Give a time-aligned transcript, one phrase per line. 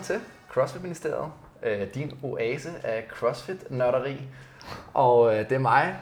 [0.00, 1.32] velkommen til CrossFit Ministeriet.
[1.62, 4.28] Øh, din oase af CrossFit-nørderi.
[4.94, 5.96] Og øh, det er mig,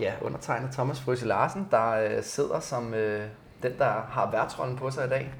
[0.00, 3.26] ja, undertegnet Thomas Frøse Larsen, der øh, sidder som øh,
[3.62, 5.34] den, der har værtsrollen på sig i dag.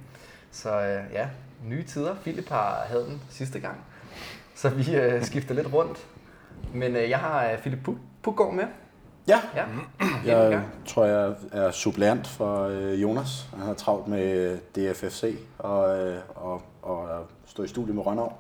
[0.50, 1.28] Så øh, ja,
[1.64, 2.14] nye tider.
[2.14, 3.76] Philip har havde den sidste gang,
[4.54, 6.06] så vi øh, skifter lidt rundt.
[6.74, 7.88] Men øh, jeg har øh, Philip
[8.22, 8.64] Puggaard med.
[9.28, 9.64] Ja, Ja,
[10.50, 13.46] jeg tror, jeg er suppleant for øh, Jonas.
[13.56, 14.58] Han har travlt med øh,
[14.92, 17.08] DFFC og, øh, og, og
[17.46, 18.32] stå i studie med Rønnav.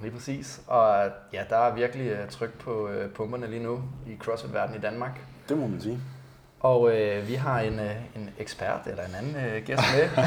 [0.00, 0.60] Lige præcis.
[0.66, 0.96] Og
[1.32, 5.20] ja, der er virkelig øh, tryk på øh, pumperne lige nu i CrossFit-verdenen i Danmark.
[5.48, 5.98] Det må man sige.
[6.60, 10.24] Og øh, vi har en, øh, en ekspert, eller en anden øh, gæst med.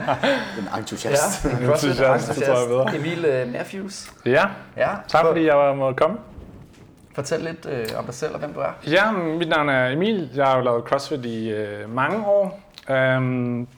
[0.58, 1.44] En entusiast.
[1.44, 2.94] ja, en CrossFit Entusiast.
[2.96, 4.12] Emil øh, Matthews.
[4.26, 4.44] Ja,
[4.76, 6.16] Ja, tak for- fordi jeg måtte komme.
[7.16, 8.72] Fortæl lidt øh, om dig selv og hvem du er.
[8.86, 10.30] Ja, mit navn er Emil.
[10.34, 12.60] Jeg har jo lavet CrossFit i øh, mange år.
[12.90, 13.68] Øhm,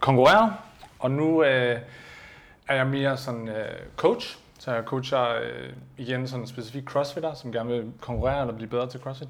[0.00, 0.52] konkurreret,
[0.98, 1.78] og nu øh,
[2.68, 3.64] er jeg mere sådan øh,
[3.96, 4.38] coach.
[4.58, 8.88] Så jeg coacher øh, igen sådan specifikt crossfitter, som gerne vil konkurrere eller blive bedre
[8.88, 9.28] til CrossFit.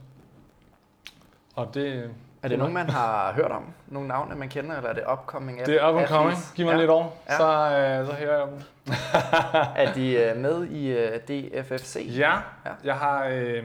[1.54, 2.10] Og det,
[2.42, 3.64] er det nogen, man har hørt om?
[3.86, 5.66] Nogle navne, man kender, eller er det upcoming?
[5.66, 6.38] det er up and coming.
[6.54, 6.78] Giv mig ja.
[6.78, 7.36] lidt år, Ja.
[7.36, 7.44] så,
[7.76, 8.62] øh, så hører jeg dem.
[9.86, 12.06] Er de øh, med i øh, DFFC?
[12.18, 12.32] Ja,
[12.66, 12.70] Ja.
[12.84, 13.64] jeg har øh,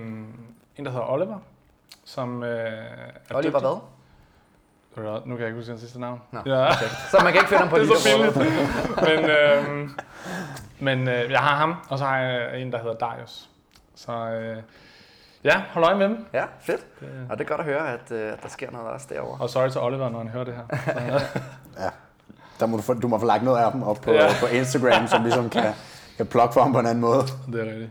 [0.78, 1.40] en, der hedder Oliver,
[2.06, 3.70] som øh, er Oliver dygtig.
[4.96, 5.22] hvad?
[5.26, 6.22] Nu kan jeg ikke huske hans sidste navn.
[6.32, 6.66] Nå, ja.
[6.66, 6.86] okay.
[7.12, 8.40] Så man kan ikke finde ham på det er så
[9.02, 9.90] men øh,
[10.80, 13.50] men øh, jeg har ham, og så har jeg en, der hedder Darius.
[13.96, 14.58] Så øh,
[15.44, 16.26] ja, hold øje med dem.
[16.34, 17.00] Ja, fedt.
[17.00, 19.38] Det, Og det er godt at høre, at øh, der sker noget også derovre.
[19.44, 20.64] og sorry til Oliver, når han hører det her.
[21.84, 21.90] Ja.
[22.60, 24.28] Der må du, få, du må få lagt noget af dem op på, Ja.
[24.40, 25.74] på Instagram, som ligesom kan,
[26.18, 27.22] kan plukke for ham på en anden måde.
[27.52, 27.90] Det er rigtigt.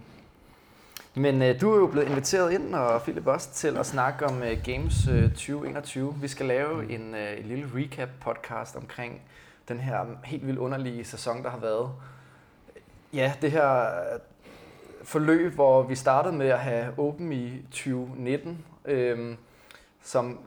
[1.14, 4.42] Men øh, du er jo blevet inviteret ind, og Philip også, til at snakke om
[4.42, 6.14] øh, Games øh, 2021.
[6.20, 9.20] Vi skal lave en, øh, en lille recap-podcast omkring
[9.68, 11.90] den her helt vildt underlige sæson, der har været.
[13.12, 13.84] Ja, det her
[15.02, 19.36] forløb, hvor vi startede med at have Open i 2019, øh,
[20.02, 20.38] som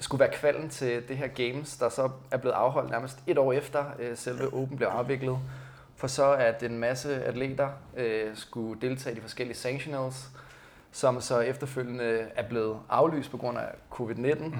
[0.00, 3.52] skulle være kvalden til det her Games, der så er blevet afholdt nærmest et år
[3.52, 5.38] efter øh, selve Open blev afviklet.
[5.96, 10.28] For så at en masse atleter øh, skulle deltage i de forskellige sanctionals,
[10.92, 14.54] som så efterfølgende er blevet aflyst på grund af covid-19.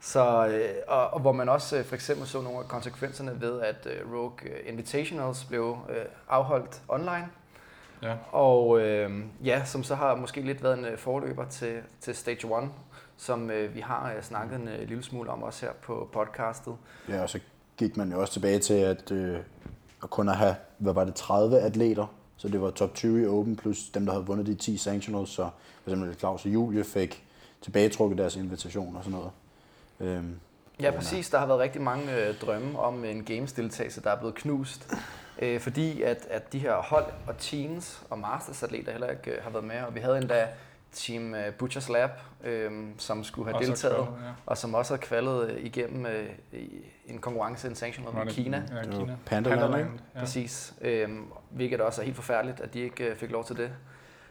[0.00, 3.60] Så, øh, og, og hvor man også øh, for eksempel så nogle af konsekvenserne ved,
[3.60, 7.28] at øh, Rogue Invitationals blev øh, afholdt online.
[8.02, 8.14] Ja.
[8.32, 9.10] Og øh,
[9.44, 12.70] ja, som så har måske lidt været en øh, forløber til, til Stage 1,
[13.16, 16.74] som øh, vi har øh, snakket en øh, lille smule om også her på podcastet.
[17.08, 17.40] Ja, og så
[17.76, 19.38] gik man jo også tilbage til at, øh,
[20.02, 22.06] at kun at have, hvad var det, 30 atleter.
[22.36, 25.30] Så det var top 20 i Open, plus dem, der havde vundet de 10 sanctionals.
[25.30, 25.48] Så
[25.82, 27.24] for eksempel Claus og Julie fik
[27.62, 29.30] tilbagetrukket deres invitation og sådan noget.
[30.00, 30.40] Øhm,
[30.80, 31.30] Ja, præcis.
[31.30, 34.94] Der har været rigtig mange øh, drømme om en games-deltagelse, der er blevet knust.
[35.38, 39.50] Øh, fordi at, at de her hold og teams og masters-atleter heller ikke øh, har
[39.50, 39.80] været med.
[39.82, 40.48] Og vi havde endda
[40.92, 42.10] Team øh, Butchers Lab,
[42.44, 44.30] øh, som skulle have Og så deltaget, kvaldet, ja.
[44.46, 47.76] og som også har kvaldet øh, igennem øh, i en konkurrence, en i
[48.24, 48.62] det- Kina.
[48.76, 49.16] Ja, Kina.
[49.26, 49.60] Pandaland?
[49.60, 50.20] Pandaland, ja.
[50.20, 50.74] Præcis.
[50.80, 53.70] Øhm, hvilket også er helt forfærdeligt, at de ikke øh, fik lov til det.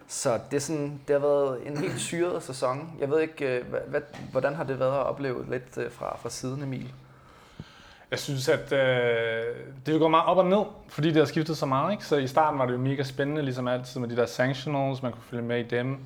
[0.08, 2.96] Så det, er sådan, det har været en helt syret sæson.
[3.00, 4.02] Jeg ved ikke, øh, hvad, hvad,
[4.32, 6.94] hvordan har det været at opleve lidt øh, fra, fra siden, Emil?
[8.12, 9.56] Jeg synes, at øh,
[9.86, 11.92] det går gå meget op og ned, fordi det har skiftet så meget.
[11.92, 12.06] Ikke?
[12.06, 15.12] Så i starten var det jo mega spændende, ligesom altid med de der sanctionals, man
[15.12, 15.98] kunne følge med i dem.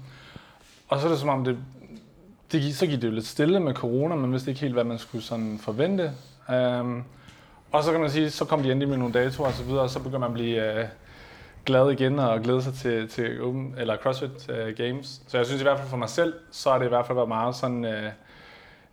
[0.87, 1.57] Og så er det som om, det,
[2.51, 4.83] det gik, så gik det jo lidt stille med corona, men vidste ikke helt, hvad
[4.83, 6.11] man skulle sådan forvente.
[6.49, 7.03] Um,
[7.71, 9.81] og så kan man sige, så kom de endelig med nogle datoer og så videre,
[9.81, 10.87] og så begynder man at blive øh,
[11.65, 15.21] glad igen og glæde sig til, til Open, eller CrossFit øh, Games.
[15.27, 17.15] Så jeg synes i hvert fald for mig selv, så har det i hvert fald
[17.15, 18.11] været meget sådan, øh,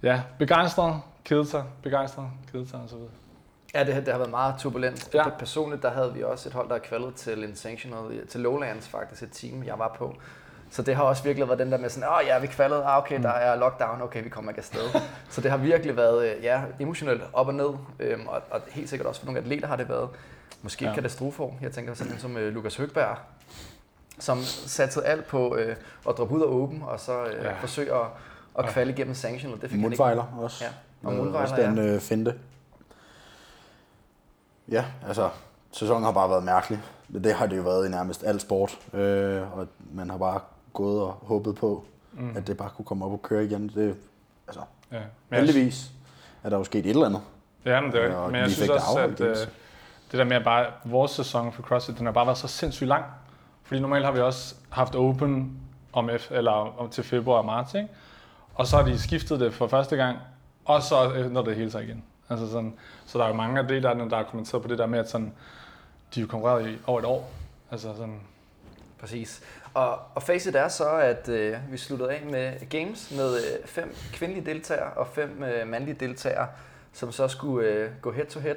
[0.02, 3.10] ja, begejstret, kedet sig, begejstret, kedet sig og så videre.
[3.74, 5.14] Ja, det, det har været meget turbulent.
[5.14, 5.28] Ja.
[5.28, 8.88] Personligt, der havde vi også et hold, der er kvalet til en sanctional, til Lowlands
[8.88, 10.14] faktisk, et team, jeg var på.
[10.70, 12.98] Så det har også virkelig været den der med sådan, åh ja, vi kvalede, ah,
[12.98, 15.00] okay, der er lockdown, okay, vi kommer ikke afsted.
[15.30, 17.68] så det har virkelig været, øh, ja, emotionelt op og ned,
[17.98, 20.08] øhm, og, og helt sikkert også for nogle atleter har det været
[20.62, 20.94] måske Ja.
[20.94, 21.48] katastrofer.
[21.62, 23.16] Jeg tænker sådan en som øh, Lukas Høgberg,
[24.18, 25.76] som satte alt på øh,
[26.08, 27.52] at droppe ud af åben, og så øh, Ja.
[27.60, 28.06] forsøge at,
[28.58, 29.60] at kvalde igennem sanctional.
[29.60, 30.04] Det fik han ikke.
[30.38, 30.64] Også.
[30.64, 30.70] Ja,
[31.06, 32.34] og Øh, mundfejler, også den øh, finte.
[34.68, 35.30] Ja, altså,
[35.72, 36.80] sæsonen har bare været mærkelig.
[37.24, 38.78] Det har det jo været i nærmest al sport.
[38.92, 40.40] Øh, og man har bare
[40.72, 42.36] gået og håbet på, mm.
[42.36, 43.68] at det bare kunne komme op og køre igen.
[43.68, 43.96] Det,
[44.48, 44.60] altså,
[44.92, 44.98] Ja.
[45.28, 45.90] Men heldigvis
[46.42, 47.20] er der jo sket et eller andet.
[47.64, 49.36] Ja, men, det er, Og men jeg synes også, at øh,
[50.10, 52.88] det der med at bare, vores sæson for CrossFit, den har bare været så sindssygt
[52.88, 53.04] lang.
[53.62, 55.60] Fordi normalt har vi også haft open
[55.92, 57.88] om, F, eller om til februar og marts, ikke?
[58.54, 60.18] Og så har de skiftet det for første gang,
[60.66, 62.04] og så ændrer det hele sig igen.
[62.30, 62.74] Altså sådan,
[63.06, 64.98] så der er jo mange af det, der, der har kommenteret på det der med,
[64.98, 65.32] at sådan,
[66.14, 67.30] de har konkurreret i over et år.
[67.70, 68.20] Altså sådan,
[69.00, 69.42] Præcis.
[69.74, 73.94] Og, og facit er så, at øh, vi sluttede af med games med øh, fem
[74.12, 76.48] kvindelige deltagere og fem øh, mandlige deltagere,
[76.92, 78.56] som så skulle øh, gå head to head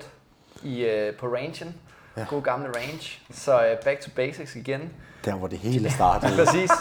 [0.63, 1.75] i, øh, på rangen.
[2.17, 2.25] Ja.
[2.29, 3.19] God gamle range.
[3.31, 4.93] Så øh, back to basics igen.
[5.25, 6.31] Der, hvor det hele startede.
[6.45, 6.71] Præcis.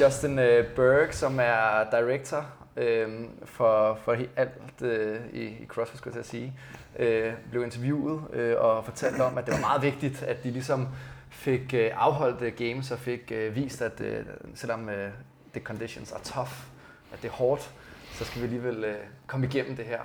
[0.00, 2.46] Justin øh, Berg, som er director
[2.76, 6.52] øh, for, for alt øh, i, i CrossFit, skulle jeg sige,
[6.98, 10.88] øh, blev interviewet øh, og fortalte om, at det var meget vigtigt, at de ligesom
[11.30, 14.24] fik øh, afholdt øh, games og fik øh, vist, at øh,
[14.54, 15.10] selvom øh,
[15.52, 16.52] the conditions are tough,
[17.12, 17.70] at det er hårdt,
[18.12, 18.96] så skal vi alligevel øh,
[19.26, 20.00] komme igennem det her.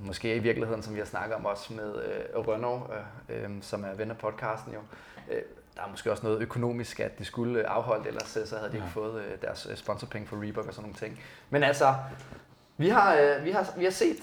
[0.00, 2.82] Måske i virkeligheden, som vi har snakket om også med øh, Renault,
[3.28, 4.78] øh, øh, som er ven af podcasten jo,
[5.30, 5.42] øh,
[5.76, 8.76] der er måske også noget økonomisk, at de skulle afholde, ellers øh, så havde de
[8.76, 9.00] ikke Ja.
[9.00, 11.20] fået øh, deres øh, sponsorpenge for Reebok og sådan nogle ting.
[11.50, 11.94] Men altså,
[12.76, 14.16] vi har, vi har, vi har set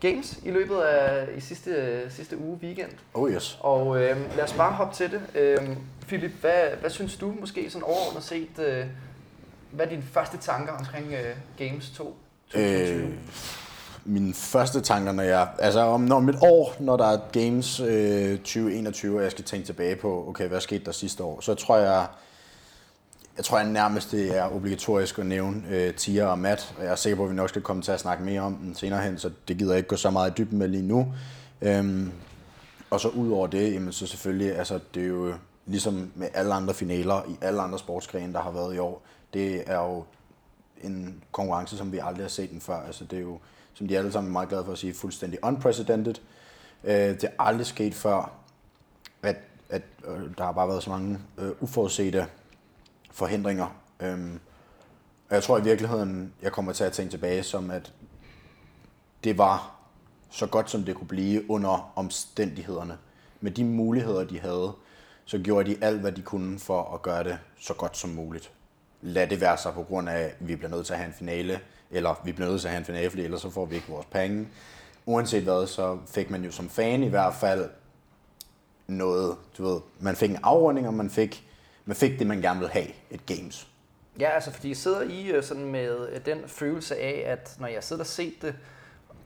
[0.00, 3.58] games i løbet af i sidste, sidste uge weekend, Oh yes.
[3.60, 5.22] og øh, lad os bare hoppe til det.
[5.34, 8.86] Øh, Philip, hvad, hvad synes du måske sådan overordnet set, øh,
[9.70, 12.16] hvad er dine første tanker omkring øh, Games 2?
[12.50, 13.02] 2020?
[13.02, 13.14] Øh,
[14.04, 15.48] mine første tanker, når jeg...
[15.58, 19.66] Altså om, når mit år, når der er Games øh, 2021, og jeg skal tænke
[19.66, 22.06] tilbage på, okay, hvad skete der sidste år, så tror jeg...
[23.36, 26.92] Jeg tror jeg nærmest, det er obligatorisk at nævne øh, Tia og Matt, og jeg
[26.92, 29.02] er sikker på, at vi nok skal komme til at snakke mere om den senere
[29.02, 31.14] hen, så det gider jeg ikke gå så meget i dybden med lige nu.
[31.62, 32.12] Øhm,
[32.90, 35.34] og så ud over det, jamen, så selvfølgelig, altså det er jo
[35.66, 39.02] ligesom med alle andre finaler i alle andre sportsgrene, der har været i år,
[39.34, 40.04] det er jo
[40.82, 42.82] en konkurrence, som vi aldrig har set den før.
[42.86, 43.38] Altså det er jo,
[43.80, 46.14] som de alle sammen er meget glade for at sige, fuldstændig unprecedented.
[46.84, 48.32] Øh, det er aldrig sket før,
[49.22, 49.36] at,
[49.68, 52.26] at øh, der har bare været så mange øh, uforudsete
[53.10, 53.66] forhindringer.
[54.00, 54.30] Øh,
[55.28, 57.92] og jeg tror i virkeligheden, jeg kommer til at tænke tilbage som, at
[59.24, 59.74] det var
[60.30, 62.98] så godt, som det kunne blive under omstændighederne.
[63.40, 64.72] Med de muligheder, de havde,
[65.24, 68.52] så gjorde de alt, hvad de kunne for at gøre det så godt som muligt.
[69.02, 71.14] Lad det være så på grund af, at vi bliver nødt til at have en
[71.14, 71.60] finale,
[71.90, 73.88] eller vi bliver nødt til at have en finale, fordi ellers så får vi ikke
[73.88, 74.48] vores penge.
[75.06, 77.70] Uanset hvad, så fik man jo som fan i hvert fald
[78.86, 81.44] noget, du ved, man fik en afrunding, og man fik,
[81.84, 83.68] man fik det, man gerne ville have, et games.
[84.20, 87.84] Ja, altså fordi sidder I øh, sådan med øh, den følelse af, at når jeg
[87.84, 88.54] sidder og set det,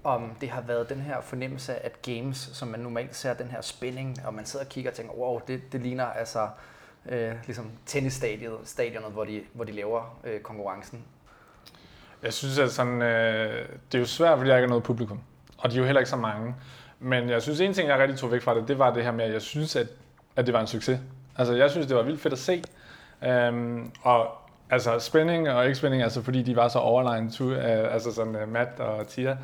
[0.04, 3.48] om det har været den her fornemmelse af, at games, som man normalt ser, den
[3.48, 6.48] her spænding, og man sidder og kigger og tænker, wow, det, det ligner altså
[7.06, 11.04] øh, ligesom tennisstadionet, stadionet, hvor de, hvor de laver øh, konkurrencen.
[12.24, 15.20] Jeg synes, at sådan, øh, det er jo svært, fordi jeg ikke er noget publikum.
[15.58, 16.54] Og de er jo heller ikke så mange.
[17.00, 19.12] Men jeg synes, en ting, jeg rigtig tog væk fra det, det var det her
[19.12, 19.86] med, at jeg synes, at,
[20.36, 20.98] at det var en succes.
[21.36, 22.62] Altså, jeg synes, det var vildt fedt at se.
[23.24, 24.28] Øhm, og
[24.70, 28.36] altså, spænding og ikke spænding, altså fordi de var så overlegen, to, øh, altså sådan
[28.36, 29.36] øh, Matt og Tia.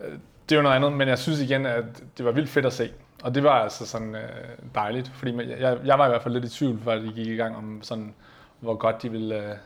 [0.00, 0.12] Øh,
[0.48, 1.84] det er jo noget andet, men jeg synes igen, at
[2.18, 2.90] det var vildt fedt at se.
[3.22, 4.22] Og det var altså sådan øh,
[4.74, 7.26] dejligt, fordi man- jeg, jeg var i hvert fald lidt i tvivl, før de gik
[7.26, 8.14] i gang om sådan,
[8.60, 9.56] hvor godt de ville, øh,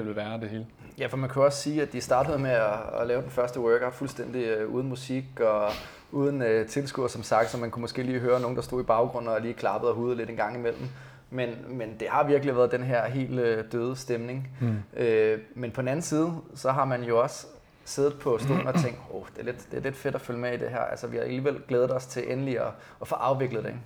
[0.00, 0.66] det ville være, det hele.
[0.98, 3.60] Ja, for man kan også sige, at de startede med at, at lave den første
[3.60, 5.70] workout fuldstændig øh, uden musik og
[6.12, 8.84] uden øh, tilskuer, som sagt, så man kunne måske lige høre nogen, der stod i
[8.84, 10.88] baggrunden og lige klappede og hudede lidt en gang imellem.
[11.30, 14.48] Men, men det har virkelig været den her helt øh, døde stemning.
[14.60, 15.00] Mm.
[15.00, 17.46] Øh, men på den anden side, så har man jo også
[17.84, 20.20] siddet på stolen og tænkt, åh, oh, det, er lidt, det er lidt fedt at
[20.20, 20.80] følge med i det her.
[20.80, 23.70] Altså, vi har alligevel glædet os til endelig at, at få afviklet det.
[23.70, 23.80] Ikke?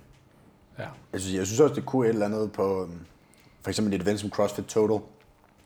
[0.79, 0.87] Ja.
[1.13, 2.99] Jeg synes, jeg synes også, det kunne et eller andet på, øhm,
[3.61, 4.99] for eksempel et event som CrossFit Total.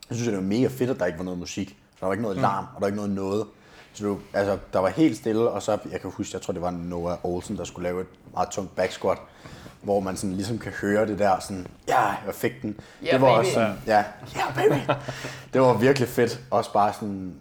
[0.10, 1.78] Jeg synes, det var mega fedt, at der ikke var noget musik.
[2.00, 3.46] Der var ikke noget larm, og der var ikke noget noget.
[3.94, 6.62] Så du, altså, der var helt stille, og så, jeg kan huske, jeg tror, det
[6.62, 9.18] var Noah Olsen, der skulle lave et meget tungt back squat,
[9.82, 12.80] hvor man sådan ligesom kan høre det der sådan, ja, jeg fik den.
[13.04, 13.40] Ja, det var baby.
[13.40, 14.04] også sådan, ja,
[14.36, 14.92] ja, baby.
[15.54, 16.42] det var virkelig fedt.
[16.52, 17.36] Også bare sådan,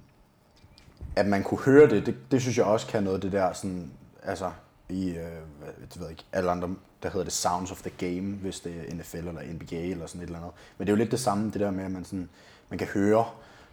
[1.16, 3.90] at man kunne høre det, det, det synes jeg også kan noget, det der sådan,
[4.22, 4.50] altså
[4.88, 6.68] i, øh, det ved jeg ikke, alle andre,
[7.02, 10.20] der hedder det Sounds of the Game, hvis det er NFL eller NBA eller sådan
[10.22, 10.52] et eller andet.
[10.78, 12.28] Men det er jo lidt det samme, det der med, at man, sådan,
[12.68, 13.24] man kan høre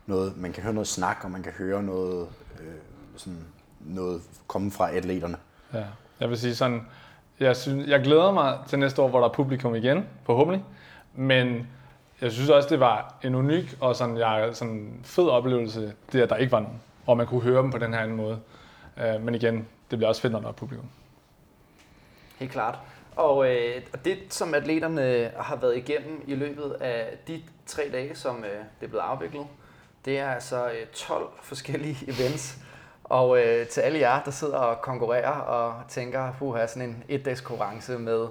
[0.06, 2.28] noget, man kan høre noget snak, og man kan høre noget,
[2.60, 2.76] øh,
[3.16, 3.40] sådan,
[3.80, 5.38] noget komme fra atleterne.
[5.74, 5.84] Ja,
[6.20, 6.82] jeg vil sige sådan,
[7.40, 10.64] jeg, synes, jeg glæder mig til næste år, hvor der er publikum igen, forhåbentlig.
[11.14, 11.68] Men
[12.22, 16.30] jeg synes også, det var en unik og sådan, jeg, sådan fed oplevelse, det at
[16.30, 16.82] der ikke var nogen.
[17.06, 18.40] Og man kunne høre dem på den her anden måde.
[18.98, 20.86] Uh, men igen, det bliver også fedt, når der er publikum.
[22.40, 22.80] Helt klart.
[23.16, 28.16] Og, øh, og det, som atleterne har været igennem i løbet af de tre dage,
[28.16, 29.48] som øh, det er blevet afviklet,
[30.06, 32.58] det er altså øh, 12 forskellige events.
[33.04, 37.42] Og øh, til alle jer, der sidder og konkurrerer og tænker, puha, sådan en et-dags
[37.42, 38.28] konkurrence med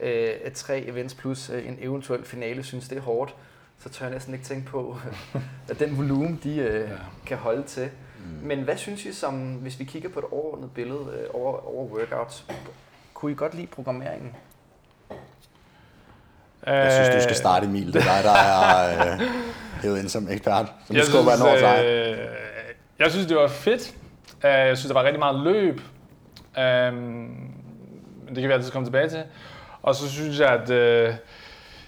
[0.00, 3.34] øh, tre events plus øh, en eventuel finale, synes det er hårdt,
[3.78, 4.96] så tør jeg næsten ikke tænke på,
[5.70, 6.96] at den volumen, de øh, Ja.
[7.26, 7.90] kan holde til.
[8.18, 8.46] Mm.
[8.46, 11.84] Men hvad synes I, som, hvis vi kigger på et overordnet billede øh, over, over
[11.86, 12.46] workouts,
[13.18, 14.34] kunne I godt lide programmeringen?
[16.66, 17.92] Jeg synes, du skal starte Emil.
[17.92, 19.20] Det er dig, der er øh,
[19.82, 20.66] hævet ind som ekspert.
[20.86, 21.84] Så jeg skubber jeg den over dig.
[21.84, 22.18] øh,
[22.98, 23.94] jeg synes, det var fedt.
[24.44, 25.80] Øh, Jeg synes, der var rigtig meget løb.
[28.26, 29.22] Men det kan vi altid komme tilbage til.
[29.82, 31.14] Og så synes jeg, at øh,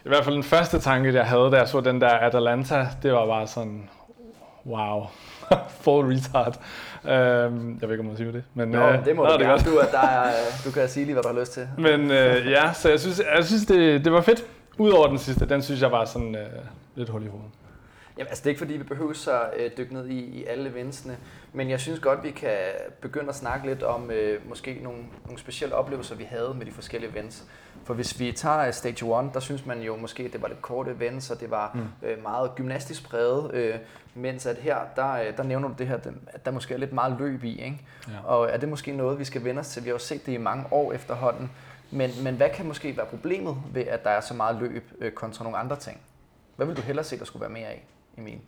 [0.04, 3.12] i hvert fald den første tanke, jeg havde, da jeg så den der Atalanta, det
[3.12, 3.88] var bare sådan,
[4.66, 5.06] wow,
[5.84, 6.56] full retard.
[7.04, 8.42] Øhm, jeg ved ikke, om man siger det.
[8.54, 9.62] Men, Nå, øh, det må nå, du er gerne.
[9.62, 11.69] Du, er, der er, øh, du kan sige lige, hvad du har lyst til.
[11.78, 14.45] Men øh, ja, så jeg synes, jeg synes det, det var fedt.
[14.78, 16.42] Udover den sidste, den synes jeg var sådan øh,
[16.95, 17.50] lidt hul i hovedet.
[18.20, 20.70] Jamen, altså, det er ikke fordi, vi behøver så øh, dykke ned i, i alle
[20.70, 21.18] eventsene,
[21.52, 22.58] men jeg synes godt, vi kan
[23.00, 26.72] begynde at snakke lidt om øh, måske nogle, nogle specielle oplevelser, vi havde med de
[26.72, 27.44] forskellige events.
[27.84, 30.62] For hvis vi tager øh, Stage 1, der synes man jo måske, det var lidt
[30.62, 32.08] korte events, og det var Mm.
[32.08, 33.74] øh, meget gymnastisk præget, øh,
[34.14, 36.92] mens at her, der, øh, der nævner du det her, at der måske er lidt
[36.92, 37.78] meget løb i, ikke?
[38.08, 38.12] Ja.
[38.26, 39.84] Og er det måske noget, vi skal vende os til?
[39.84, 41.50] Vi har jo set det i mange år efterhånden,
[41.90, 45.12] men, men hvad kan måske være problemet ved, at der er så meget løb øh,
[45.12, 46.00] kontra nogle andre ting?
[46.56, 47.84] Hvad vil du hellere se, der skulle være mere af,
[48.20, 48.40] Emil?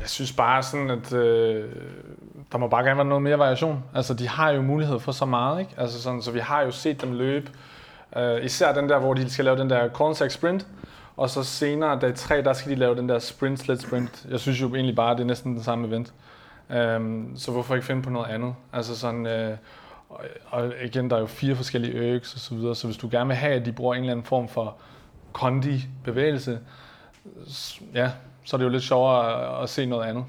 [0.00, 1.72] Jeg synes bare sådan, at øh,
[2.52, 3.84] der må bare gerne være noget mere variation.
[3.94, 5.74] Altså, de har jo mulighed for så meget, ikke?
[5.76, 7.50] Altså sådan, så vi har jo set dem løbe.
[8.16, 10.66] Øh, især den der, hvor de skal lave den der cornsack sprint.
[11.16, 14.26] Og så senere, dag 3, der skal de lave den der sprint, sled sprint.
[14.30, 16.12] Jeg synes jo egentlig bare, at det er næsten den samme event.
[16.96, 18.54] Um, så hvorfor ikke finde på noget andet?
[18.72, 19.56] Altså sådan, øh,
[20.08, 23.08] og, og igen, der er jo fire forskellige øks og så videre, så hvis du
[23.10, 24.76] gerne vil have, at de bruger en eller anden form for
[25.32, 26.58] kondi-bevægelse,
[27.94, 28.10] ja,
[28.44, 30.24] så er det jo lidt sjovere at, se noget andet.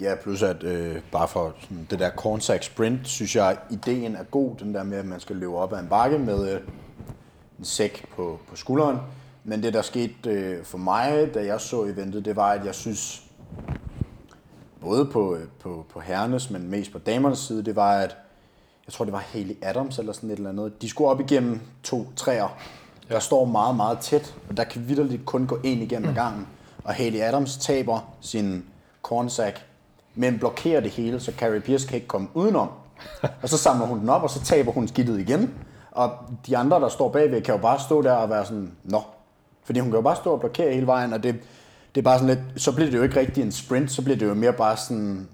[0.00, 4.22] Ja, plus at øh, bare for sådan, det der cornsack sprint, synes jeg, ideen er
[4.22, 6.60] god, den der med, at man skal løbe op ad en bakke med øh,
[7.58, 8.98] en sæk på, på skulderen.
[9.44, 12.74] Men det, der skete øh, for mig, da jeg så eventet, det var, at jeg
[12.74, 13.22] synes,
[14.80, 18.16] både på, øh, på, på herrenes, men mest på damernes side, det var, at
[18.86, 20.82] jeg tror, det var Haley Adams eller sådan et eller andet.
[20.82, 22.58] De skulle op igennem to træer,
[23.08, 26.46] der står meget, meget tæt, og der kan vidderligt kun gå en igennem ad gangen.
[26.84, 28.64] Og Haley Adams taber sin
[29.02, 29.64] cornsack,
[30.14, 32.68] men blokerer det hele, så Carrie Pierce kan ikke komme udenom.
[33.42, 35.54] Og så samler hun den op, og så taber hun skidtet igen.
[35.90, 36.10] Og
[36.46, 39.02] de andre, der står bagved, kan jo bare stå der og være sådan, nå.
[39.64, 41.34] Fordi hun kan jo bare stå og blokere hele vejen, og det,
[41.94, 44.16] det er bare sådan lidt, så bliver det jo ikke rigtig en sprint, så bliver
[44.18, 45.28] det jo mere bare sådan,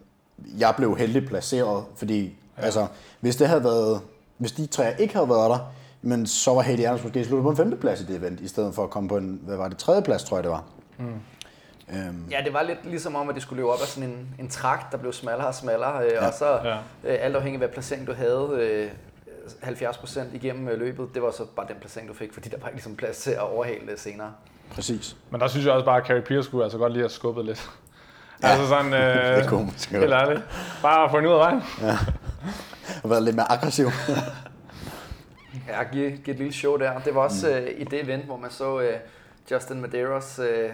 [0.59, 2.23] jeg blev heldigt placeret, fordi
[2.59, 2.63] ja.
[2.63, 2.87] altså,
[3.21, 4.01] hvis det havde været,
[4.39, 5.59] hvis de tre ikke havde været der,
[6.03, 8.75] men så var Haley Adams måske sluttet på en femteplads i det event, i stedet
[8.75, 10.65] for at komme på en, hvad var det, tredje plads, tror jeg det var.
[10.99, 11.07] Mm.
[11.95, 14.29] Øhm, Ja, det var lidt ligesom om, at det skulle løbe op af sådan en,
[14.39, 16.27] en trakt, der blev smallere og smallere, øh, Ja.
[16.27, 16.75] og så Ja.
[17.05, 18.91] øh, alt afhængig af, hvad placering du havde, øh,
[19.63, 22.67] 70% igennem øh, løbet, det var så bare den placering, du fik, fordi der var
[22.69, 24.33] ikke ligesom plads til at overhale det senere.
[24.75, 25.17] præcis.
[25.31, 27.45] Men der synes jeg også bare, at Carrie Pierce skulle altså godt lige have skubbet
[27.45, 27.71] lidt.
[28.43, 30.43] Ja, altså sådan, øh, det kunne man måske helt ærligt.
[30.83, 31.63] Bare få hende ud af vejen.
[33.05, 33.87] Og været lidt mere aggressiv.
[35.69, 36.99] Ja, giv, giv et lille show der.
[36.99, 38.95] Det var også øh, i det event, hvor man så øh,
[39.51, 40.71] Justin Medeiros øh,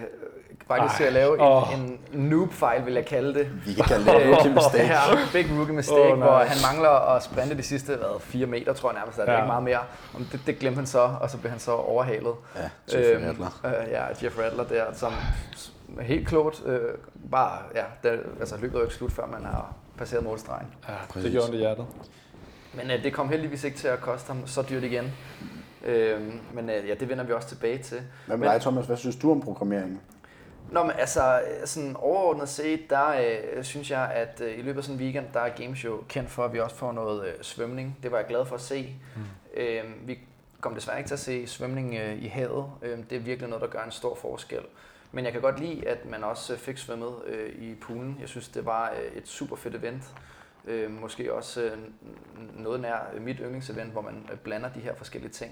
[0.67, 1.73] faktisk til at lave en, åh.
[1.73, 3.51] en noob-fejl, vil jeg kalde det.
[3.65, 4.83] Vi kan kalde det en rookie mistake.
[4.83, 4.99] Ja,
[5.33, 6.27] big rookie mistake, oh, nej.
[6.27, 9.17] hvor han mangler at sprinte de sidste hvad, 4 meter, tror jeg nærmest.
[9.17, 9.37] Der er Ja.
[9.37, 9.79] ikke meget mere.
[10.15, 12.33] Om det, det glemte han så, og så blev han så overhalet.
[12.55, 13.59] Ja, Jeff Øhm, Adler.
[13.65, 15.13] Øh, ja, Jeff Rattler der, som
[16.01, 16.79] helt klogt øh,
[17.31, 20.67] bare, ja, det, altså løbet er jo ikke slut, før man har passeret målstregen.
[20.89, 21.85] Ja, det gjorde ondt i hjertet.
[22.73, 25.11] Men øh, det kom heldigvis ikke til at koste ham så dyrt igen.
[25.85, 28.01] Øhm, men øh, ja, det vender vi også tilbage til.
[28.25, 28.85] Hvad med dig, Thomas?
[28.85, 30.01] Hvad synes du om programmeringen?
[30.71, 34.77] Nå, men altså, øh, sådan overordnet set, der øh, synes jeg, at øh, i løbet
[34.77, 37.27] af sådan en weekend, der er Games jo kendt for, at vi også får noget
[37.27, 37.97] øh, svømning.
[38.03, 38.95] Det var jeg glad for at se.
[39.15, 39.61] Mm.
[39.61, 40.19] Øh, vi
[40.61, 42.65] kom desværre ikke til at se svømning øh, i havet.
[42.81, 44.61] Øh, det er virkelig noget, der gør en stor forskel.
[45.11, 48.17] Men jeg kan godt lide, at man også øh, fik svømmet øh, i poolen.
[48.21, 50.03] Jeg synes, det var øh, et super fedt event.
[50.65, 51.77] Øh, måske også øh,
[52.53, 55.51] noget nær mit yndlingsevent, hvor man øh, blander de her forskellige ting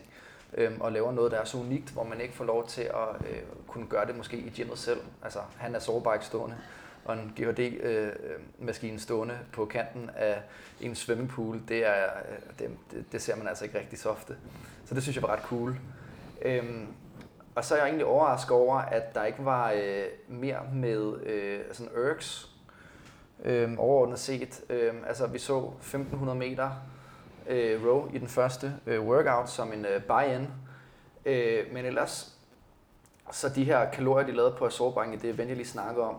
[0.54, 3.30] øh, og laver noget, der er så unikt, hvor man ikke får lov til at
[3.30, 5.00] øh, kunne gøre det måske i gymmet selv.
[5.24, 6.58] Altså, han er sårbike stående,
[7.06, 10.42] og en GHD-maskine øh, stående på kanten af
[10.82, 14.36] en svømmepool, det, er, øh, det, det, ser man altså ikke rigtig så ofte.
[14.86, 15.76] Så det synes jeg var ret cool.
[16.42, 16.88] Øhm,
[17.56, 21.60] og så er jeg egentlig overrasket over, at der ikke var øh, mere med øh,
[21.72, 22.57] sådan irks,
[23.46, 24.62] øh, overordnet set.
[24.70, 26.70] Øh, altså vi så 1500 meter
[27.48, 30.48] øh, row i den første øh, workout som en øh, buy-in.
[31.26, 32.38] Øh, men ellers,
[33.32, 36.16] så de her kalorier, de lavede på assaultbank i det event, jeg lige snakkede om,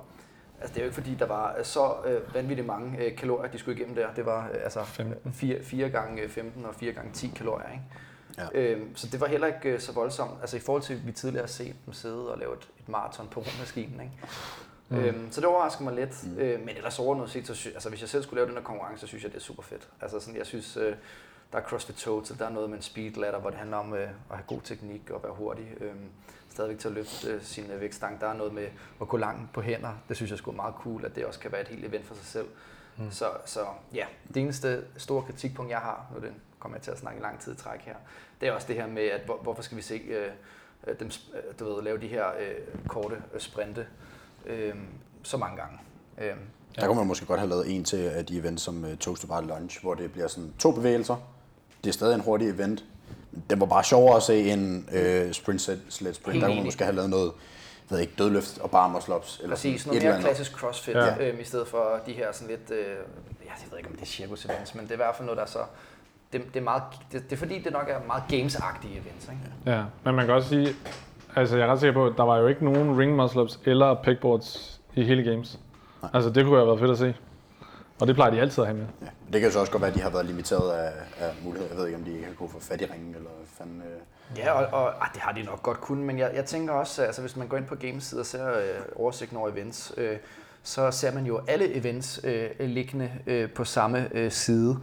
[0.60, 3.50] altså det er jo ikke fordi, der var øh, så øh, vanvittigt mange øh, kalorier,
[3.50, 4.14] de skulle igennem der.
[4.14, 5.32] Det var øh, altså 15.
[5.32, 7.84] 4, 4 gange 15 og 4 gange 10 kalorier, ikke?
[8.38, 8.60] Ja.
[8.60, 10.32] Øhm, så det var heller ikke øh, så voldsomt.
[10.40, 12.88] Altså i forhold til, at vi tidligere har set dem sidde og lave et, et
[12.88, 14.00] maraton på rummaskinen.
[14.00, 14.12] Ikke?
[14.88, 14.98] Mm.
[14.98, 16.24] Øhm, så det overrasker mig lidt.
[16.26, 16.38] Mm.
[16.38, 18.64] Øh, men ellers overordnet set, så sy- altså, hvis jeg selv skulle lave den her
[18.64, 19.88] konkurrence, så synes jeg, det er super fedt.
[20.00, 20.96] Altså sådan, jeg synes, øh,
[21.52, 23.94] der er CrossFit Total, der er noget med en speed ladder, hvor det handler om
[23.94, 25.68] øh, at have god teknik og være hurtig.
[25.80, 25.92] Øh,
[26.50, 28.20] stadigvæk til at løfte øh, sin øh, vægtstang.
[28.20, 28.68] Der er noget med
[29.00, 29.92] at gå langt på hænder.
[30.08, 32.14] Det synes jeg er meget cool, at det også kan være et helt event for
[32.14, 32.46] sig selv.
[32.96, 33.10] Mm.
[33.10, 33.60] Så, så
[33.94, 37.22] ja, det eneste store kritikpunkt, jeg har, nu den kommer jeg til at snakke i
[37.22, 37.94] lang tid i træk her,
[38.40, 40.30] det er også det her med, at hvor, hvorfor skal vi se øh,
[41.00, 42.54] dem øh, du ved, lave de her øh,
[42.88, 43.86] korte øh, sprinte
[44.46, 44.74] øh,
[45.22, 45.78] så mange gange.
[46.18, 46.36] Øh,
[46.76, 49.22] der kunne man måske godt have lavet en til af de events som uh, Toast
[49.22, 51.16] to Bar Lunch, hvor det bliver sådan to bevægelser.
[51.84, 52.84] Det er stadig en hurtig event.
[53.50, 56.34] Den var bare sjovere at se en uh, sprint set, sled sprint.
[56.34, 57.32] Helt der kunne man måske have lavet noget
[57.90, 59.40] ved ikke, dødløft og bar muscle ups.
[59.42, 61.28] Eller Præcis, noget mere klassisk crossfit, ja.
[61.28, 62.86] øhm, i stedet for de her sådan lidt, øh,
[63.44, 65.36] jeg ved ikke om det er cirkus events, men det er i hvert fald noget,
[65.36, 65.58] der er så,
[66.32, 69.28] det, det, er, meget, det, det er fordi, det nok er meget games-agtige events.
[69.28, 69.40] Ikke?
[69.66, 70.74] Ja, men man kan også sige,
[71.38, 73.60] altså jeg er ret sikker på, at der var jo ikke nogen ring muscle ups
[73.64, 75.58] eller pegboards i hele games.
[76.02, 76.10] Nej.
[76.14, 77.14] Altså det kunne have været fedt at se.
[78.00, 78.86] Og det plejer de altid at have med.
[79.02, 79.06] Ja.
[79.32, 81.70] Det kan jo så også godt være, at de har været limiteret af, af muligheder.
[81.70, 83.82] Jeg ved ikke, om de ikke har kunnet få fat i ringen, eller fanden...
[83.82, 84.38] Øh...
[84.38, 87.02] Ja, og, og ah, det har de nok godt kun, men jeg, jeg tænker også,
[87.02, 88.62] altså hvis man går ind på Gameside og ser øh,
[88.96, 90.16] oversigten over events, øh,
[90.62, 94.78] så ser man jo alle events øh, liggende øh, på samme øh, side.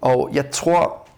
[0.00, 1.08] Og jeg tror,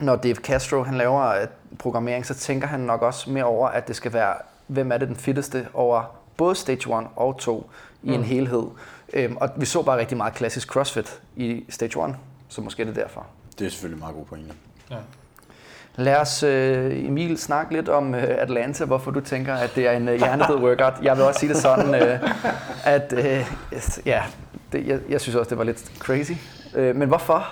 [0.00, 1.46] når Dave Castro han laver øh,
[1.78, 4.34] programmering, så tænker han nok også mere over, at det skal være,
[4.66, 7.70] hvem er det den fitteste over både stage 1 og 2
[8.02, 8.14] i mm.
[8.14, 8.64] en helhed.
[9.12, 12.16] Øhm, og vi så bare rigtig meget klassisk CrossFit i stage 1,
[12.48, 13.26] så måske er det derfor.
[13.58, 14.54] Det er selvfølgelig meget god pointe.
[14.90, 14.96] Ja.
[15.96, 16.50] Lad os, uh,
[17.06, 20.56] Emil, snakke lidt om uh, Atlanta, hvorfor du tænker, at det er en uh, hjernedød
[20.66, 20.94] workout.
[21.02, 22.30] Jeg vil også sige det sådan, uh,
[22.84, 24.22] at uh, ja,
[24.72, 26.32] det, jeg, jeg synes også, det var lidt crazy.
[26.74, 27.48] Uh, men hvorfor?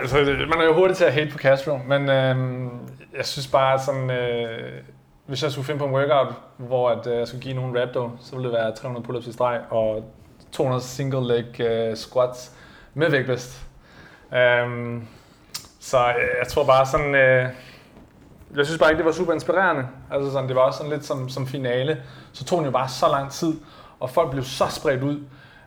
[0.00, 0.16] Altså,
[0.48, 2.72] man er jo hurtigt til at hate på Castro, men uh,
[3.16, 4.82] jeg synes bare sådan, øh,
[5.26, 8.12] hvis jeg skulle finde på en workout, hvor at, øh, jeg skulle give nogen rap
[8.20, 10.12] så ville det være 300 pull-ups i streg og
[10.52, 12.52] 200 single leg øh, squats
[12.94, 13.66] med vægtløst.
[14.32, 15.08] Um, øhm,
[15.80, 17.48] så øh, jeg tror bare sådan, øh,
[18.56, 19.88] jeg synes bare ikke, det var super inspirerende.
[20.10, 22.02] Altså sådan, det var også sådan lidt som, som finale.
[22.32, 23.54] Så tog den jo bare så lang tid,
[24.00, 25.20] og folk blev så spredt ud,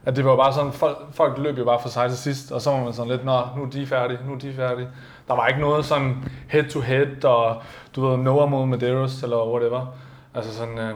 [0.05, 2.61] at det var bare sådan, folk, folk løb jo bare for sig til sidst, og
[2.61, 4.87] så var man sådan lidt, nå, nu er de færdige, nu er de færdige.
[5.27, 7.61] Der var ikke noget sådan head to head, og
[7.95, 9.95] du ved, Noah mod Medeiros, eller whatever.
[10.33, 10.95] Altså sådan, øh,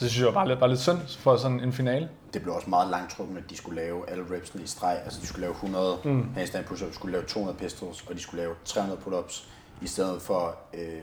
[0.00, 2.08] det synes jeg var lidt, var lidt synd for sådan en finale.
[2.34, 4.98] Det blev også meget langtrukken, at de skulle lave alle repsene i streg.
[5.04, 6.34] Altså de skulle lave 100 mm.
[6.34, 9.48] handstand push-ups, skulle lave 200 pistols, og de skulle lave 300 pull-ups.
[9.82, 11.02] I stedet for, øh,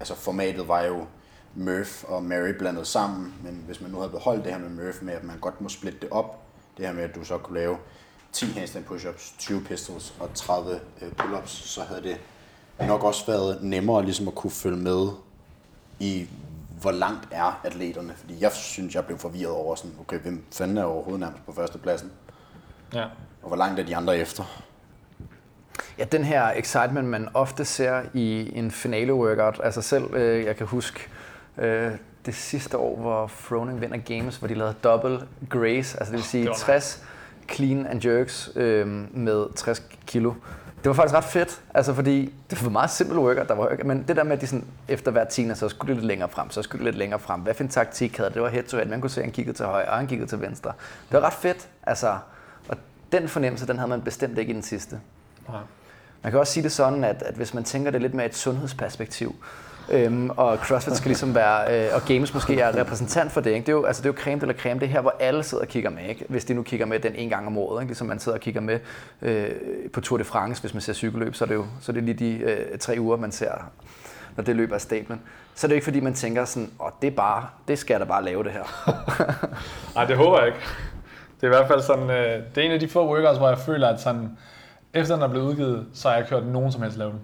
[0.00, 1.06] altså formatet var jo
[1.54, 5.02] Murph og Mary blandet sammen, men hvis man nu havde beholdt det her med Murph
[5.02, 6.41] med, at man godt må splitte det op,
[6.76, 7.76] det her med, at du så kunne lave
[8.32, 12.20] 10 handstand push-ups, 20 pistols og 30 øh, pull-ups, så havde det
[12.86, 15.08] nok også været nemmere ligesom at kunne følge med
[16.00, 16.28] i,
[16.80, 18.14] hvor langt er atleterne?
[18.16, 21.52] Fordi jeg synes, jeg blev forvirret over sådan, okay, hvem fanden er overhovedet nærmest på
[21.52, 22.12] førstepladsen?
[22.94, 23.04] Ja.
[23.42, 24.62] Og hvor langt er de andre efter?
[25.98, 30.56] Ja, den her excitement, man ofte ser i en finale workout, altså selv, øh, jeg
[30.56, 31.00] kan huske
[31.58, 31.92] øh,
[32.26, 36.22] det sidste år, hvor Froning vinder Games, hvor de lavede double grace, altså det vil
[36.22, 37.04] sige 60
[37.52, 40.32] clean and jerks øh, med 60 kilo
[40.84, 44.04] det var faktisk ret fedt, altså fordi det var meget simpelt workout, der var, men
[44.08, 46.50] det der med, at de sådan, efter hver tiende, så skulle de lidt længere frem,
[46.50, 47.40] så skulle de lidt længere frem.
[47.40, 48.34] Hvad for en taktik havde det?
[48.34, 48.88] Det var head to head.
[48.88, 50.72] Man kunne se, at han kiggede til højre, og han kiggede til venstre.
[51.10, 52.18] Det var ret fedt, altså.
[52.68, 52.76] Og
[53.12, 55.00] den fornemmelse, den havde man bestemt ikke i den sidste.
[55.48, 55.54] Ja.
[56.22, 58.34] Man kan også sige det sådan, at, at hvis man tænker det lidt med et
[58.34, 59.34] sundhedsperspektiv,
[59.92, 63.50] Øhm, og CrossFit skal ligesom være, øh, og Games måske er repræsentant for det.
[63.50, 63.60] Ikke?
[63.60, 65.42] Det, er jo, altså det er jo creme eller creme, det er her, hvor alle
[65.42, 66.08] sidder og kigger med.
[66.08, 66.24] Ikke?
[66.28, 67.90] Hvis de nu kigger med den en gang om året, ikke?
[67.90, 68.78] ligesom man sidder og kigger med
[69.22, 69.50] øh,
[69.92, 72.02] på Tour de France, hvis man ser cykelløb, så er det jo så er det
[72.02, 73.52] lige de øh, tre uger, man ser,
[74.36, 75.20] når det løber af stablen.
[75.54, 77.94] Så er det jo ikke fordi, man tænker sådan, åh, det er bare, det skal
[77.94, 78.94] jeg da bare lave det her.
[79.94, 80.58] Nej, det håber jeg ikke.
[81.40, 83.48] Det er i hvert fald sådan, øh, det er en af de få workouts, hvor
[83.48, 84.38] jeg føler, at sådan,
[84.94, 87.20] efter den er blevet udgivet, så har jeg kørt nogen som helst lave den.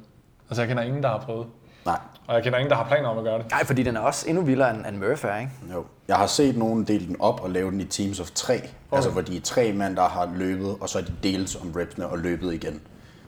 [0.51, 1.47] Altså jeg kender ingen, der har prøvet.
[1.87, 1.99] Nej.
[2.29, 3.51] Og jeg kender ingen, der har planer om at gøre det.
[3.51, 5.53] Nej, fordi den er også endnu vildere end, end Murph er, ikke?
[5.73, 5.87] Jo.
[6.09, 8.55] Jeg har set nogen dele den op og lave den i teams of tre.
[8.55, 8.69] Okay.
[8.93, 11.73] Altså, hvor de er tre mænd, der har løbet, og så er de delt om
[11.77, 12.81] repsene og løbet igen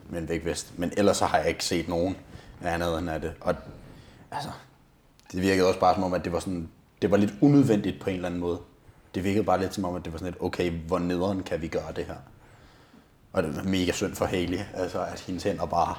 [0.09, 0.79] med en vægtvest.
[0.79, 2.17] Men ellers så har jeg ikke set nogen
[2.63, 3.33] andet end af det.
[3.41, 3.55] Og
[4.31, 4.49] altså,
[5.31, 6.69] det virkede også bare som om, at det var, sådan,
[7.01, 8.59] det var lidt unødvendigt på en eller anden måde.
[9.15, 11.61] Det virkede bare lidt som om, at det var sådan lidt, okay, hvor nederen kan
[11.61, 12.15] vi gøre det her?
[13.33, 15.95] Og det var mega synd for Haley, altså at hendes hænder bare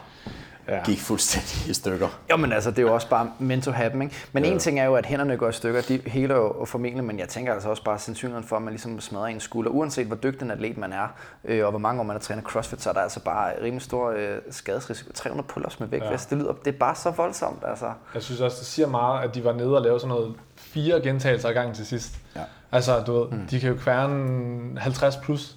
[0.68, 0.82] ja.
[0.84, 2.08] gik fuldstændig i stykker.
[2.30, 4.14] Jo, men altså, det er jo også bare meant to happen, ikke?
[4.32, 4.50] Men ja.
[4.50, 7.28] en ting er jo, at hænderne går i stykker, de heler jo formentlig, men jeg
[7.28, 9.70] tænker altså også bare sandsynligheden for, at man ligesom smadrer en skulder.
[9.70, 11.08] Uanset hvor dygtig en atlet man er,
[11.44, 13.82] øh, og hvor mange år man har trænet CrossFit, så er der altså bare rimelig
[13.82, 15.12] stor øh, skadesrisiko.
[15.12, 16.36] 300 pull-ups med vægtvest, ja.
[16.36, 17.92] det, lyder, det er bare så voldsomt, altså.
[18.14, 21.00] Jeg synes også, det siger meget, at de var nede og lavede sådan noget fire
[21.00, 22.18] gentagelser i gang til sidst.
[22.36, 22.40] Ja.
[22.72, 23.46] Altså, du ved, mm.
[23.46, 25.56] de kan jo kværne 50 plus,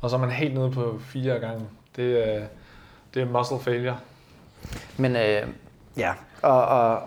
[0.00, 1.64] og så er man helt nede på fire gange.
[1.96, 2.42] Det, øh,
[3.14, 3.96] det er muscle failure.
[4.96, 5.48] Men øh,
[5.96, 7.02] ja, og, og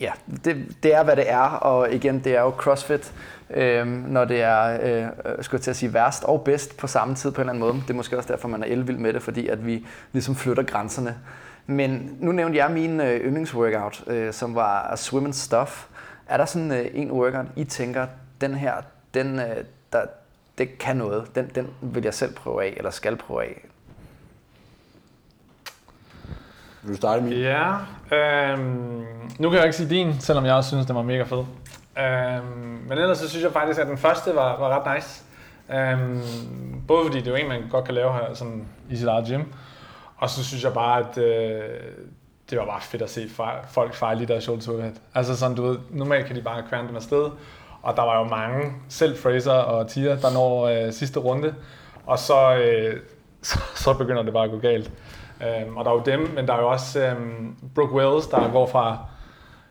[0.00, 0.12] ja,
[0.44, 3.12] det, det er, hvad det er, og igen, det er jo CrossFit,
[3.50, 5.08] øh, når det er, øh,
[5.40, 7.82] skulle til at sige, værst og bedst på samme tid på en eller anden måde.
[7.82, 10.62] Det er måske også derfor, man er elvild med det, fordi at vi ligesom flytter
[10.62, 11.16] grænserne.
[11.66, 15.86] Men nu nævnte jeg min øh, yndlingsworkout, øh, som var swim and stuff.
[16.26, 18.06] Er der sådan øh, en workout, I tænker,
[18.40, 18.74] den her,
[19.14, 20.02] den, øh, der,
[20.58, 23.64] det kan noget, den, den vil jeg selv prøve af, eller skal prøve af?
[26.88, 27.32] Vil du starte, min?
[27.32, 27.72] Ja,
[28.16, 29.04] øhm,
[29.38, 31.44] nu kan jeg ikke sige din, selvom jeg også synes, den var mega fed.
[31.98, 32.46] Øhm,
[32.88, 35.24] men ellers så synes jeg faktisk, at den første var, var ret nice.
[35.74, 36.22] Øhm,
[36.88, 39.26] både fordi det er jo en, man godt kan lave her sådan, i sit eget
[39.28, 39.42] gym,
[40.16, 41.60] og så synes jeg bare, at øh,
[42.50, 43.28] det var bare fedt at se
[43.68, 44.94] folk fejle i deres shoulder to overhead.
[45.14, 47.30] Altså sådan, du ved, normalt kan de bare kværne dem afsted,
[47.82, 51.54] og der var jo mange, selv Fraser og Tia, der når øh, sidste runde,
[52.06, 53.00] og så, øh,
[53.42, 54.90] så, så begynder det bare at gå galt.
[55.42, 58.52] Øhm, og der er jo dem, men der er jo også øhm, Brooke Wells, der
[58.52, 59.06] går fra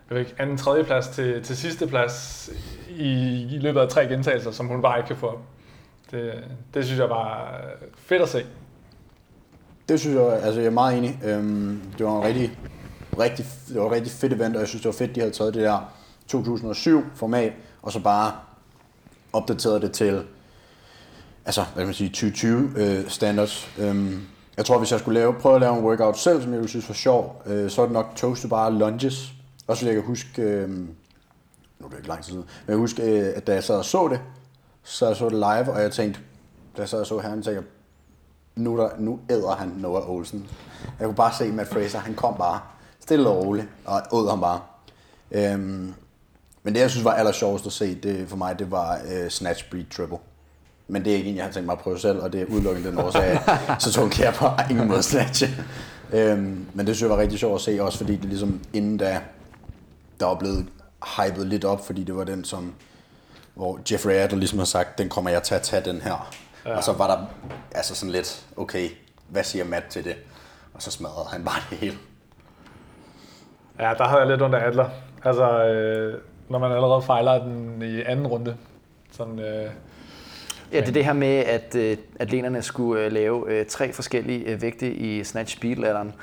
[0.10, 2.50] jeg ved ikke, anden, tredje plads til, til sidste plads
[2.90, 5.40] i, i løbet af tre gentagelser, som hun bare ikke kan få
[6.12, 6.34] Det,
[6.74, 7.60] det synes jeg var
[7.96, 8.46] fedt at se.
[9.90, 11.20] Det synes jeg, altså jeg er meget enig.
[11.24, 12.58] Øhm, det var en rigtig,
[13.20, 15.34] rigtig, det var et rigtig fedt event, og jeg synes, det var fedt, de havde
[15.34, 15.94] taget det der
[16.34, 18.32] 2007-format, og så bare
[19.34, 20.24] opdateret det til,
[21.46, 23.70] altså, hvad kan man sige, 2020 øh, standards.
[23.80, 26.60] Øhm, jeg tror, hvis jeg skulle lave, prøve at lave en workout selv, som jeg
[26.60, 29.34] ville synes var sjov, øh, så er det nok toast to bare lunges.
[29.68, 32.78] Også fordi jeg kan huske, øh, nu er det ikke lang tid siden, men jeg
[32.78, 34.22] husker, øh, at da jeg sad og så det,
[34.84, 36.20] så jeg så det live, og jeg tænkte,
[36.78, 37.64] da jeg sad og så herren, tænkte jeg,
[38.56, 40.48] nu, der, nu æder han Noah Olsen.
[41.00, 42.60] Jeg kunne bare se Matt Fraser, han kom bare
[43.00, 44.62] stille og roligt, og åd ham bare.
[45.32, 45.94] Øhm,
[46.64, 49.30] men det, jeg synes var aller sjovest at se det, for mig, det var øh,
[49.30, 50.18] Snatch Breed Triple.
[50.88, 52.46] Men det er ikke en, jeg har tænkt mig at prøve selv, og det er
[52.46, 53.40] udelukkende den årsag,
[53.80, 55.48] så tog jeg på ingen måde snatche.
[56.14, 58.98] Øhm, men det synes jeg var rigtig sjovt at se, også fordi det ligesom inden
[58.98, 59.20] da,
[60.20, 60.66] der var blevet
[61.18, 62.74] hypet lidt op, fordi det var den, som,
[63.54, 66.34] hvor Jeffrey Adler ligesom har sagt, den kommer jeg til at tage den her.
[66.66, 66.78] Ja.
[66.78, 67.26] Og så var der
[67.72, 68.90] altså sådan lidt, okay,
[69.30, 70.16] hvad siger Matt til det?
[70.74, 71.98] Og så smadrede han bare det hele.
[73.80, 74.90] Ja, der havde jeg lidt under Adler.
[75.24, 78.56] Altså, øh, når man allerede fejler den i anden runde.
[79.12, 79.72] Sådan, øh,
[80.72, 84.46] Ja, det er det her med, at øh, atleterne skulle øh, lave øh, tre forskellige
[84.46, 86.14] øh, vægte i snatch speed ladderen.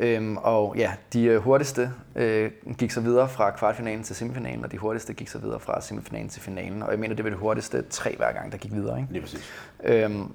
[0.00, 4.72] Øhm, og ja, de øh, hurtigste øh, gik så videre fra kvartfinalen til semifinalen, og
[4.72, 6.82] de hurtigste gik så videre fra semifinalen til finalen.
[6.82, 9.00] Og jeg mener, det var det hurtigste tre hver gang, der gik videre.
[9.00, 9.12] Ikke?
[9.12, 9.52] Lige præcis.
[9.84, 10.32] Øhm,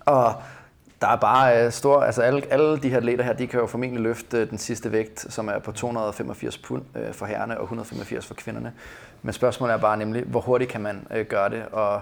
[0.00, 0.34] og
[1.00, 3.66] der er bare øh, store, altså alle, alle de her atleter her, de kan jo
[3.66, 7.62] formentlig løfte øh, den sidste vægt, som er på 285 pund øh, for herrerne og
[7.62, 8.72] 185 for kvinderne.
[9.22, 11.62] Men spørgsmålet er bare nemlig, hvor hurtigt kan man øh, gøre det?
[11.72, 12.00] Og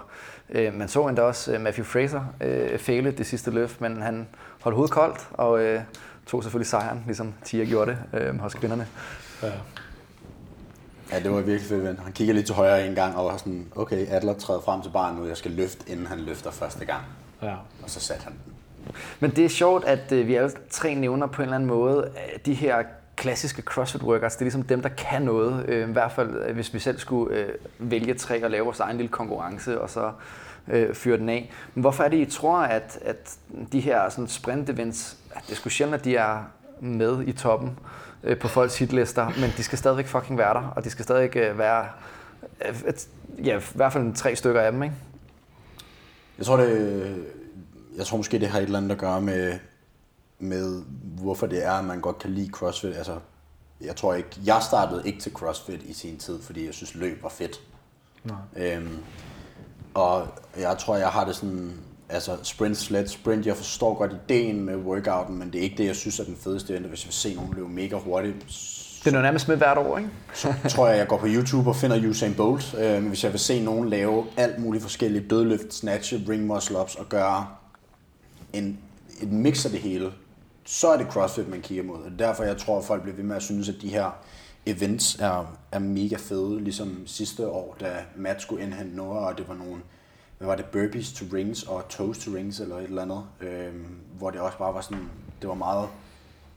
[0.53, 4.29] øh, man så endda også øh, Matthew Fraser øh, fejle det sidste løft, men han
[4.61, 5.81] holdt hovedet koldt og øh,
[6.27, 8.87] tog selvfølgelig sejren, ligesom Tia gjorde det øh, hos kvinderne.
[9.43, 9.51] Ja.
[11.13, 12.01] Ja, det var virkelig fedt.
[12.01, 14.91] Han kigger lidt til højre en gang og var sådan, okay, Adler træder frem til
[14.91, 17.03] barnet nu, jeg skal løfte, inden han løfter første gang.
[17.43, 17.55] Ja.
[17.83, 18.53] Og så satte han den.
[19.21, 22.11] Men det er sjovt, at øh, vi alle tre nævner på en eller anden måde
[22.47, 22.83] de her
[23.21, 25.65] klassiske CrossFit workers, det er ligesom dem, der kan noget.
[25.69, 28.81] Øh, I hvert fald, øh, hvis vi selv skulle øh, vælge tre og lave vores
[28.81, 30.13] egen lille konkurrence, og så
[30.69, 31.53] øh, fyre den af.
[31.75, 33.37] Men hvorfor er det, I tror, at, at
[33.73, 36.45] de her sådan sprint events, at det er sgu sjældent, at de er
[36.81, 37.79] med i toppen
[38.25, 41.37] øh, på folks hitlister, men de skal stadigvæk fucking være der, og de skal stadig
[41.37, 41.87] øh, være,
[42.69, 43.09] øh, et,
[43.45, 44.95] ja, i hvert fald tre stykker af dem, ikke?
[46.39, 47.25] Jeg tror, det,
[47.97, 49.59] jeg tror måske, det har et eller andet at gøre med,
[50.41, 52.97] med hvorfor det er, at man godt kan lide CrossFit.
[52.97, 53.17] Altså,
[53.81, 57.23] jeg tror ikke, jeg startede ikke til CrossFit i sin tid, fordi jeg synes løb
[57.23, 57.61] var fedt.
[58.25, 58.37] Nej.
[58.57, 58.99] Øhm,
[59.95, 61.73] og jeg tror, jeg har det sådan,
[62.09, 65.87] altså sprint, sled, sprint, jeg forstår godt ideen med workouten, men det er ikke det,
[65.87, 66.87] jeg synes er den fedeste event.
[66.87, 68.37] Hvis jeg vil se nogen løbe mega hurtigt,
[69.01, 70.11] det er noget nærmest med hvert år, ikke?
[70.35, 72.75] så tror jeg, jeg går på YouTube og finder Usain Bolt.
[72.79, 76.95] Øh, hvis jeg vil se nogen lave alt muligt forskellige dødløft, snatch, ring muscle ups
[76.95, 77.47] og gøre
[78.53, 78.79] en,
[79.21, 80.13] et mix af det hele,
[80.71, 82.03] så er det CrossFit, man kigger mod.
[82.03, 84.11] Og derfor jeg tror, at folk bliver ved med at synes, at de her
[84.67, 86.61] events er, er mega fede.
[86.61, 89.81] Ligesom sidste år, da Matt skulle indhente Noah, og det var nogle
[90.39, 93.73] hvad var det, burpees to rings og toes to rings eller et eller andet, øh,
[94.19, 95.89] hvor det også bare var sådan, det var meget,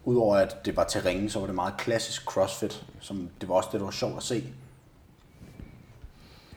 [0.04, 3.56] udover at det var til ringe, så var det meget klassisk CrossFit, som det var
[3.56, 4.44] også det, der var sjovt at se.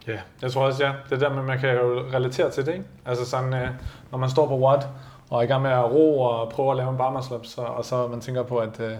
[0.06, 0.92] Ja, jeg tror også, ja.
[1.10, 2.84] Det der med, man kan jo relatere til det, ikke?
[3.06, 3.70] Altså sådan, øh,
[4.10, 4.82] når man står på WOD,
[5.30, 7.84] og er i gang med at ro og prøve at lave en barmarslop, så, og
[7.84, 8.92] så man tænker på, at, øh,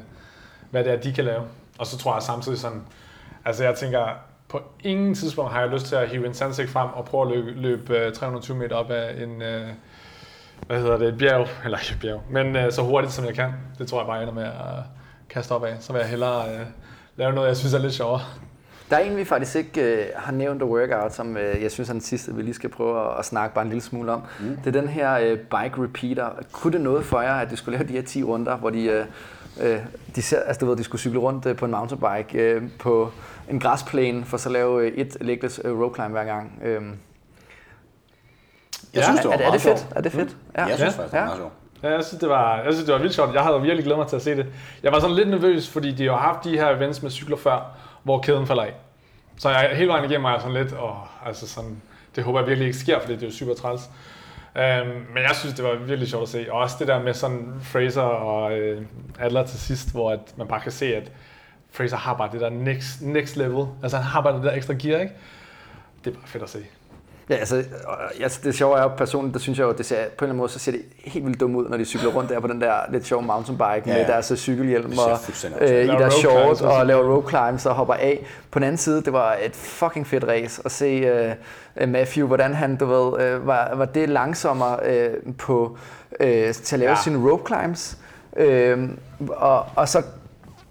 [0.70, 1.42] hvad det er, de kan lave.
[1.78, 2.82] Og så tror jeg samtidig sådan,
[3.44, 4.06] altså jeg tænker,
[4.48, 7.38] på ingen tidspunkt har jeg lyst til at hive en sandsæk frem og prøve at
[7.38, 9.68] løbe, øh, løbe 320 meter op af en, øh,
[10.66, 13.34] hvad hedder det, et bjerg, eller ikke et bjerg, men øh, så hurtigt som jeg
[13.34, 13.52] kan.
[13.78, 14.82] Det tror jeg bare ender med at
[15.28, 15.76] kaste op af.
[15.80, 16.66] Så vil jeg hellere øh,
[17.16, 18.20] lave noget, jeg synes er lidt sjovere.
[18.90, 21.88] Der er en, vi faktisk ikke øh, har nævnt af workout, som øh, jeg synes
[21.88, 24.22] er den sidste, vi lige skal prøve at, at snakke bare en lille smule om.
[24.40, 24.56] Mm.
[24.56, 26.30] Det er den her øh, bike repeater.
[26.52, 28.84] Kunne det noget for jer, at du skulle lave de her 10 runder, hvor de,
[28.84, 29.04] øh,
[29.60, 29.78] øh,
[30.16, 33.10] de, ser, altså, du ved, de skulle cykle rundt øh, på en mountainbike øh, på
[33.50, 36.58] en græsplæne, for så lave øh, et legless øh, rope climb hver gang?
[36.64, 36.82] Øh,
[38.94, 39.86] Jeg synes, det var er, er, det meget fedt?
[39.96, 40.36] Er det fedt?
[40.56, 40.64] Ja.
[40.64, 41.52] Jeg synes faktisk, det var meget sjovt.
[41.82, 43.34] Ja, jeg synes, det var, jeg synes, det var vildt sjovt.
[43.34, 44.46] Jeg havde virkelig glædet mig til at se det.
[44.82, 47.76] Jeg var sådan lidt nervøs, fordi de har haft de her events med cykler før,
[48.06, 48.74] hvor kæden falder af.
[49.38, 51.82] Så jeg hele vejen igennem var jeg sådan lidt, og altså sådan,
[52.16, 53.90] det håber jeg virkelig ikke sker, fordi det er jo super træls.
[54.56, 56.46] Øhm, men jeg synes, det var virkelig sjovt at se.
[56.52, 58.82] Og også det der med sådan Fraser og øh,
[59.20, 61.12] Adler til sidst, hvor at man bare kan se, at
[61.70, 63.66] Fraser har bare det der next, next level.
[63.82, 65.14] Altså han har bare det der ekstra gear, ikke?
[66.04, 66.58] Det er bare fedt at se.
[67.30, 69.96] Ja, altså, og, altså det sjove er jo personligt, der synes jeg jo, det ser,
[69.96, 72.10] på en eller anden måde, så ser det helt vildt dumt ud, når de cykler
[72.10, 74.06] rundt der på den der lidt sjove mountainbike Ja, med ja.
[74.06, 75.18] deres øh, cykelhjelm og
[75.60, 78.26] øh, i deres shorts og laver rope climbs og hopper af.
[78.50, 81.12] På den anden side, det var et fucking fedt race at se
[81.82, 84.78] uh, Matthew, hvordan han, du ved, uh, var, var det langsommere
[85.26, 85.78] uh, på,
[86.20, 87.02] uh, til at lave ja.
[87.04, 87.96] Sine rope climbs.
[88.32, 88.88] Uh,
[89.28, 90.02] og, og så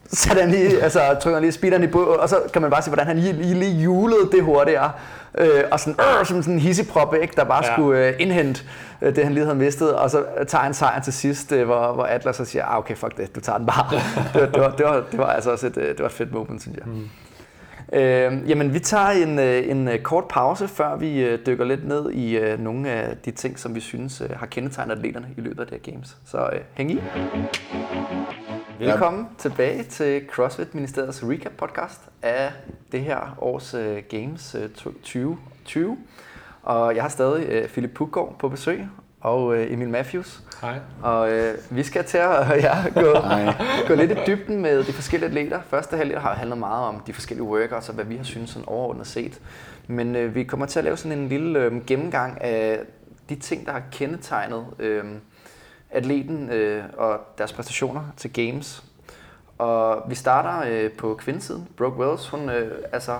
[0.07, 2.89] så han lige, altså, trykker lige speederen i båd, og så kan man bare se,
[2.89, 4.91] hvordan han lige, lige, lige julede det hurtigere.
[5.37, 7.73] Øh, og sådan, øh, som sådan en hisseprop, ikke, der bare ja.
[7.73, 8.63] Skulle øh, indhente
[9.01, 11.93] øh, det, han lige havde mistet, og så tager han sejren til sidst, øh, hvor,
[11.93, 13.85] hvor Atlas så siger, ah, okay, fuck det, du tager den bare.
[14.33, 16.11] det, var, det, var, det, var, det var altså også et, øh, det var et
[16.11, 16.85] fedt moment, synes jeg.
[16.87, 17.09] Mm.
[17.93, 21.87] Øh, jamen, vi tager en, øh, en øh, kort pause, før vi øh, dykker lidt
[21.87, 25.41] ned i øh, nogle af de ting, som vi synes øh, har kendetegnet atleterne i
[25.41, 26.17] løbet af det her games.
[26.25, 26.99] Så øh, hæng i.
[28.79, 29.27] Velkommen ja.
[29.37, 32.51] tilbage til CrossFit Ministeriets recap podcast af
[32.91, 35.97] det her års uh, Games uh, 2020.
[36.63, 38.87] Og jeg har stadig uh, Philip Puggaard på besøg
[39.21, 40.43] og uh, Emil Matthews.
[40.61, 40.79] Hej.
[41.01, 43.15] Og uh, vi skal til at uh, ja, gå,
[43.87, 45.61] gå lidt i dybden med de forskellige atleter.
[45.69, 48.67] Første halvdel har handlet meget om de forskellige workouts og hvad vi har synes sådan
[48.67, 49.41] overordnet set.
[49.87, 52.79] Men uh, vi kommer til at lave sådan en lille uh, gennemgang af
[53.29, 55.09] de ting, der har kendetegnet uh,
[55.95, 58.83] atleten øh, og deres præstationer til games.
[59.57, 61.67] Og vi starter øh, på kvindesiden.
[61.77, 63.19] Brooke Wells, hun øh, altså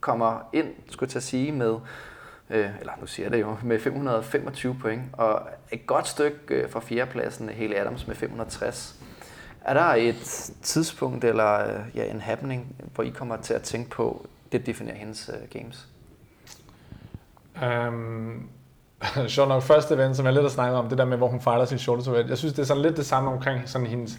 [0.00, 1.76] kommer ind, skulle jeg sige, med,
[2.50, 6.70] øh, eller nu siger jeg det jo, med 525 point, og et godt stykke øh,
[6.70, 8.96] fra fjerdepladsen, hele Adams med 560.
[9.60, 13.90] Er der et tidspunkt eller øh, ja, en happening, hvor I kommer til at tænke
[13.90, 15.88] på, det definerer hendes øh, games?
[17.62, 18.48] Um,
[19.28, 21.40] sjovt nok, første event, som jeg lidt har snakket om, det der med, hvor hun
[21.40, 22.24] fejler sin shoulder to head.
[22.28, 24.18] Jeg synes, det er sådan lidt det samme omkring sådan hendes,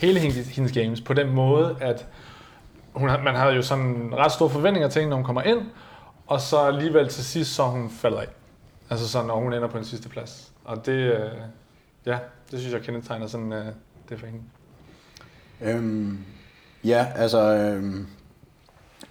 [0.00, 2.06] hele hendes, hendes games, på den måde, at
[2.92, 5.60] hun, man havde jo sådan ret store forventninger til hende, når hun kommer ind,
[6.26, 8.28] og så alligevel til sidst, så hun falder af.
[8.90, 10.52] Altså sådan, når hun ender på en sidste plads.
[10.64, 11.30] Og det, øh,
[12.06, 12.18] ja,
[12.50, 13.66] det synes jeg kendetegner sådan, øh,
[14.08, 14.40] det for hende.
[15.60, 16.18] Øhm,
[16.84, 18.06] ja, altså, øhm,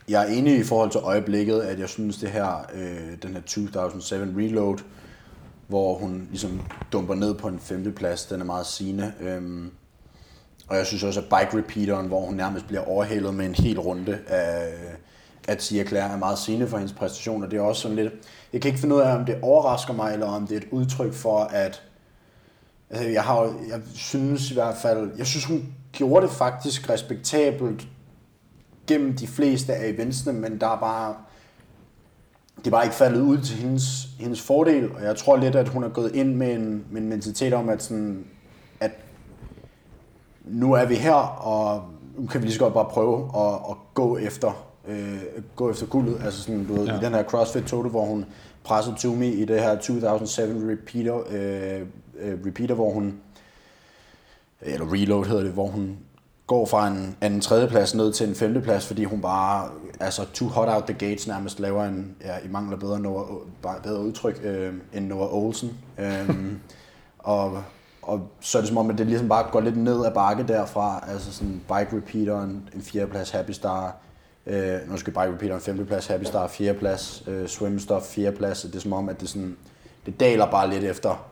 [0.09, 3.41] jeg er enig i forhold til øjeblikket, at jeg synes det her, øh, den her
[3.41, 4.77] 2007 Reload,
[5.71, 9.13] hvor hun ligesom dumper ned på en femteplads, den er meget sigende.
[9.19, 9.71] Øhm,
[10.67, 13.79] og jeg synes også, at bike repeateren, hvor hun nærmest bliver overhældet med en hel
[13.79, 14.73] runde af,
[15.47, 17.49] at Sia Claire, er meget sigende for hendes præstationer.
[17.49, 18.13] Det er også sådan lidt,
[18.53, 20.67] jeg kan ikke finde ud af, om det overrasker mig, eller om det er et
[20.71, 21.83] udtryk for, at
[22.89, 27.87] Altså, jeg, har, jeg synes i hvert fald, jeg synes hun gjorde det faktisk respektabelt
[28.87, 31.15] gennem de fleste af eventsene, men der er bare,
[32.61, 35.67] det er bare ikke faldet ud til hendes, hendes fordel, og jeg tror lidt, at
[35.69, 38.25] hun er gået ind med en, med en mentalitet om, at, sådan,
[38.79, 38.91] at
[40.45, 41.13] nu er vi her,
[41.45, 41.83] og
[42.17, 45.21] nu kan vi lige så godt bare prøve at, at gå efter øh,
[45.55, 46.21] gå efter guldet.
[46.23, 46.97] Altså sådan, du ved, Ja.
[46.97, 48.25] i den her CrossFit Total, hvor hun
[48.63, 51.81] pressede Toomey i det her 2007 repeater, øh,
[52.19, 53.13] øh, repeater, hvor hun,
[54.61, 55.97] eller reload hedder det, hvor hun
[56.51, 60.69] går fra en anden tredjeplads ned til en femteplads, fordi hun bare, altså too hot
[60.69, 63.27] out the gates nærmest laver en, ja, i mangler bedre, Noah,
[63.83, 65.77] bedre udtryk, øh, end Noah Olsen.
[65.97, 66.59] øhm,
[67.19, 67.63] og,
[68.01, 70.43] og så er det som om, at det ligesom bare går lidt ned ad bakke
[70.47, 73.95] derfra, altså sådan bike repeater, en, en fjerdeplads, Happy Star,
[74.45, 78.75] øh, nu skal bike repeater en femteplads, Happy Star fjerdeplads, øh, swim stuff fjerdeplads, det
[78.75, 79.57] er som om, at det sådan,
[80.05, 81.25] det daler bare lidt efter,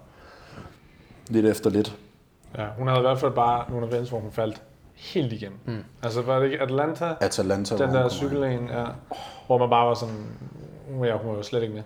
[1.28, 1.98] lidt efter lidt.
[2.58, 4.62] Ja, hun havde i hvert fald bare nogle events, hvor hun faldt
[5.00, 5.60] helt igennem.
[5.66, 5.84] Mm.
[6.04, 7.14] Altså var det ikke Atlanta?
[7.22, 8.86] Atalanta, hvor Den der kommer cykel ja,
[9.48, 10.26] hvor man bare var sådan,
[11.04, 11.84] ja, hun var jo slet ikke med.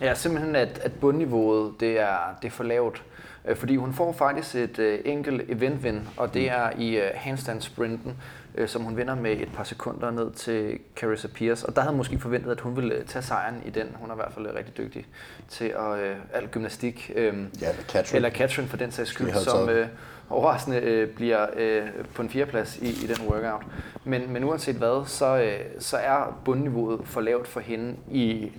[0.00, 3.02] Ja, simpelthen at, at bundniveauet det er, det er for lavt.
[3.44, 7.10] Øh, Fordi hun får faktisk et øh, enkelt event win, og det er i øh,
[7.14, 8.16] handstand sprinten.
[8.54, 11.66] Øh, som hun vinder med et par sekunder ned til Carissa Pierce.
[11.66, 13.86] Og der havde man måske forventet, at hun ville tage sejren i den.
[13.94, 15.06] Hun er i hvert fald rigtig dygtig
[15.48, 17.10] til at, øh, al gymnastik.
[17.14, 18.16] Øh, Ja, eller Catherine.
[18.16, 19.86] eller Catherine for den sags skyld, som øh,
[20.30, 21.82] overraskende øh, bliver øh,
[22.14, 23.62] på en fjerdeplads i, i den workout.
[24.04, 28.52] Men, men uanset hvad, så, øh, så er bundniveauet for lavt for hende i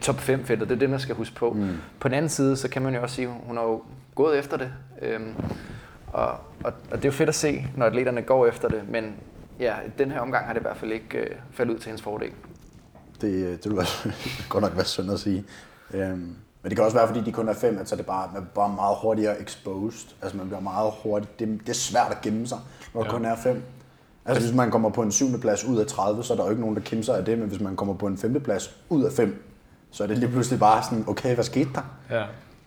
[0.00, 0.68] top 5 feltet.
[0.68, 1.50] Det er det, man skal huske på.
[1.50, 1.68] Mm.
[2.00, 3.82] På den anden side, så kan man jo også sige, at hun har jo
[4.14, 4.72] gået efter det.
[5.02, 5.34] Øhm,
[6.12, 6.28] og,
[6.64, 9.14] og, og det er jo fedt at se, når atleterne går efter det, men
[9.60, 12.02] ja, den her omgang har det i hvert fald ikke øh, faldet ud til hendes
[12.02, 12.30] fordel.
[13.20, 14.12] Det, det vil være,
[14.48, 15.44] godt nok være synd at sige.
[15.94, 16.10] Øhm,
[16.62, 18.30] men det kan også være, fordi de kun er fem, at så er det bare,
[18.34, 20.08] man bare meget hurtigere exposed.
[20.22, 21.38] Altså man bliver meget hurtigt.
[21.40, 22.58] Det, det er svært at gemme sig,
[22.94, 23.10] når Ja.
[23.10, 23.62] kun er fem.
[24.24, 26.50] Altså hvis man kommer på en syvende plads ud af 30, så er der jo
[26.50, 27.38] ikke nogen, der kæmper sig af det.
[27.38, 29.44] Men hvis man kommer på en femte plads ud af fem,
[29.90, 31.96] så er det lige pludselig bare sådan, okay, hvad skete der?
[32.10, 32.24] Ja.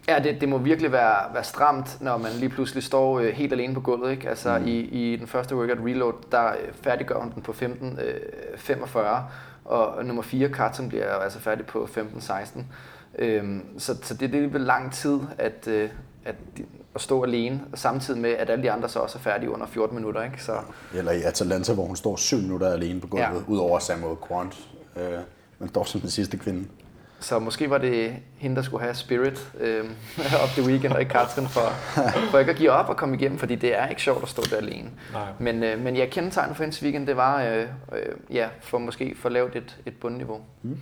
[0.08, 3.54] Ja, det, det må virkelig være, være stramt, når man lige pludselig står øh, helt
[3.54, 4.12] alene på gulvet.
[4.12, 4.30] Ikke?
[4.30, 4.68] Altså mm.
[4.68, 8.20] i, i den første workout reload, der øh, færdiggør hun den på 15, øh,
[8.58, 9.26] 45,
[9.66, 12.60] og nummer 4, Carton, bliver altså færdig på 15-16.
[13.20, 15.90] Øhm, så, så det, det er lang tid at, øh,
[16.26, 16.36] at,
[16.96, 19.96] at stå alene, samtidig med, at alle de andre så også er færdige under 14
[19.96, 20.24] minutter.
[20.24, 20.44] Ikke?
[20.44, 20.58] Så,
[20.94, 23.32] Eller i Atalanta, hvor hun står syv minutter alene på gulvet, Ja.
[23.48, 24.60] udover Samuel Quant.
[24.96, 25.20] Øh,
[25.60, 26.66] men står som den sidste kvinde.
[27.24, 29.86] Så måske var det hende, der skulle have spirit øh,
[30.44, 31.70] op the weekend, og ikke Katrin, for,
[32.32, 34.42] for ikke at give op og komme igennem, fordi det er ikke sjovt at stå
[34.50, 34.90] der alene.
[35.14, 35.28] Nej.
[35.40, 37.66] Men, øh, men jeg kendetegnet for hendes weekend, det var øh, øh,
[38.36, 40.42] ja, for måske for lavt et, et bundniveau.
[40.62, 40.78] Mm.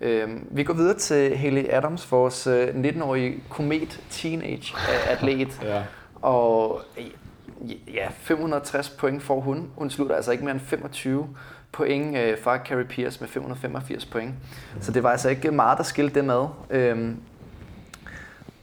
[0.00, 4.74] Øh, vi går videre til Haley Adams, vores øh, 19-årige komet teenage
[5.08, 5.60] atlet.
[5.68, 5.82] Ja.
[6.22, 6.80] Og
[7.94, 9.70] ja, 560 point får hun.
[9.76, 11.28] Hun slutter altså ikke mere end 25
[11.72, 14.34] point øh, fra Carrie Pierce med 585 point.
[14.80, 16.46] Så det var altså ikke meget, der skilte det med.
[16.70, 17.20] Øhm,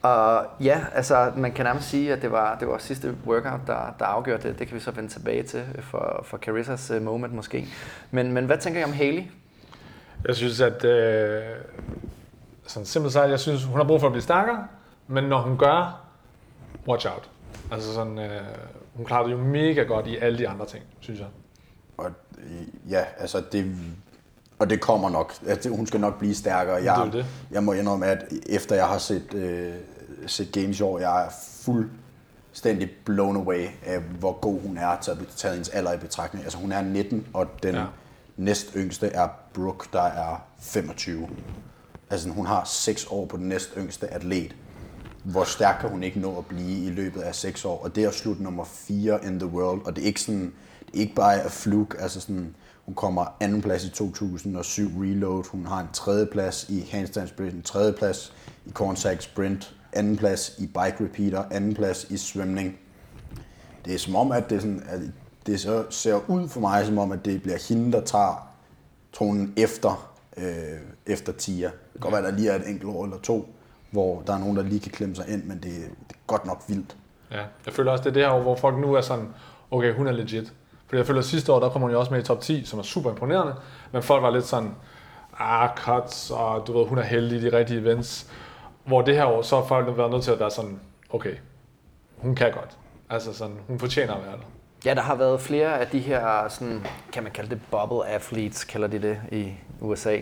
[0.02, 3.96] og ja, altså man kan nærmest sige, at det var, det var sidste workout, der,
[4.00, 4.60] der afgjorde det.
[4.60, 7.68] Det kan vi så vende tilbage til øh, for, for Carissas øh, moment måske.
[8.12, 9.24] Men, men hvad tænker I om Haley?
[10.28, 11.44] Jeg synes, at øh,
[12.68, 14.68] sådan simpelthen sagt, jeg synes, hun har brug for at blive stærkere,
[15.08, 16.02] men når hun gør,
[16.88, 17.30] watch out.
[17.72, 18.42] Altså sådan, øh,
[18.94, 21.28] hun klarer det jo mega godt i alle de andre ting, synes jeg.
[21.98, 22.12] Og
[22.90, 23.76] ja, altså det,
[24.60, 25.34] og det kommer nok.
[25.48, 26.80] Altså, hun skal nok blive stærkere.
[26.82, 27.26] Det er Jeg, jo det.
[27.52, 29.74] jeg må indrømme, at efter jeg har set, øh,
[30.28, 31.30] set games i år, jeg er
[31.62, 36.44] fuldstændig blown away af, hvor god hun er til at tage hendes alder i betragtning.
[36.46, 37.84] Altså hun er 19, og den Ja.
[38.38, 41.28] næst yngste er Brooke, der er 25.
[42.10, 44.56] Altså hun har 6 år på den næst yngste atlet.
[45.24, 47.84] Hvor stærk kan hun ikke nå at blive i løbet af 6 år?
[47.84, 49.82] Og det er at slutte nummer 4 in the world.
[49.86, 50.54] Og det er ikke sådan, det
[50.96, 52.56] ikke bare er fluk, Altså sådan,
[52.86, 55.44] hun kommer anden plads i 2007 reload.
[55.52, 58.34] Hun har en tredje plads i handstand sprint, en tredje plads
[58.66, 62.80] i cornsack sprint, anden plads i bike repeater, anden plads i svømning.
[63.86, 65.00] Det er som om, at det, sådan, at
[65.46, 68.48] det så ser ud for mig som om, at det bliver hende, der tager
[69.14, 70.46] tronen efter, øh,
[71.06, 71.68] efter Tia.
[71.68, 73.56] Det kan godt være, at der lige er et enkelt år eller to,
[73.92, 75.64] hvor der er nogen, der lige kan klemme sig ind, men det,
[76.10, 76.98] det er godt nok vildt.
[77.32, 77.44] Ja.
[77.66, 79.28] Jeg føler også, det er det her, år, hvor folk nu er sådan,
[79.72, 80.54] okay, hun er legit.
[80.86, 82.66] Fordi jeg føler, at sidste år, der kom hun jo også med i top 10,
[82.66, 83.56] som er super imponerende,
[83.92, 84.76] men folk var lidt sådan,
[85.40, 88.32] ah, cuts, og du ved, hun er heldig i de rigtige events.
[88.86, 91.36] Hvor det her år, så har folk været nødt til at være sådan, okay,
[92.18, 92.78] hun kan godt.
[93.10, 94.44] Altså sådan, hun fortjener at være der.
[94.86, 98.64] Ja, der har været flere af de her, sådan, kan man kalde det bubble athletes,
[98.64, 100.18] kalder de det i USA,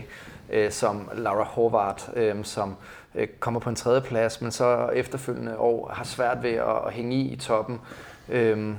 [0.49, 2.75] øh, som Laura Horvath, øh, som
[3.15, 6.93] øh, kommer på en tredje plads, men så efterfølgende år har svært ved at, at
[6.93, 7.81] hænge i i toppen.
[8.29, 8.73] Øh,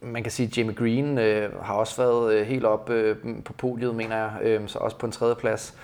[0.00, 3.52] man kan sige, at Jamie Green øh, har også været øh, helt op øh, på
[3.52, 5.74] podiet, mener jeg, øh, så også på en tredje plads.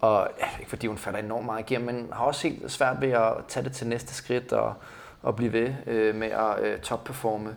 [0.00, 3.32] Og ikke fordi hun falder enormt meget igennem, men har også helt svært ved at
[3.48, 4.74] tage det til næste skridt og,
[5.22, 7.56] og blive ved øh, med at øh, topperforme.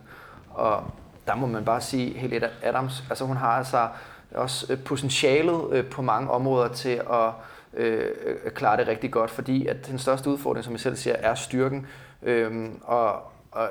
[0.49, 0.84] Og
[1.28, 3.88] der må man bare sige, Helena Adams, altså hun har altså
[4.32, 7.32] også øh, potentialet øh, på mange områder til at
[7.73, 8.12] øh,
[8.54, 11.88] klare det rigtig godt, fordi at den største udfordring, som jeg selv siger, er styrken.
[12.23, 13.13] Øh, og,
[13.51, 13.69] og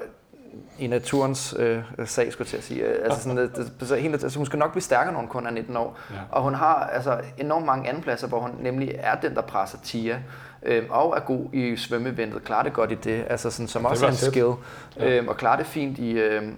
[0.78, 2.82] i naturens øh, sag, skulle jeg til at sige.
[2.84, 5.28] Øh, Altså sådan, det, det, så helt, altså hun skal nok blive stærkere, når hun
[5.28, 5.98] kun er 19 år.
[6.10, 6.16] Ja.
[6.30, 10.18] Og hun har altså enormt mange andenpladser, hvor hun nemlig er den, der presser Tia.
[10.62, 13.90] Øhm, og er god i svømmeventet, klarer det godt i det, altså sådan, som Det
[13.90, 14.30] også er en fedt.
[14.30, 14.52] skill.
[14.96, 15.10] Ja.
[15.18, 16.56] Øhm, og klarer det fint i, øhm,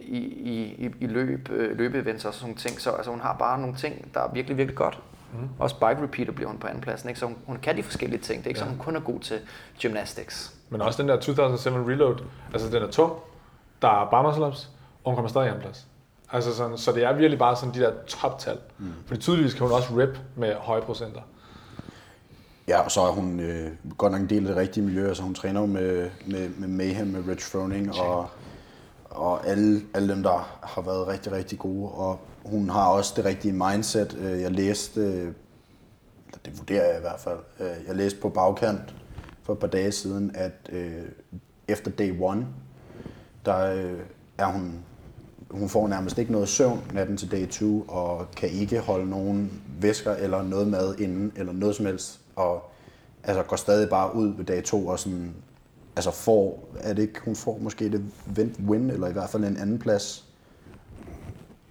[0.00, 2.80] i, i, i, løb, øh, løbeevents og sådan nogle ting.
[2.80, 4.98] Så altså, hun har bare nogle ting, der er virkelig, virkelig godt.
[5.32, 5.48] Mm.
[5.58, 7.20] Også bike repeater bliver hun på andenpladsen, ikke?
[7.20, 8.38] så hun, hun kan de forskellige ting.
[8.38, 8.60] Det er ikke.
[8.60, 8.64] Ja.
[8.64, 9.38] så, hun kun er god til
[9.82, 10.54] gymnastics.
[10.70, 12.16] Men også den der 2007 reload,
[12.52, 13.12] altså den er tung,
[13.82, 14.70] der er bare ups,
[15.04, 15.86] og hun kommer stadig i anden plads.
[16.32, 18.58] Altså sådan, så det er virkelig bare sådan de der toptal.
[18.78, 18.92] Mm.
[19.06, 21.20] Fordi tydeligvis kan hun også rip med høje procenter.
[22.68, 25.08] Ja, og så er hun øh, godt nok en del af det rigtige miljø.
[25.08, 28.28] Altså hun træner jo med, med, med Mayhem, med Rich Froning og,
[29.04, 31.92] og alle, alle dem, der har været rigtig, rigtig gode.
[31.92, 34.16] Og hun har også det rigtige mindset.
[34.20, 38.28] Øh, Jeg læste, øh, eller det vurderer jeg i hvert fald, øh, jeg læste på
[38.28, 38.94] bagkant
[39.42, 41.02] for et par dage siden, at øh,
[41.68, 42.46] efter day one,
[43.44, 44.00] der øh,
[44.38, 44.84] er hun,
[45.50, 49.62] hun får nærmest ikke noget søvn natten til day 2, og kan ikke holde nogen
[49.80, 52.70] væsker eller noget mad inden, eller noget som helst, og
[53.24, 55.34] altså går stadig bare ud ved dag 2 og sådan,
[55.96, 59.44] altså får, er det ikke, hun får måske det vent win, eller i hvert fald
[59.44, 60.24] en anden plads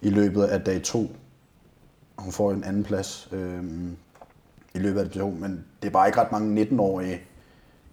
[0.02, 1.08] i løbet af dag 2.
[2.18, 3.64] Hun får en anden plads øh,
[4.74, 7.22] i løbet af dag 2, men det er bare ikke ret mange 19-årige,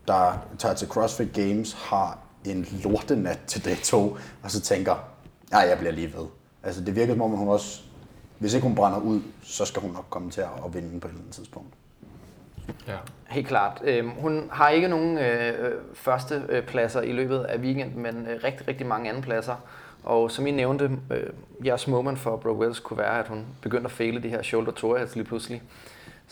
[0.09, 4.95] der tager til CrossFit Games, har en lortenat til dag 2, og så tænker,
[5.53, 6.26] ja, jeg bliver lige ved.
[6.62, 7.80] Altså det virker som om, at hun også,
[8.38, 11.11] hvis ikke hun brænder ud, så skal hun nok komme til at vinde på et
[11.11, 11.74] eller andet tidspunkt.
[12.88, 12.97] Ja.
[13.28, 13.80] Helt klart.
[13.84, 18.41] Øhm, hun har ikke nogen øh, første øh, pladser i løbet af weekenden, men øh,
[18.45, 19.57] rigtig, rigtig mange anden pladser.
[20.05, 21.26] Og som I nævnte, øh,
[21.66, 24.72] jeres moment for Brooke Wells kunne være, at hun begyndte at fejle de her shoulder
[24.72, 25.62] tours lige pludselig.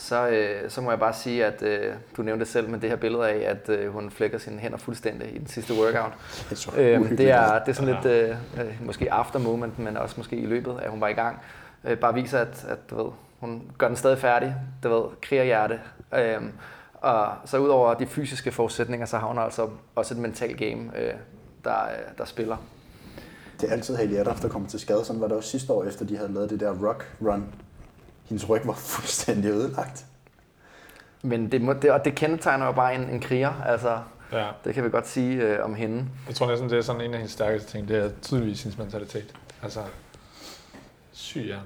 [0.01, 2.97] Så, øh, så må jeg bare sige, at øh, du nævnte selv med det her
[2.97, 6.13] billede af, at øh, hun flækker sine hænder fuldstændig i den sidste workout.
[6.51, 9.97] Det så Øhm, det, er, det er sådan lidt, øh, øh, måske after moment, men
[9.97, 11.39] også måske i løbet, at hun var i gang.
[11.85, 14.55] Øh, bare viser, at, at du ved, hun gør den stadig færdig.
[14.83, 15.81] Du ved, krigerhjerte.
[16.15, 16.53] Øhm,
[16.95, 21.13] og så udover de fysiske forudsætninger, så har hun altså også et mental game, øh,
[21.65, 22.57] der, øh, der spiller.
[23.61, 25.05] Det er altid Haley Adolf, der kommer til skade.
[25.05, 27.45] Sådan var det også sidste år, efter de havde lavet det der rock run.
[28.29, 30.05] Hendes ryg var fuldstændig ødelagt.
[31.23, 33.63] Men det, må, det, og det kendetegner jo bare en, en kriger.
[33.67, 33.99] Altså,
[34.33, 34.47] ja.
[34.65, 36.05] det kan vi godt sige øh, om hende.
[36.27, 37.89] Jeg tror næsten, det er sådan en af hendes stærkeste ting.
[37.89, 39.35] Det er tydeligvis hendes mentalitet.
[39.63, 39.81] Altså,
[41.13, 41.57] syg ja.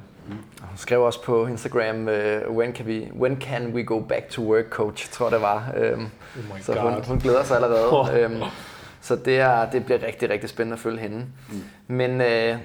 [0.60, 4.42] Hun skrev også på Instagram, øh, when, can we, when can we go back to
[4.42, 5.72] work, coach, tror det var.
[5.76, 6.82] Øhm, Oh så god.
[6.82, 8.20] hun, hun glæder sig allerede.
[8.24, 8.42] øhm,
[9.00, 11.26] så det, er, det bliver rigtig, rigtig spændende at følge hende.
[11.50, 11.64] Mm.
[11.86, 12.56] Men øh,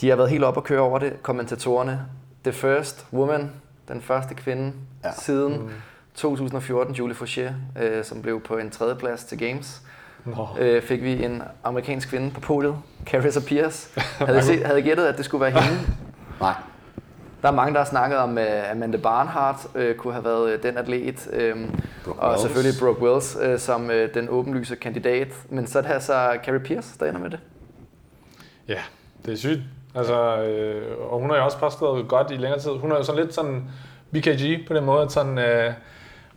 [0.00, 2.06] de har været helt op at køre over det, kommentatorerne.
[2.44, 3.50] The first woman,
[3.88, 4.72] den første kvinde
[5.04, 5.10] Ja.
[5.12, 5.70] siden mm.
[6.14, 7.50] 2014, Julie Fauché,
[7.82, 9.82] øh, som blev på en tredjeplads til Games.
[10.24, 10.48] Nå.
[10.58, 12.76] Øh, fik vi en amerikansk kvinde på podiet,
[13.06, 14.00] Carissa Pierce.
[14.26, 15.78] Havde, set, havde gættet, at det skulle være hende?
[16.40, 16.54] Nej.
[17.42, 20.62] Der er mange, der har snakket om, at Amanda Barnhart øh, kunne have været øh,
[20.62, 21.56] den atlet, øh,
[22.06, 22.42] og Wells.
[22.42, 25.28] selvfølgelig Brooke Wells øh, som øh, den åbenlyse kandidat.
[25.50, 27.40] Men så er det altså Carrie Pierce, der ender med det.
[28.68, 28.78] Ja,
[29.26, 29.60] det er sygt.
[29.98, 32.70] Altså, øh, og hun har jo også præsteret godt i længere tid.
[32.70, 33.64] Hun er jo sådan lidt sådan
[34.12, 35.72] BKG på den måde, at sådan, øh,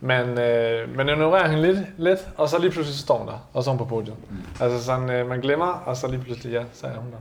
[0.00, 3.64] man, øh, man ignorerer hende lidt, lidt, og så lige pludselig står hun der, og
[3.64, 4.16] så er hun på podiet.
[4.30, 4.36] Mm.
[4.60, 7.18] Altså sådan, øh, man glemmer, og så lige pludselig, ja, så er hun der.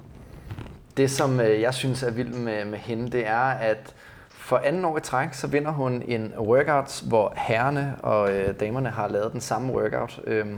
[0.98, 3.94] Det, som øh, jeg synes er vildt med, med hende, det er, at
[4.30, 8.90] for anden år i træk, så vinder hun en workout, hvor herrene og øh, damerne
[8.90, 10.20] har lavet den samme workout.
[10.28, 10.58] Øhm,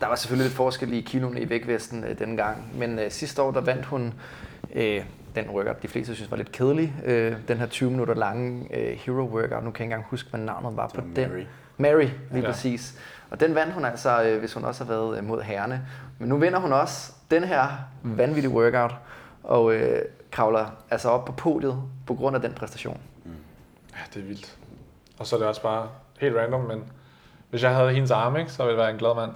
[0.00, 3.42] der var selvfølgelig lidt forskel i kiloene i vægtvæsten øh, denne gang, men øh, sidste
[3.42, 4.14] år, der vandt hun
[4.74, 5.04] øh,
[5.34, 6.94] den workout, de fleste synes var lidt kedelig.
[7.04, 9.40] Øh, den her 20 minutter lange øh, hero workout.
[9.40, 11.30] Nu kan jeg ikke engang huske, hvad navnet var på var den.
[11.30, 11.44] Mary.
[11.76, 12.46] Mary, lige Ja.
[12.50, 12.98] præcis.
[13.30, 15.86] Og den vandt hun altså, øh, hvis hun også har været øh, mod herrene.
[16.18, 17.66] Men nu vinder hun også den her
[18.02, 18.94] vanvittige workout,
[19.42, 23.00] og øh, kravler altså op på podiet på grund af den præstation.
[23.92, 24.56] Ja, det er vildt.
[25.18, 25.88] Og så er det også bare
[26.20, 26.84] helt random, men
[27.50, 29.30] hvis jeg havde hendes arme, ikke, så ville jeg være en glad mand.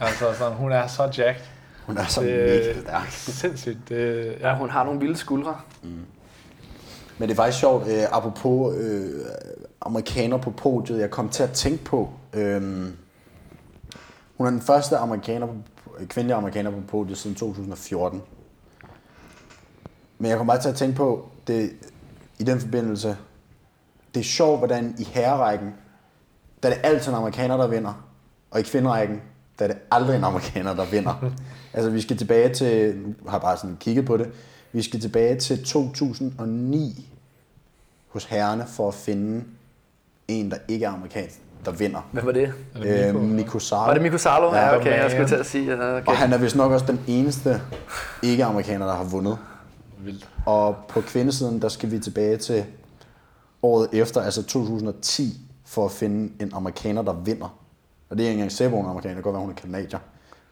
[0.00, 1.42] Altså, sådan, hun er så jacked.
[1.86, 3.10] Hun er så Det mega stærk.
[3.10, 3.78] sindssygt.
[3.88, 5.56] Det, Ja, hun har nogle vilde skuldre.
[7.18, 9.10] Men det er faktisk sjovt, øh, apropos øh,
[9.80, 12.10] amerikaner på podiet, jeg kom til at tænke på.
[12.32, 12.62] Øh,
[14.36, 15.54] hun er den første amerikaner på,
[16.08, 18.22] kvindelige amerikaner på podiet siden 2014.
[20.18, 21.72] Men jeg kom bare til at tænke på, det,
[22.38, 23.16] i den forbindelse,
[24.14, 25.74] det er sjovt, hvordan i herrerækken,
[26.62, 28.04] der er det altid en amerikaner, der vinder.
[28.50, 29.22] Og i kvinderækken,
[29.58, 31.14] der er det aldrig en amerikaner, der vinder.
[31.74, 34.30] altså vi skal tilbage til, nu har jeg bare sådan kigget på det,
[34.72, 37.10] vi skal tilbage til 2009
[38.08, 39.44] hos herrerne for at finde
[40.28, 42.08] en, der ikke er amerikansk, der vinder.
[42.12, 42.52] Hvad var det?
[42.82, 43.26] Det Øh, Miko?
[43.26, 43.82] Miko Salo.
[43.82, 44.54] Var det Miko Salo?
[44.54, 45.64] Ja, Ja, okay, jeg skulle til at sige.
[45.76, 46.06] ja, Okay.
[46.06, 47.60] Og han er vist nok også den eneste
[48.22, 49.38] ikke-amerikaner, der har vundet.
[49.98, 50.28] Vildt.
[50.46, 52.64] Og på kvindesiden, der skal vi tilbage til
[53.62, 57.58] året efter, altså 2010, for at finde en amerikaner, der vinder.
[58.10, 59.98] Og det er ikke engang Sebon amerikaner, det kan godt være, hun er kanadier.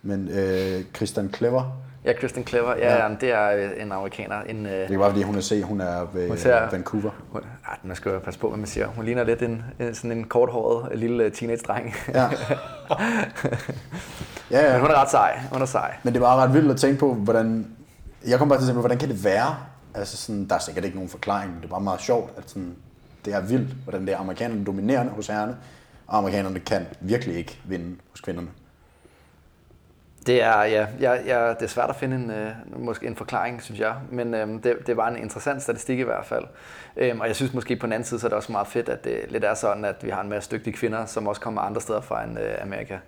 [0.02, 2.76] Men øh, Christian Clever, Ja, Kristen Clever.
[2.76, 3.06] Ja, Ja.
[3.08, 3.14] ja.
[3.20, 4.40] det er øh, en amerikaner.
[4.40, 7.10] En, øh, det er bare fordi, hun er se, hun er ved Hun ser- Vancouver.
[7.30, 8.86] Hun, ej, man skal jo passe på, hvad man siger.
[8.86, 11.94] Hun ligner lidt en, en sådan en korthåret lille teenage-dreng.
[12.14, 12.22] Ja.
[14.50, 14.72] ja, ja.
[14.72, 15.40] Men hun er ret sej.
[15.52, 15.94] Hun er sej.
[16.02, 17.66] Men det var ret vildt at tænke på, hvordan...
[18.26, 19.56] Jeg kom bare til at tænke på, hvordan kan det være?
[19.94, 22.44] Altså sådan, der er sikkert ikke nogen forklaring, men det er bare meget sjovt, at
[22.50, 22.74] sådan,
[23.24, 25.56] det er vildt, hvordan det er amerikanerne dominerende hos herrerne,
[26.06, 28.48] og amerikanerne kan virkelig ikke vinde hos kvinderne.
[30.26, 33.62] Det er, ja, ja, ja, det er svært at finde en, øh, måske en forklaring,
[33.62, 33.94] synes jeg.
[34.10, 36.44] Men øhm, det, det var en interessant statistik i hvert fald.
[36.96, 38.88] Øhm, og jeg synes måske på den anden side, så er det også meget fedt,
[38.88, 41.60] at det lidt er sådan, at vi har en masse dygtige kvinder, som også kommer
[41.60, 42.98] andre steder fra end øh, Amerika.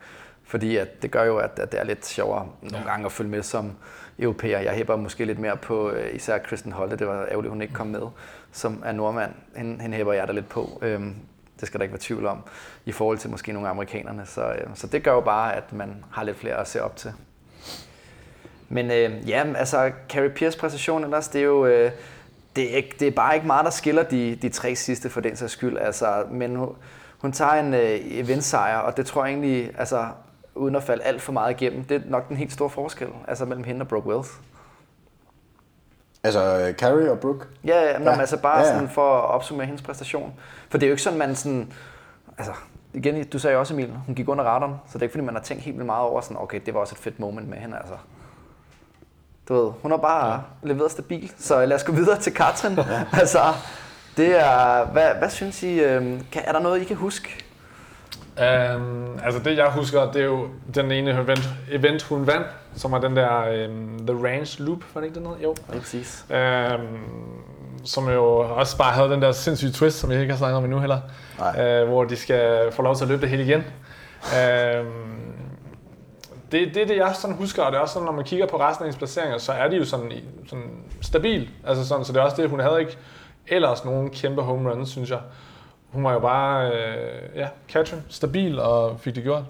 [0.44, 3.30] Fordi at det gør jo, at, at det er lidt sjovere nogle gange at følge
[3.30, 3.72] med som
[4.18, 4.60] europæer.
[4.60, 6.96] Jeg hæber måske lidt mere på øh, især Kristen Holte.
[6.96, 8.02] Det var ærgerligt, hun ikke kom med,
[8.52, 9.32] som er nordmand.
[9.56, 10.78] Hende, hende hæber jeg da lidt på.
[10.82, 11.14] Øhm,
[11.60, 12.38] det skal der ikke være tvivl om,
[12.84, 14.26] i forhold til måske nogle amerikanerne.
[14.26, 16.96] Så, øh, så det gør jo bare, at man har lidt flere at se op
[16.96, 17.12] til.
[18.68, 21.66] Men øh, ja, altså Carrie Pierce præstation ellers, det er jo...
[21.66, 21.90] Øh,
[22.56, 25.20] det er, ikke, det er bare ikke meget, der skiller de, de tre sidste for
[25.20, 25.78] den sags skyld.
[25.78, 26.68] Altså, men hun,
[27.18, 30.06] hun tager en øh, eventsejr, og det tror jeg egentlig, altså,
[30.54, 33.44] uden at falde alt for meget igennem, det er nok den helt store forskel altså,
[33.44, 34.40] mellem hende og Brooke Wells.
[36.24, 37.46] Altså uh, Carrie og Brooke?
[37.64, 38.20] Ja, ja, men ja.
[38.20, 38.72] altså bare ja, ja.
[38.72, 40.34] sådan for at opsummere hendes præstation.
[40.74, 41.72] For det er jo ikke sådan, man sådan...
[42.38, 42.52] Altså,
[42.94, 45.34] igen, du sagde også, Emil, hun gik under radaren, så det er ikke fordi, man
[45.34, 47.58] har tænkt helt vildt meget over sådan, okay, det var også et fedt moment med
[47.58, 47.94] hende, altså.
[49.48, 50.38] Du ved, hun har bare ja.
[50.62, 52.76] leveret stabilt, så lad os gå videre til Katrin.
[52.76, 53.04] Ja.
[53.20, 53.38] altså,
[54.16, 57.44] det er, hvad, hvad synes I, øh, kan, er der noget, I kan huske?
[58.76, 62.46] Um, altså det jeg husker, det er jo den ene event, event hun vandt,
[62.76, 65.42] som var den der um, The Range Loop, var det ikke den noget?
[65.42, 65.54] Jo.
[65.72, 66.26] Ja, præcis.
[66.30, 67.53] Um,
[67.84, 70.64] som jo også bare havde den der sindssyge twist, som jeg ikke har snakket om
[70.64, 71.00] endnu heller.
[71.38, 73.64] Uh, hvor de skal få lov til at løbe det hele igen.
[74.22, 74.86] Uh,
[76.52, 78.46] det, det er det, jeg sådan husker, og det er også sådan, når man kigger
[78.46, 80.12] på resten af hendes placeringer, så er de jo sådan,
[80.46, 80.70] sådan
[81.00, 81.50] stabil.
[81.66, 82.98] Altså sådan, så det er også det, hun havde ikke
[83.46, 85.20] ellers nogen kæmpe home runs, synes jeg.
[85.92, 89.42] Hun var jo bare, øh, ja, catcher, stabil og fik det gjort.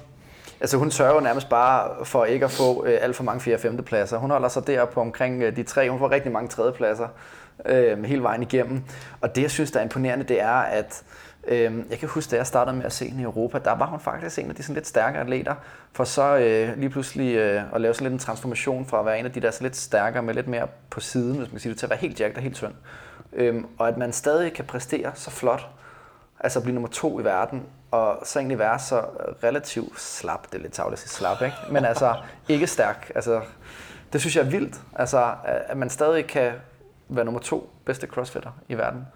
[0.60, 3.54] Altså hun sørger nærmest bare for ikke at få øh, alt for mange 4.
[3.54, 3.84] og 5.
[3.84, 4.18] pladser.
[4.18, 5.90] Hun holder sig der på omkring øh, de tre.
[5.90, 6.72] Hun får rigtig mange 3.
[6.72, 7.08] pladser
[7.66, 8.82] øh, hele vejen igennem.
[9.20, 11.02] Og det, jeg synes, der er imponerende, det er, at
[11.48, 13.86] øh, jeg kan huske, da jeg startede med at se hende i Europa, der var
[13.86, 15.54] hun faktisk en af de sådan lidt stærkere atleter.
[15.92, 19.18] For så øh, lige pludselig øh, at lave sådan lidt en transformation fra at være
[19.18, 21.60] en af de der så lidt stærkere med lidt mere på siden, hvis man kan
[21.60, 22.72] sige det, til at være helt jacked og helt tynd.
[23.32, 25.68] Øh, og at man stadig kan præstere så flot,
[26.40, 27.62] altså blive nummer to i verden,
[27.94, 29.00] og så egentlig være så
[29.42, 31.56] relativt slap, det er lidt tavligt at sige slap, ikke?
[31.70, 32.14] men altså
[32.48, 33.12] ikke stærk.
[33.14, 33.40] Altså,
[34.12, 36.52] det synes jeg er vildt, altså, at man stadig kan
[37.08, 39.06] være nummer to bedste crossfitter i verden.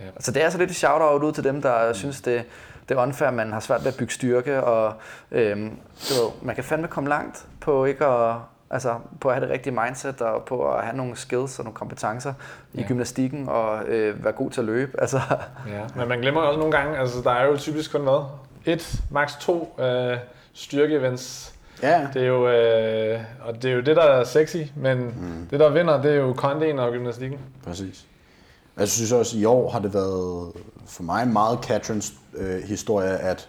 [0.00, 0.04] Ja.
[0.20, 1.94] Så det er altså lidt et shout-out ud til dem, der mm.
[1.94, 2.44] synes, det,
[2.88, 4.94] det er unfair, at man har svært ved at bygge styrke, og
[5.30, 8.36] øhm, du ved, man kan fandme komme langt på ikke at,
[8.70, 11.74] Altså på at have det rigtige mindset og på at have nogle skills og nogle
[11.74, 12.32] kompetencer
[12.74, 12.80] ja.
[12.80, 15.00] i gymnastikken og øh, være god til at løbe.
[15.00, 15.20] Altså.
[15.68, 18.24] Ja, men man glemmer også nogle gange, altså der er jo typisk kun hvad?
[18.66, 20.16] Et, max to øh,
[20.52, 21.54] styrke-events.
[21.82, 22.08] Ja.
[22.14, 25.46] Det er jo, øh, og det er jo det, der er sexy, men mm.
[25.50, 27.38] det, der vinder, det er jo kondien og gymnastikken.
[27.66, 28.06] Præcis.
[28.78, 30.52] Jeg synes også, at i år har det været
[30.86, 33.48] for mig meget Katrins øh, historie, at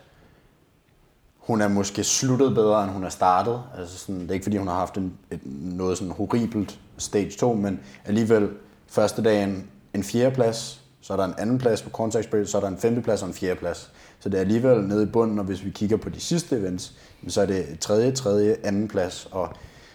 [1.45, 3.61] hun er måske sluttet bedre, end hun er startet.
[3.77, 7.31] Altså sådan, det er ikke, fordi hun har haft en, et, noget sådan horribelt stage
[7.31, 8.49] 2, men alligevel
[8.87, 12.61] første dagen en fjerdeplads, så er der en anden plads på contact spirit, så er
[12.61, 13.91] der en femteplads og en fjerdeplads.
[14.19, 16.93] Så det er alligevel nede i bunden, og hvis vi kigger på de sidste events,
[17.27, 19.27] så er det tredje, tredje, anden plads.
[19.31, 19.49] Og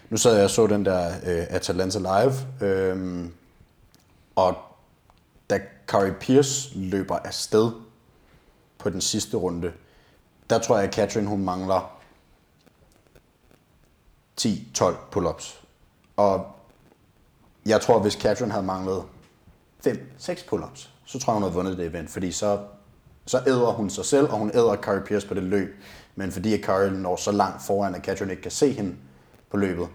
[0.09, 2.33] nu sad jeg og så den der øh, Atalanta Live,
[2.69, 3.25] øh,
[4.35, 4.55] og
[5.49, 7.71] da Carrie Pierce løber afsted
[8.77, 9.71] på den sidste runde,
[10.51, 11.99] der tror jeg, at Katrin hun mangler
[14.41, 15.65] 10-12 pull-ups.
[16.15, 16.45] Og
[17.65, 19.03] jeg tror, hvis Katrin havde manglet
[19.87, 22.59] 5-6 pull-ups, så tror jeg, hun havde vundet det event, fordi så,
[23.25, 25.75] så æder hun sig selv, og hun æder Carrie Pierce på det løb.
[26.15, 28.95] Men fordi at Carrie når så langt foran, at Katrin ikke kan se hende
[29.49, 29.87] på løbet,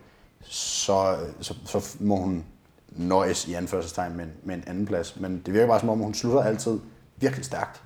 [0.43, 2.45] så, så, så må hun
[2.89, 5.17] nøjes i anførselstegn med, med en anden plads.
[5.21, 6.79] Men det virker bare som om, hun slutter altid
[7.17, 7.83] virkelig stærkt.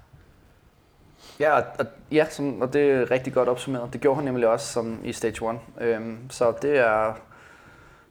[1.40, 3.92] Ja, og, og, ja som, og det er rigtig godt opsummeret.
[3.92, 5.58] Det gjorde hun nemlig også som i Stage 1.
[5.80, 7.18] Øhm, så det er,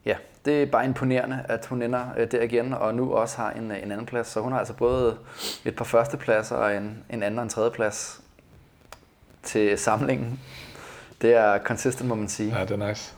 [0.05, 0.15] ja,
[0.45, 3.63] det er bare imponerende, at hun ender øh, der igen, og nu også har en,
[3.63, 4.27] en anden plads.
[4.27, 5.17] Så hun har altså både
[5.65, 8.21] et par førstepladser og en, en anden og en tredje plads
[9.43, 10.39] til samlingen.
[11.21, 12.59] Det er consistent, må man sige.
[12.59, 13.13] Ja, det er nice.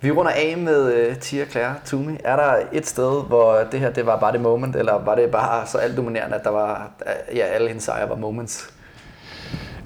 [0.00, 2.16] Vi runder af med uh, Tia Claire Toomey.
[2.24, 5.30] Er der et sted, hvor det her det var bare det moment, eller var det
[5.30, 6.90] bare så alt dominerende, at der var,
[7.34, 8.75] ja, alle hendes sejre var moments?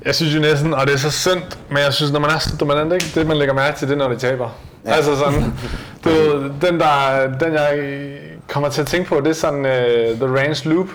[0.04, 2.38] Jeg synes jo næsten, og det er så synd, men jeg synes, når man er
[2.38, 3.06] så dominant, ikke?
[3.14, 4.48] det man lægger mærke til, det er, når de taber.
[4.84, 4.92] Ja.
[4.92, 5.54] Altså sådan,
[6.04, 6.10] du,
[6.66, 8.08] den, der, den jeg
[8.48, 10.86] kommer til at tænke på, det er sådan uh, The Range Loop,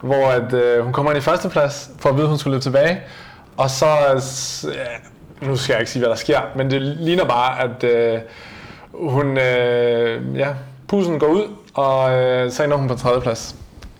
[0.00, 2.54] hvor at, uh, hun kommer ind i første plads, for at vide, at hun skulle
[2.54, 3.00] løbe tilbage.
[3.56, 3.86] Og så,
[4.64, 7.84] ja, nu skal jeg ikke sige, hvad der sker, men det ligner bare, at
[8.94, 10.48] uh, hun, uh, ja,
[10.88, 11.44] pusen går ud,
[11.74, 13.54] og uh, så ender hun på tredje plads.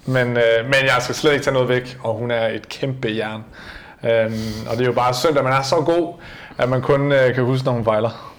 [0.06, 3.08] Men, uh, men jeg skal slet ikke tage noget væk, og hun er et kæmpe
[3.16, 3.44] jern.
[4.04, 6.14] Øhm, og det er jo bare synd, at man er så god,
[6.58, 8.34] at man kun øh, kan huske, når hun fejler.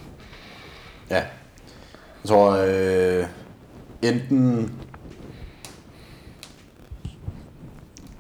[1.10, 1.16] Ja.
[1.16, 3.26] Jeg tror, øh,
[4.02, 4.72] enten...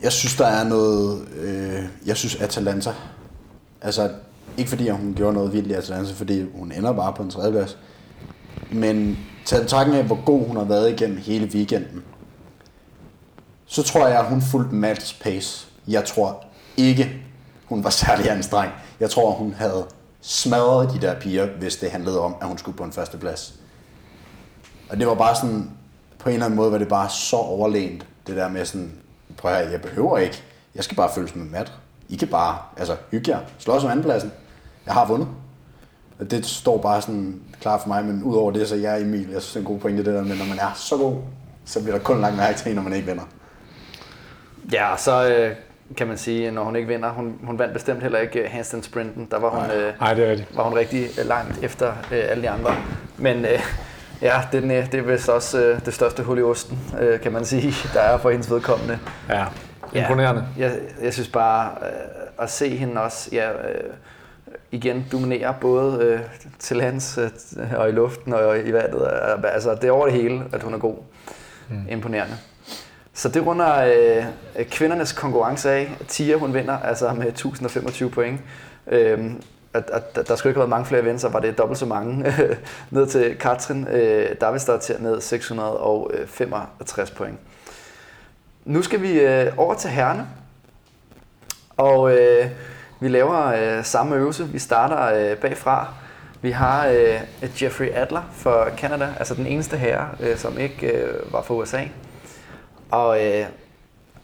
[0.01, 1.27] Jeg synes, der er noget...
[1.37, 2.93] Øh, jeg synes, Atalanta...
[3.81, 4.09] Altså,
[4.57, 7.77] ikke fordi hun gjorde noget vildt i Atalanta, fordi hun ender bare på en tredjeplads.
[8.71, 12.03] Men taget tanken af, hvor god hun har været igennem hele weekenden,
[13.65, 15.67] så tror jeg, at hun fulgte Mads pace.
[15.87, 16.45] Jeg tror
[16.77, 17.25] ikke,
[17.66, 18.74] hun var særlig anstrengt.
[18.99, 19.86] Jeg tror, hun havde
[20.22, 23.53] smadret de der piger, hvis det handlede om, at hun skulle på en førsteplads.
[24.89, 25.72] Og det var bare sådan,
[26.20, 28.91] på en eller anden måde var det bare så overlænt, det der med sådan,
[29.38, 30.43] prøv at jeg behøver ikke,
[30.76, 31.74] jeg skal bare følges med mat.
[32.09, 34.32] I kan bare, altså hygge jer, slås om andenpladsen.
[34.86, 35.28] Jeg har vundet.
[36.20, 39.30] Og det står bare sådan klar for mig, men udover det, så jeg er Emil,
[39.30, 41.16] jeg synes, det er en god pointe, det der med, når man er så god,
[41.66, 43.24] så bliver der kun langt mærke til, når man ikke vinder.
[44.72, 45.55] Ja, så øh,
[45.97, 48.83] kan man sige, når hun ikke vinder, hun, hun vandt bestemt heller ikke øh, handstand
[48.83, 49.27] sprinten.
[49.31, 52.43] Der var hun, øh, Nej, det er var hun rigtig øh, langt efter øh, alle
[52.43, 52.75] de andre.
[53.17, 53.59] Men øh,
[54.21, 57.31] ja, det, er, det er vist også øh, det største hul i osten, øh, kan
[57.31, 58.99] man sige, der er for hendes vedkommende.
[59.29, 59.45] Ja,
[59.93, 60.47] imponerende.
[60.57, 63.93] Ja, jeg, jeg synes bare, øh, at se hende også ja, øh,
[64.71, 66.19] igen dominere både øh,
[66.59, 67.29] til lands øh,
[67.75, 69.01] og i luften og i vandet.
[69.01, 70.95] Øh, altså, det er over det hele, at hun er god.
[71.69, 71.88] Mm.
[71.89, 72.36] Imponerende.
[73.18, 75.97] Så det runder øh, øh, kvindernes konkurrence af.
[76.07, 78.41] Tia, hun vinder altså med 1025 point.
[78.88, 79.41] Øhm,
[79.74, 81.86] at, at, der skulle ikke have været mange flere events, så var det dobbelt så
[81.86, 82.34] mange
[82.91, 83.88] ned til Katrin.
[83.88, 87.39] Øh, der vil stå til ned 665 point.
[88.66, 90.28] Nu skal vi øh, over til herrene.
[91.78, 92.49] Og øh,
[92.99, 94.47] vi laver øh, samme øvelse.
[94.47, 95.93] Vi starter øh, bagfra.
[96.41, 97.22] Vi har øh,
[97.61, 101.82] Jeffrey Adler for Canada, altså den eneste herre, øh, som ikke øh, var fra USA.
[102.91, 103.45] Og øh,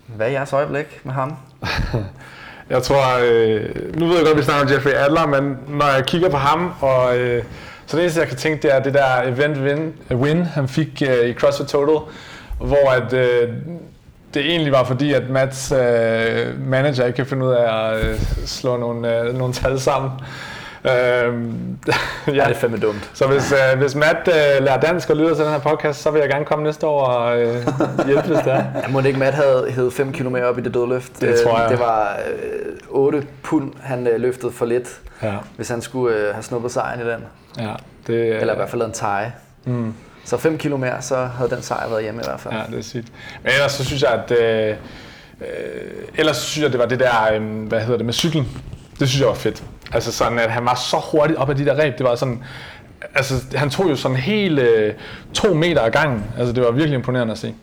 [0.08, 1.38] hvad er jeres øjeblik med ham?
[2.70, 5.96] jeg tror, øh, nu ved jeg godt, at vi snakker om Jeffrey Adler, men når
[5.96, 7.44] jeg kigger på ham, og øh,
[7.86, 11.04] så det eneste, jeg kan tænke, det er det der event win, win han fik
[11.10, 12.16] øh, i CrossFit Total,
[12.58, 13.50] hvor at, øh,
[14.34, 18.20] det egentlig var fordi, at Mats øh, manager ikke kan finde ud af at øh,
[18.46, 20.12] slå nogle, øh, nogle tal sammen.
[20.86, 21.94] Øhm, ja.
[22.28, 23.10] ja, det er fandme dumt.
[23.14, 26.12] Så hvis, øh, hvis Matt øh, lærer dansk og lytter til den her podcast, så
[26.12, 27.54] vil jeg gerne komme næste år og øh,
[28.06, 28.64] hjælpe, hvis det er.
[28.82, 31.22] Jeg må ikke Matt havde hævet 5 km op i det dødløft.
[31.22, 31.70] Det tror jeg.
[31.70, 35.34] Det var øh, 8 pund, han øh, løftede for lidt, ja.
[35.56, 37.24] hvis han skulle øh, have snuppet sejren i den.
[37.60, 37.74] Ja,
[38.08, 39.34] det, øh, Eller i hvert fald lavet en tie.
[39.66, 39.94] Mm.
[40.26, 42.54] Så 5 km mere, så havde den sejr været hjemme i hvert fald.
[42.54, 43.08] Ja, det er sygt.
[43.44, 44.32] Men ellers så synes jeg, at...
[44.32, 44.76] Øh,
[45.42, 45.48] øh,
[46.18, 48.48] ellers synes jeg, det var det der, øh, hvad hedder det, med cyklen.
[49.00, 49.64] Det synes jeg var fedt.
[49.94, 51.98] Altså sådan, at han var så hurtigt op ad de der ræb.
[51.98, 52.44] Det var sådan,
[53.16, 54.94] altså han tog jo sådan helt øh,
[55.34, 56.24] to meter ad gangen.
[56.38, 57.56] Altså det var virkelig imponerende at se.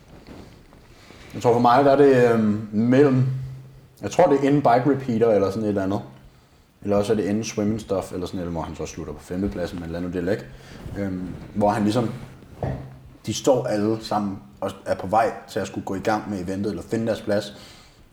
[1.33, 2.39] Jeg tror for mig, der er det øh,
[2.75, 3.25] mellem,
[4.01, 6.01] jeg tror det er inden bike repeater eller sådan et eller andet.
[6.83, 9.19] Eller også er det inden swimming stuff, eller sådan eller hvor han så slutter på
[9.19, 10.43] femtepladsen, men lad nu det lægge.
[10.97, 12.11] Øhm, hvor han ligesom,
[13.25, 16.47] de står alle sammen og er på vej til at skulle gå i gang med
[16.47, 17.53] eventet, eller finde deres plads.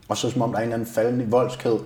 [0.09, 1.79] Og så som om der er en eller anden faldende i voldskæde,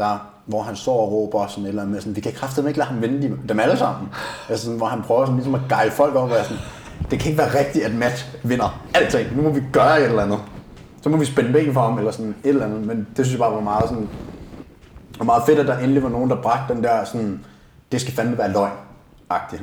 [0.00, 2.88] der, hvor han står og råber sådan eller med sådan, vi kan kraftedeme ikke lade
[2.88, 4.08] ham vinde dem alle sammen.
[4.48, 6.62] Altså sådan, hvor han prøver sådan, ligesom at gejle folk op, og sådan,
[7.10, 9.36] det kan ikke være rigtigt, at Matt vinder alting.
[9.36, 10.38] Nu må vi gøre et eller andet.
[11.02, 12.86] Så må vi spænde ben for ham, eller sådan et eller andet.
[12.86, 14.08] Men det synes jeg bare var meget sådan,
[15.18, 17.44] var meget fedt, at der endelig var nogen, der bragte den der sådan,
[17.92, 19.62] det skal fandme være løgn-agtigt.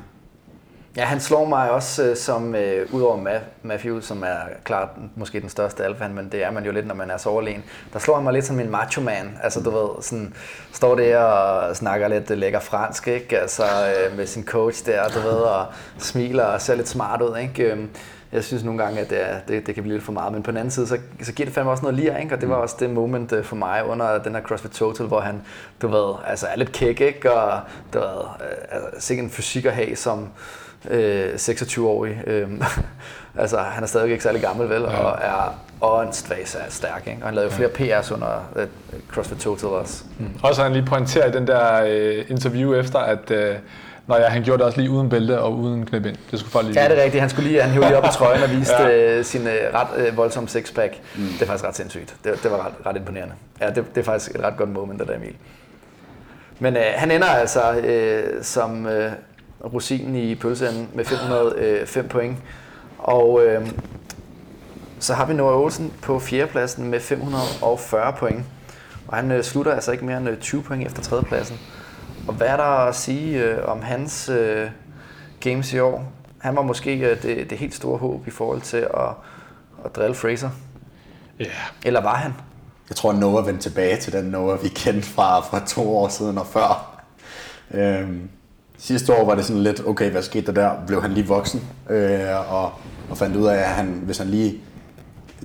[0.98, 5.50] Ja, han slår mig også øh, som, øh, udover Matthew, som er klart måske den
[5.50, 7.64] største alfan, men det er man jo lidt, når man er så overlegen.
[7.94, 9.38] Der slår han mig lidt som en macho man.
[9.44, 10.34] Altså, du ved, sådan,
[10.74, 13.40] står der og snakker lidt lækker fransk, ikke?
[13.40, 15.66] Altså, øh, med sin coach der, du ved, og
[15.98, 17.72] smiler og ser lidt smart ud, ikke?
[17.72, 17.90] Øhm,
[18.32, 20.44] jeg synes nogle gange, at det, er, det, det kan blive lidt for meget, men
[20.44, 22.36] på den anden side, så, så giver det fandme også noget lir, ikke?
[22.36, 25.20] og det var også det moment øh, for mig under den her CrossFit Total, hvor
[25.20, 25.42] han,
[25.82, 27.34] du ved, altså er lidt kæk, ikke?
[27.34, 27.60] og
[27.94, 30.30] du ved, øh, sikkert en fysik at have som,
[30.90, 32.22] øh, 26-årig.
[32.28, 32.50] Øh,
[33.42, 34.88] altså, han er stadig ikke særlig gammel, vel, ja.
[34.88, 37.08] og er åndssvagt stærk.
[37.08, 37.20] Ikke?
[37.22, 38.62] Og han lavede jo flere PR's under uh,
[39.14, 40.04] CrossFit Total også.
[40.20, 40.30] Mm.
[40.44, 43.38] Også han lige pointerer i den der uh, interview efter, at uh,
[44.08, 46.16] Nå ja, han gjorde det også lige uden bælte og uden knæbind.
[46.32, 47.22] Det skulle folk lige Ja, det er rigtigt.
[47.22, 49.20] Han skulle lige, han hævde lige op i trøjen og viste ja.
[49.20, 50.94] uh, sin uh, ret uh, voldsomme sixpack.
[51.16, 51.24] Mm.
[51.24, 52.16] Det er faktisk ret sindssygt.
[52.24, 53.34] Det, det var ret, ret imponerende.
[53.62, 55.36] Ja, det, det er faktisk et ret godt moment, det der Emil.
[56.60, 58.92] Men uh, han ender altså uh, som uh,
[59.64, 62.38] rosinen i pølseenden med 505 øh, point.
[62.98, 63.68] Og øh,
[65.00, 68.46] så har vi Noah Olsen på fjerdepladsen med 540 point.
[69.08, 71.60] Og han øh, slutter altså ikke mere end 20 øh, point efter tredjepladsen.
[72.28, 74.70] Og hvad er der at sige øh, om hans øh,
[75.40, 76.12] games i år?
[76.38, 79.10] Han var måske øh, det, det helt store håb i forhold til at,
[79.86, 80.50] at drille Fraser.
[81.40, 81.44] Ja.
[81.44, 81.54] Yeah.
[81.86, 82.34] Eller var han?
[82.90, 86.38] Jeg tror, Noah vendte tilbage til den Noah, vi kendte fra, fra to år siden
[86.38, 87.04] og før.
[87.72, 88.30] Øhm,
[88.78, 90.86] Sidste år var det sådan lidt, okay, hvad skete der der?
[90.88, 91.68] Blev han lige voksen?
[91.90, 92.72] Øh, og,
[93.10, 94.62] og fandt ud af, at han, hvis han lige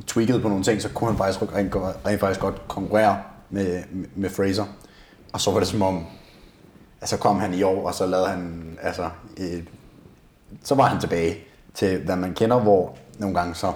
[0.07, 1.74] tweakede på nogle ting, så kunne han faktisk rent,
[2.07, 3.18] rent faktisk godt konkurrere
[3.51, 3.83] med,
[4.14, 4.64] med Fraser.
[5.33, 6.07] Og så var det som om,
[7.01, 9.09] at så kom han i år, og så lavede han, altså,
[9.41, 9.62] øh,
[10.64, 11.37] så var han tilbage
[11.74, 13.72] til, hvad man kender, hvor nogle gange så,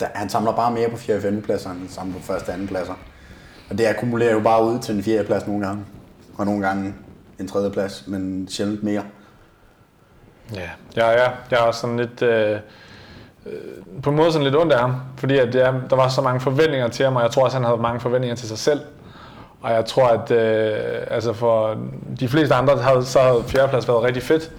[0.00, 1.16] der, han samler bare mere på 4.
[1.16, 1.42] og 5.
[1.42, 2.48] pladser, end han samler på 1.
[2.48, 2.66] og 2.
[2.66, 2.94] pladser.
[3.70, 5.24] Og det akkumulerer jo bare ud til en 4.
[5.24, 5.84] plads nogle gange,
[6.36, 6.94] og nogle gange
[7.40, 9.02] en tredje plads, men sjældent mere.
[10.54, 11.30] Ja, ja, ja.
[11.50, 12.22] Jeg er også sådan lidt...
[12.22, 12.58] Øh,
[13.46, 13.52] øh,
[14.02, 16.40] på en måde sådan lidt ondt af ham, fordi at det der var så mange
[16.40, 18.80] forventninger til ham, og jeg tror også, han havde mange forventninger til sig selv.
[19.60, 21.76] Og jeg tror, at øh, altså for
[22.20, 24.50] de fleste andre havde, så havde fjerdeplads været rigtig fedt.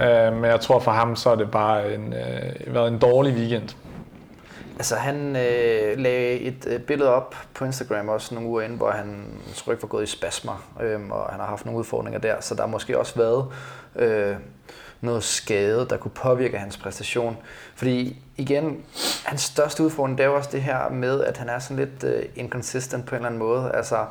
[0.00, 3.34] Øh, men jeg tror for ham, så er det bare en, øh, været en dårlig
[3.34, 3.68] weekend.
[4.76, 8.90] Altså han øh, lagde et øh, billede op på Instagram også nogle uger inden, hvor
[8.90, 9.24] han
[9.54, 12.54] tror ikke var gået i spasmer, øh, og han har haft nogle udfordringer der, så
[12.54, 13.46] der har måske også været
[13.96, 14.36] øh,
[15.00, 17.36] noget skade, der kunne påvirke hans præstation.
[17.74, 18.84] Fordi igen,
[19.24, 22.04] hans største udfordring, det er jo også det her med, at han er sådan lidt
[22.04, 23.70] øh, inconsistent på en eller anden måde.
[23.74, 24.04] Altså,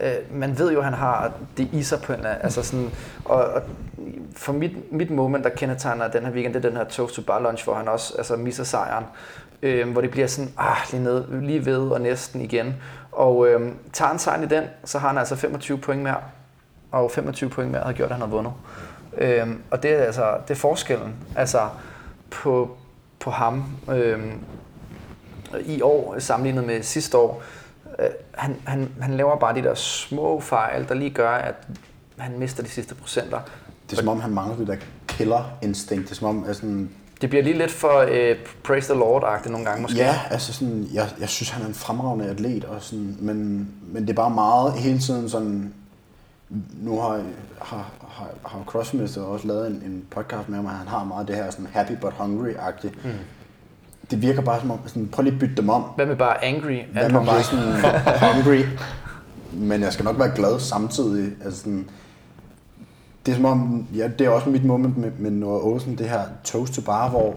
[0.00, 2.62] øh, man ved jo, at han har det i sig på en eller anden altså
[2.62, 2.90] sådan,
[3.24, 3.62] og, og
[4.36, 7.22] for mit, mit moment, der kendetegner den her weekend, det er den her toast to
[7.22, 9.04] bar lunch, hvor han også altså, misser sejren
[9.64, 12.74] øh, hvor det bliver sådan, ah, lige, ned, lige ved og næsten igen.
[13.12, 16.16] Og øh, tager han sejren i den, så har han altså 25 point mere,
[16.92, 18.52] og 25 point mere har gjort, at han har vundet.
[19.18, 21.68] Øh, og det er altså det er forskellen altså
[22.30, 22.76] på,
[23.20, 24.20] på ham øh,
[25.64, 27.42] i år sammenlignet med sidste år.
[27.98, 31.54] Øh, han, han, han laver bare de der små fejl, der lige gør, at
[32.18, 33.40] han mister de sidste procenter.
[33.90, 34.76] Det er som om, han mangler det der
[35.08, 36.04] killer-instinkt.
[36.04, 36.90] Det er som om, altså, sådan,
[37.20, 39.98] det bliver lige lidt for uh, praise the Lord-agtigt nogle gange måske.
[39.98, 44.02] Ja, altså sådan, jeg, jeg synes, han er en fremragende atlet, og sådan, men, men
[44.02, 45.74] det er bare meget hele tiden sådan,
[46.80, 47.22] nu har,
[47.58, 51.28] har, har, har CrossFit også lavet en, en podcast med ham, og han har meget
[51.28, 53.04] det her sådan happy but hungry-agtigt.
[53.04, 53.10] Mm.
[54.10, 55.82] Det virker bare som om, sådan, prøv lige at bytte dem om.
[55.82, 56.78] Hvad med bare angry?
[56.92, 57.72] Hvad med bare sådan
[58.34, 58.62] hungry?
[59.52, 61.32] Men jeg skal nok være glad samtidig.
[61.44, 61.88] Altså sådan,
[63.26, 66.08] det er som om, ja, det er også mit moment med, med Noah Olsen, det
[66.08, 67.34] her toast to bar, hvor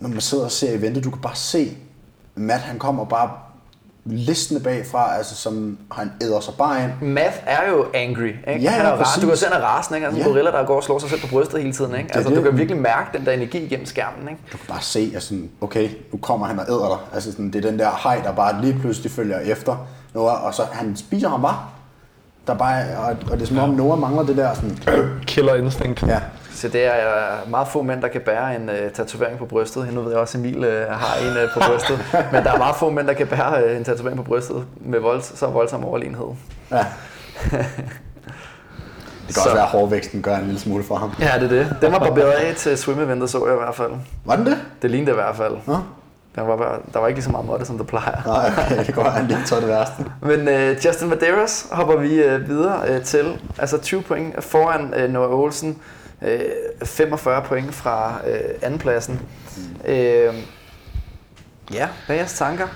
[0.00, 1.76] når man sidder og ser eventet, du kan bare se,
[2.34, 3.30] Matt han kommer bare
[4.04, 7.08] listende bagfra, altså som han æder sig bare ind.
[7.08, 8.60] Matt er jo angry, ikke?
[8.60, 10.06] Ja, han er ras, du kan se, han er rasende, ikke?
[10.06, 10.26] Altså ja.
[10.26, 12.14] en gorilla, der går og slår sig selv på brystet hele tiden, ikke?
[12.14, 12.38] Altså, det.
[12.38, 14.40] du kan virkelig mærke den der energi igennem skærmen, ikke?
[14.52, 17.14] Du kan bare se, altså, okay, nu kommer han og æder dig.
[17.14, 19.86] Altså, sådan, det er den der hej, der bare lige pludselig følger efter.
[20.14, 21.68] Noah, og så han spiser ham bare.
[22.46, 24.78] Der bare, og, og det er som om Noah mangler det der sådan...
[25.26, 26.02] Killer instinct.
[26.02, 26.20] Ja.
[26.54, 29.92] Så det er meget få mænd, der kan bære en uh, tatovering på brystet.
[29.92, 31.98] Nu ved jeg også, at Emil uh, har en uh, på brystet.
[32.32, 35.00] Men der er meget få mænd, der kan bære uh, en tatovering på brystet med
[35.00, 36.28] vold, så voldsom overlegenhed.
[36.70, 36.86] Ja.
[39.26, 39.48] Det kan så.
[39.48, 41.12] også være, at hårvæksten gør en lille smule for ham.
[41.20, 41.76] Ja, det er det.
[41.80, 43.92] Den var barberet af til swim så jeg i hvert fald.
[44.24, 44.58] Var den det?
[44.82, 45.56] Det lignede i hvert fald.
[45.68, 45.76] Ja.
[46.34, 48.22] Der var, der var ikke lige så meget måtte, som det plejer.
[48.26, 50.04] Nej, okay, det går han tager det værste.
[50.28, 53.40] Men uh, Justin Medeiros hopper vi uh, videre uh, til.
[53.58, 55.78] Altså 20 point foran uh, Noah Olsen.
[56.22, 56.28] Uh,
[56.84, 59.20] 45 point fra uh, andenpladsen.
[59.56, 59.62] Mm.
[59.84, 59.90] Uh,
[61.74, 62.66] ja, hvad er jeres tanker?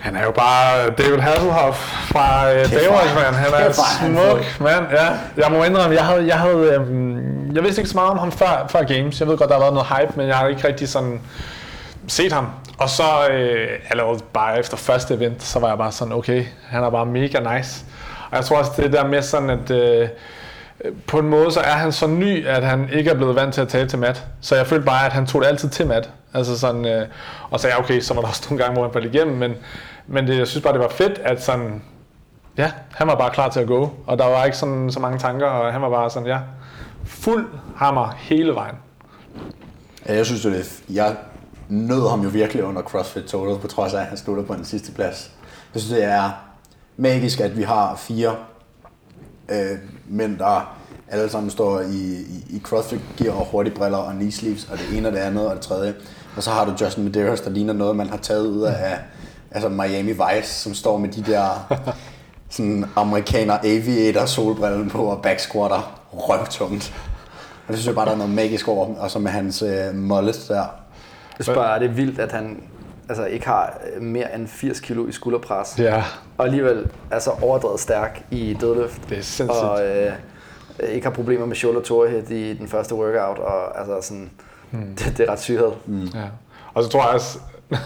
[0.00, 1.78] Han er jo bare David Hasselhoff
[2.12, 3.34] fra uh, Davos, man.
[3.34, 4.86] Han er en smuk mand.
[4.90, 8.18] Ja, jeg må indrømme, jeg havde, jeg havde, um, jeg vidste ikke så meget om
[8.18, 9.20] ham før, før Games.
[9.20, 11.20] Jeg ved godt, der har været noget hype, men jeg har ikke rigtig sådan
[12.08, 12.46] set ham.
[12.78, 16.84] Og så øh, allerede bare efter første event, så var jeg bare sådan, okay, han
[16.84, 17.84] er bare mega nice.
[18.30, 20.08] Og jeg tror også, det der med sådan, at øh,
[21.06, 23.60] på en måde, så er han så ny, at han ikke er blevet vant til
[23.60, 24.24] at tale til Matt.
[24.40, 26.10] Så jeg følte bare, at han tog det altid til Matt.
[26.34, 27.06] Altså sådan, øh,
[27.50, 29.54] og så ja, okay, så var der også nogle gange, hvor han faldt igennem, men,
[30.06, 31.82] men det, jeg synes bare, det var fedt, at sådan,
[32.56, 35.18] ja, han var bare klar til at gå, og der var ikke sådan, så mange
[35.18, 36.38] tanker, og han var bare sådan, ja,
[37.04, 37.46] fuld
[37.76, 38.76] hammer hele vejen.
[40.08, 41.16] Ja, jeg synes, det er, jeg
[41.68, 44.64] nød ham jo virkelig under CrossFit Total, på trods af, at han sluttede på den
[44.64, 45.30] sidste plads.
[45.74, 46.30] Jeg synes, det er
[46.96, 48.36] magisk, at vi har fire
[49.48, 50.76] øh, mænd, der
[51.08, 54.78] alle sammen står i, i, i CrossFit gear og hurtige briller og knee sleeves, og
[54.78, 55.94] det ene og det andet og det tredje.
[56.36, 58.98] Og så har du Justin Medeiros, der ligner noget, man har taget ud af
[59.50, 61.74] altså Miami Vice, som står med de der
[62.50, 66.94] sådan amerikaner aviator solbrillen på og backsquatter røvtungt.
[67.66, 69.94] Og det synes jeg bare, der er noget magisk over, og så med hans øh,
[69.94, 70.64] mullet der.
[71.38, 72.62] Jeg synes bare, det er vildt, at han
[73.08, 75.74] altså, ikke har øh, mere end 80 kilo i skulderpres.
[75.78, 76.04] Ja.
[76.38, 79.08] Og alligevel altså, overdrevet stærk i dødløft.
[79.08, 79.64] Det er sindssygt.
[79.64, 80.12] Og øh,
[80.88, 83.38] ikke har problemer med shoulder to head i den første workout.
[83.38, 84.30] Og altså sådan,
[84.70, 84.96] hmm.
[84.96, 85.88] det, det, er ret sygt.
[85.88, 86.04] Mm.
[86.04, 86.24] Ja.
[86.74, 87.38] Og så tror jeg også,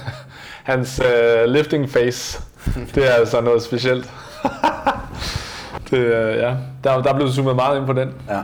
[0.72, 2.42] hans uh, lifting face,
[2.94, 4.12] det er altså noget specielt.
[5.90, 6.54] Det, øh, ja.
[6.84, 8.14] Der, der blev zoomet meget ind på den.
[8.28, 8.40] Ja.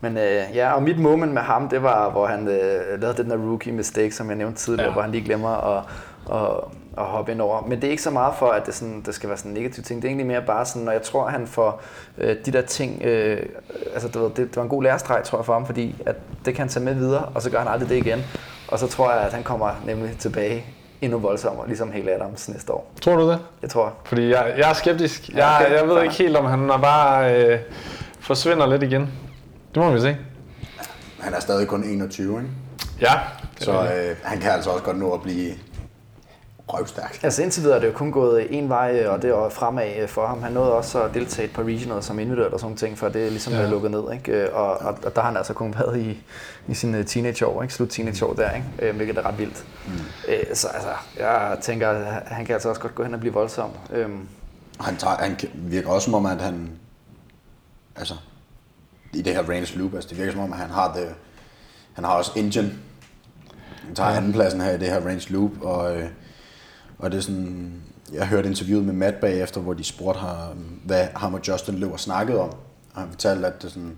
[0.00, 3.30] Men øh, ja, og mit moment med ham, det var, hvor han øh, lavede den
[3.30, 4.92] der rookie mistake, som jeg nævnte tidligere, Ja.
[4.92, 5.84] hvor han lige glemmer at,
[6.32, 6.50] at,
[6.98, 7.60] at hoppe ind over.
[7.66, 9.56] Men det er ikke så meget for, at det, sådan, det skal være sådan en
[9.62, 10.02] negativ ting.
[10.02, 11.82] Det er egentlig mere bare sådan, når jeg tror, han får
[12.18, 13.02] øh, de der ting...
[13.02, 13.42] Øh,
[13.94, 16.16] altså, du ved, det, det var en god lærestreg, tror jeg, for ham, fordi at
[16.44, 18.24] det kan han tage med videre, og så gør han aldrig det igen.
[18.68, 20.64] Og så tror jeg, at han kommer nemlig tilbage
[21.02, 22.92] endnu voldsommere, ligesom hele Adams næste år.
[23.02, 23.38] Tror du det?
[23.62, 23.92] Jeg tror.
[24.04, 25.28] Fordi jeg, jeg er skeptisk.
[25.34, 25.76] Ja, Jeg, okay.
[25.80, 27.58] jeg ved ikke helt, om han er bare øh,
[28.20, 29.12] forsvinder lidt igen.
[29.76, 30.16] Det må vi se.
[31.20, 32.50] Han er stadig kun 21, ikke?
[33.00, 33.12] Ja.
[33.60, 35.52] Så øh, han kan altså også godt nå at blive
[36.68, 37.20] røvstærk.
[37.22, 40.26] Altså indtil videre er det jo kun gået en vej, og det er fremad for
[40.26, 40.42] ham.
[40.42, 43.26] Han nåede også at deltage på regional som individuel og sådan nogle ting, for det
[43.26, 43.60] er ligesom Ja.
[43.62, 43.68] ja.
[43.68, 44.12] lukket ned.
[44.12, 44.54] Ikke?
[44.54, 46.22] Og, og, og, der har han altså kun været i,
[46.68, 47.74] i sine teenageår, ikke?
[47.74, 48.66] slut teenageår der, ikke?
[48.78, 49.64] Øh, hvilket er ret vildt.
[49.86, 49.92] Mm.
[50.28, 53.32] Øh, så altså, jeg tænker, at han kan altså også godt gå hen og blive
[53.34, 53.70] voldsom.
[53.92, 54.28] Øhm,
[54.80, 56.70] Han, tager, han virker også som om, at han...
[57.96, 58.14] Altså,
[59.12, 61.08] i det her range loop, altså det virker som om, at han har det...
[61.92, 62.72] Han har også engine.
[63.86, 64.16] Han tager Ja.
[64.16, 66.08] andenpladsen her i det her range loop, og, øh,
[66.98, 67.72] og det er sådan...
[68.12, 71.92] Jeg hørte interviewet med Matt bagefter, hvor de spurgte ham, hvad ham og Justin løb
[71.92, 72.50] og snakkede om.
[72.94, 73.96] Og han fortalte, at det sådan...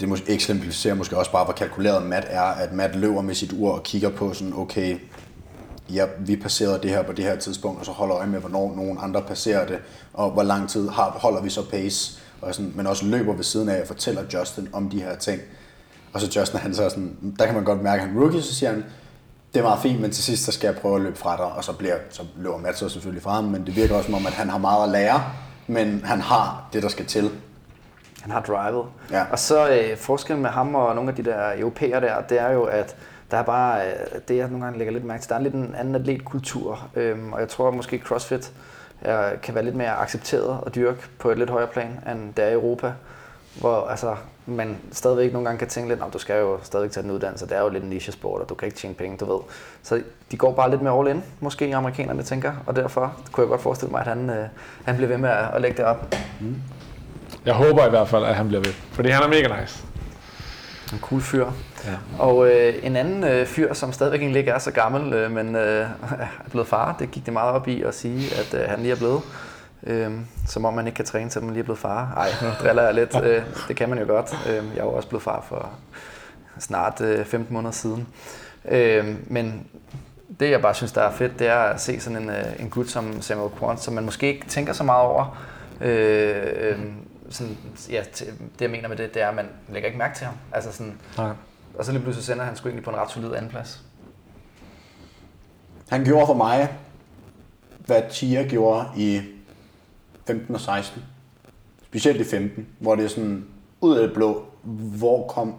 [0.00, 3.52] Det måske eksemplificerer måske også bare, hvor kalkuleret Matt er, at Matt løber med sit
[3.52, 4.98] ur og kigger på sådan, okay,
[5.92, 8.74] ja, vi passerede det her på det her tidspunkt, og så holder øje med, hvornår
[8.76, 9.78] nogen andre passerer det,
[10.12, 13.44] og hvor lang tid har, holder vi så pace, og sådan, men også løber ved
[13.44, 15.40] siden af og fortæller Justin om de her ting.
[16.12, 18.42] Og så Justin, han så sådan, der kan man godt mærke, at han er rookie,
[18.42, 18.84] så siger han,
[19.54, 21.44] det er meget fint, men til sidst så skal jeg prøve at løbe fra dig,
[21.44, 24.14] og så, bliver, så løber Matt så selvfølgelig fra ham, men det virker også som
[24.14, 25.22] om, at han har meget at lære,
[25.66, 27.30] men han har det, der skal til.
[28.22, 28.84] han har drivet.
[29.10, 29.24] Ja.
[29.30, 32.50] Og så øh, forskellen med ham og nogle af de der europæere der, det er
[32.50, 32.96] jo, at
[33.30, 35.54] der er bare, øh, det jeg nogle gange lægger lidt mærke til, der er lidt
[35.54, 38.52] en anden atletkultur, øhm, og jeg tror måske CrossFit
[39.00, 42.44] er, kan være lidt mere accepteret og dyrke på et lidt højere plan, end det
[42.44, 42.92] er i Europa,
[43.60, 44.16] hvor altså,
[44.46, 47.46] man stadigvæk nogle gange kan tænke lidt, om du skal jo stadigvæk tage den uddannelse,
[47.46, 49.40] det er jo lidt en niche-sport, og du kan ikke tjene penge, du ved.
[49.82, 53.48] Så de går bare lidt mere all in, måske amerikanerne tænker, og derfor kunne jeg
[53.48, 54.46] godt forestille mig, at han, øh,
[54.84, 56.14] han bliver ved med at, at lægge det op.
[57.44, 58.72] Jeg håber i hvert fald, at han bliver ved.
[58.92, 59.84] Fordi han er mega nice.
[60.92, 61.46] En cool fyr.
[61.86, 61.96] Ja.
[62.18, 65.56] Og øh, en anden øh, fyr, som stadigvæk egentlig ikke er så gammel, øh, men
[65.56, 65.86] øh,
[66.44, 68.92] er blevet far, det gik det meget op i at sige, at øh, han lige
[68.92, 69.22] er blevet.
[69.82, 70.12] Øh,
[70.46, 72.14] som om man ikke kan træne, til man lige er blevet far.
[72.16, 73.16] Ej, nu driller jeg lidt.
[73.24, 74.36] Øh, det kan man jo godt.
[74.48, 75.70] Øh, jeg er jo også blevet far for
[76.58, 78.08] snart øh, 15 måneder siden.
[78.68, 79.66] Øh, men
[80.40, 82.70] det, jeg bare synes, der er fedt, det er at se sådan en, øh, en
[82.70, 85.46] gut som Samuel Quant, som man måske ikke tænker så meget over.
[85.80, 86.78] Øh, øh,
[87.30, 87.56] sådan,
[87.90, 90.34] ja, det jeg mener med det, det er, at man lægger ikke mærke til ham.
[90.52, 91.30] Altså sådan, Nej
[91.78, 93.84] og så lige pludselig sender han sgu egentlig på en ret solid andenplads.
[95.88, 96.76] Han gjorde for mig,
[97.78, 99.20] hvad Tia gjorde i
[100.26, 101.02] 15 og 16.
[101.84, 103.46] Specielt i 15, hvor det er sådan,
[103.80, 104.44] ud af det blå,
[104.98, 105.54] hvor kom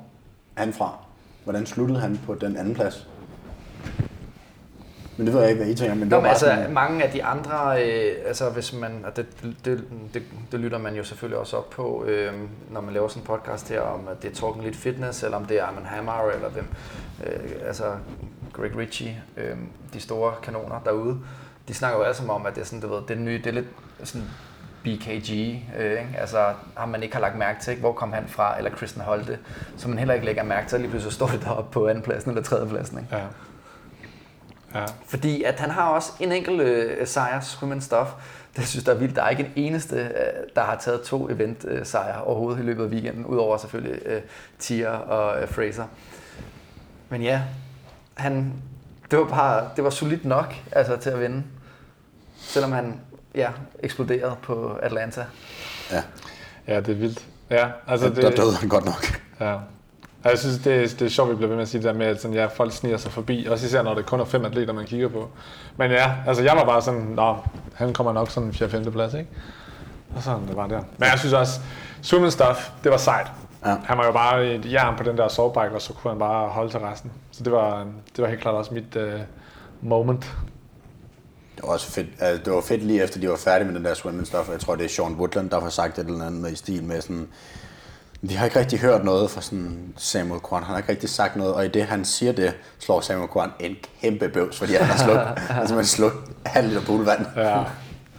[0.53, 0.97] han fra?
[1.43, 3.07] Hvordan sluttede han på den anden plads?
[5.17, 6.73] Men det ved jeg ikke, hvad I tænker, men det Nå, var men altså, sådan,
[6.73, 9.25] mange af de andre, øh, altså hvis man, og det,
[9.65, 12.33] det, det, det, lytter man jo selvfølgelig også op på, øh,
[12.71, 15.37] når man laver sådan en podcast her, om at det er Talking Lidt Fitness, eller
[15.37, 16.67] om det er Armin Hammer, eller hvem,
[17.25, 17.83] øh, altså
[18.53, 19.57] Greg Ritchie, øh,
[19.93, 21.19] de store kanoner derude,
[21.67, 23.37] de snakker jo alle sammen om, at det er sådan, du ved, det er nye,
[23.37, 23.67] det er lidt
[24.03, 24.27] sådan
[24.83, 26.09] BKG, øh, ikke?
[26.17, 27.81] altså ham man ikke har lagt mærke til, ikke?
[27.81, 29.37] hvor kom han fra, eller Kristen Holte,
[29.77, 32.31] som man heller ikke lægger mærke til, og lige pludselig står det deroppe på andenpladsen
[32.31, 32.97] eller tredjepladsen.
[32.97, 33.15] Ikke?
[33.15, 33.23] Ja.
[34.77, 34.85] Ja.
[35.05, 38.09] Fordi at han har også en enkelt øh, sejr, swim stuff.
[38.55, 39.15] Det jeg synes der er vildt.
[39.15, 42.63] Der er ikke en eneste, øh, der har taget to event øh, sejre overhovedet i
[42.63, 44.21] løbet af weekenden, udover selvfølgelig øh,
[44.59, 45.85] Tia og øh, Fraser.
[47.09, 47.41] Men ja,
[48.13, 48.53] han,
[49.11, 51.43] det var bare, det var solidt nok altså, til at vinde.
[52.35, 52.99] Selvom han
[53.35, 53.49] ja,
[53.79, 55.25] eksploderede på Atlanta.
[55.91, 56.03] ja,
[56.67, 57.25] ja, det er vildt.
[57.49, 59.21] Ja, altså det, der det, døde han godt nok.
[59.39, 59.57] Ja.
[60.27, 61.87] Og jeg synes, det, er- det er sjovt, vi bliver ved med at sige det
[61.87, 63.47] der med, at sådan, ja, folk sniger sig forbi.
[63.49, 65.29] Også især, når det kun er fem atleter, man kigger på.
[65.77, 67.35] Men ja, altså jeg var bare sådan, nå,
[67.73, 68.89] han kommer nok sådan 4-5.
[68.89, 69.27] plads, ikke?
[70.15, 70.81] Og sådan, det var der.
[70.97, 71.59] Men jeg synes også,
[72.01, 73.27] swim and stuff, det var sejt.
[73.65, 73.75] Ja.
[73.85, 76.49] Han var jo bare et jern på den der soulbike, og så kunne han bare
[76.49, 77.11] holde til resten.
[77.31, 79.03] Så det var, det var helt klart også mit uh,
[79.81, 80.21] moment.
[81.55, 82.07] Det var også fedt.
[82.19, 84.49] Altså, det var fedt lige efter, de var færdige med den der swim and stuff.
[84.51, 87.01] Jeg tror, det er Sean Woodland, der har sagt et eller andet i stil med
[87.01, 87.27] sådan...
[88.21, 90.63] Vi har ikke rigtig hørt noget fra sådan Samuel Kwan.
[90.63, 93.49] Han har ikke rigtig sagt noget, og i det, han siger det, slår Samuel Kwan
[93.59, 95.19] en kæmpe bøvs, fordi han har slået,
[95.59, 96.13] altså, man slået
[96.45, 97.25] halv liter poolvand.
[97.35, 97.63] Ja.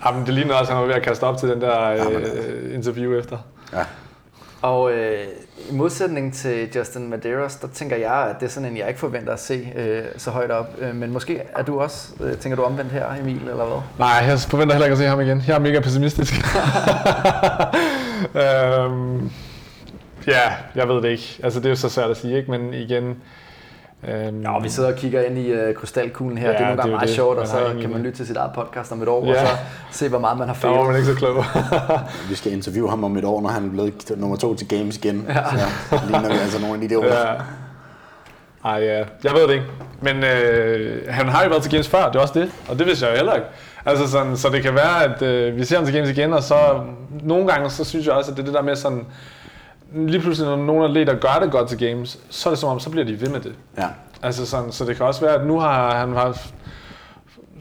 [0.07, 2.75] Jamen, det ligner også, at han var ved at kaste op til den der øh,
[2.75, 3.39] interview efter.
[3.73, 3.85] Ja.
[4.63, 5.25] Og øh,
[5.71, 9.01] i modsætning til Justin Medeiros, der tænker jeg, at det er sådan en, jeg ikke
[9.01, 10.67] forventer at se øh, så højt op.
[10.79, 13.81] Øh, men måske er du også, øh, tænker du omvendt her, Emil, eller hvad?
[13.99, 15.43] Nej, jeg forventer heller ikke at se ham igen.
[15.47, 16.35] Jeg er mega pessimistisk.
[18.43, 19.31] øhm,
[20.29, 21.41] ja, jeg ved det ikke.
[21.43, 22.51] Altså, det er jo så svært at sige, ikke?
[22.51, 23.16] Men igen...
[24.09, 26.47] Øhm, ja, vi sidder og kigger ind i uh, krystalkuglen her.
[26.47, 27.14] Ja, det er nogle gange meget det.
[27.14, 29.43] sjovt, og så kan man lytte til sit eget podcast om et år, ja.
[29.43, 29.55] og så
[29.91, 30.74] se, hvor meget man har fejlet.
[30.79, 31.45] Der var man ikke så klog.
[32.31, 34.97] vi skal interviewe ham om et år, når han er blevet nummer to til Games
[34.97, 35.26] igen.
[35.29, 35.45] Ja.
[35.91, 37.35] Så ligner vi altså nogle af de der ja.
[38.64, 39.05] Ej, ja.
[39.24, 39.66] Jeg ved det ikke.
[40.01, 42.51] Men øh, han har jo været til Games før, det er også det.
[42.68, 43.47] Og det vidste jeg jo heller ikke.
[43.87, 46.43] Altså sådan, så det kan være, at øh, vi ser ham til Games igen, og
[46.43, 46.81] så
[47.22, 49.07] nogle gange, så synes jeg også, at det er det der med sådan,
[49.93, 52.80] lige pludselig, når nogen atleter gør det godt til games, så er det som om,
[52.80, 53.55] så bliver de ved med det.
[53.78, 53.86] Ja.
[54.22, 56.41] Altså sådan, så det kan også være, at nu har han har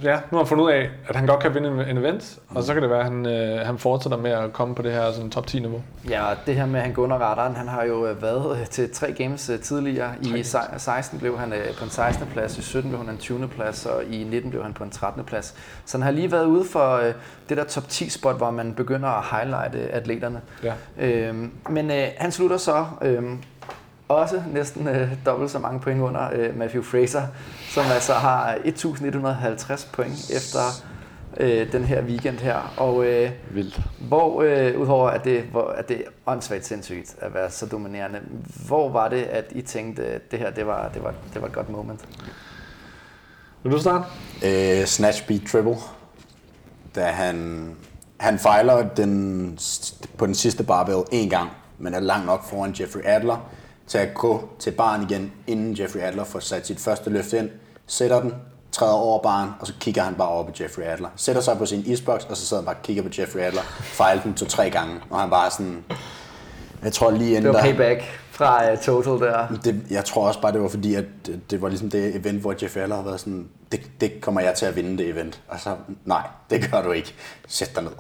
[0.04, 2.64] ja, nu har han fundet ud af, at han godt kan vinde en, event, og
[2.64, 5.12] så kan det være, at han, øh, han fortsætter med at komme på det her
[5.12, 5.82] sådan, top 10 niveau.
[6.10, 8.66] Ja, det her med, at han går under radaren, han har jo øh, været øh,
[8.66, 10.14] til tre games øh, tidligere.
[10.22, 10.44] I
[10.78, 12.28] 16 blev han på en 16.
[12.28, 13.48] plads, i 17 blev han en 20.
[13.48, 15.24] plads, og i 19 blev han på en 13.
[15.24, 15.56] plads.
[15.86, 17.02] Så han har lige været ude for
[17.50, 20.42] det der top 10 spot, hvor man begynder at highlighte atleterne.
[20.64, 20.74] Ja.
[21.00, 23.24] Øhm, men øh, han slutter så øh,
[24.10, 27.22] også næsten øh, dobbelt så mange point under øh, Matthew Fraser,
[27.70, 30.60] som altså har 1150 point efter
[31.38, 32.74] øh, den her weekend her.
[32.78, 33.82] Og øh, Vildt.
[34.00, 38.20] hvor, øh, udover at det, hvor, at det er åndssvagt sindssygt at være så dominerende,
[38.68, 41.48] hvor var det, at I tænkte, at det her det var, det var, det var
[41.48, 42.06] et godt moment?
[43.64, 44.06] Vil du starte?
[44.46, 45.76] Øh, snatch beat triple.
[46.96, 47.70] Da han,
[48.18, 49.60] han fejler den,
[50.18, 53.50] på den sidste barbell en gang, men er langt nok foran Jeffrey Adler
[53.88, 57.50] til at gå til barn igen, inden Jeffrey Adler får sat sit første løft ind,
[57.88, 58.34] sætter den,
[58.72, 61.10] træder over barn, og så kigger han bare over på Jeffrey Adler.
[61.16, 63.62] Sætter sig på sin isboks, og så sidder han bare og kigger på Jeffrey Adler,
[63.80, 65.84] fejler den to-tre gange, og han bare sådan...
[66.84, 69.48] Jeg tror lige inden Det var payback fra uh, Total der.
[69.64, 72.42] Det, jeg tror også bare, det var fordi, at det, det var ligesom det event,
[72.42, 75.42] hvor Jeffrey Adler har været sådan, det, det kommer jeg til at vinde det event.
[75.48, 75.76] Og så,
[76.06, 77.14] nej, det gør du ikke.
[77.48, 77.92] Sæt dig ned.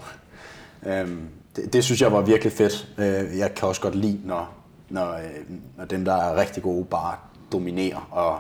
[0.94, 2.88] Øhm, det, det, synes jeg var virkelig fedt.
[2.98, 4.57] Øh, jeg kan også godt lide, når,
[4.90, 7.16] når, øh, når dem, der er rigtig gode, bare
[7.52, 8.40] dominerer og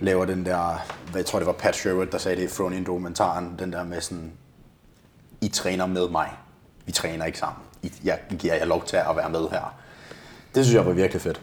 [0.00, 2.72] laver den der, hvad jeg tror det var Pat Sherwood, der sagde det i Thrown
[2.72, 4.32] in dokumentaren, den der med sådan,
[5.40, 6.28] I træner med mig,
[6.86, 7.62] vi træner ikke sammen.
[7.82, 9.74] I, jeg giver jer lov til at være med her.
[10.54, 11.40] Det synes jeg var virkelig fedt.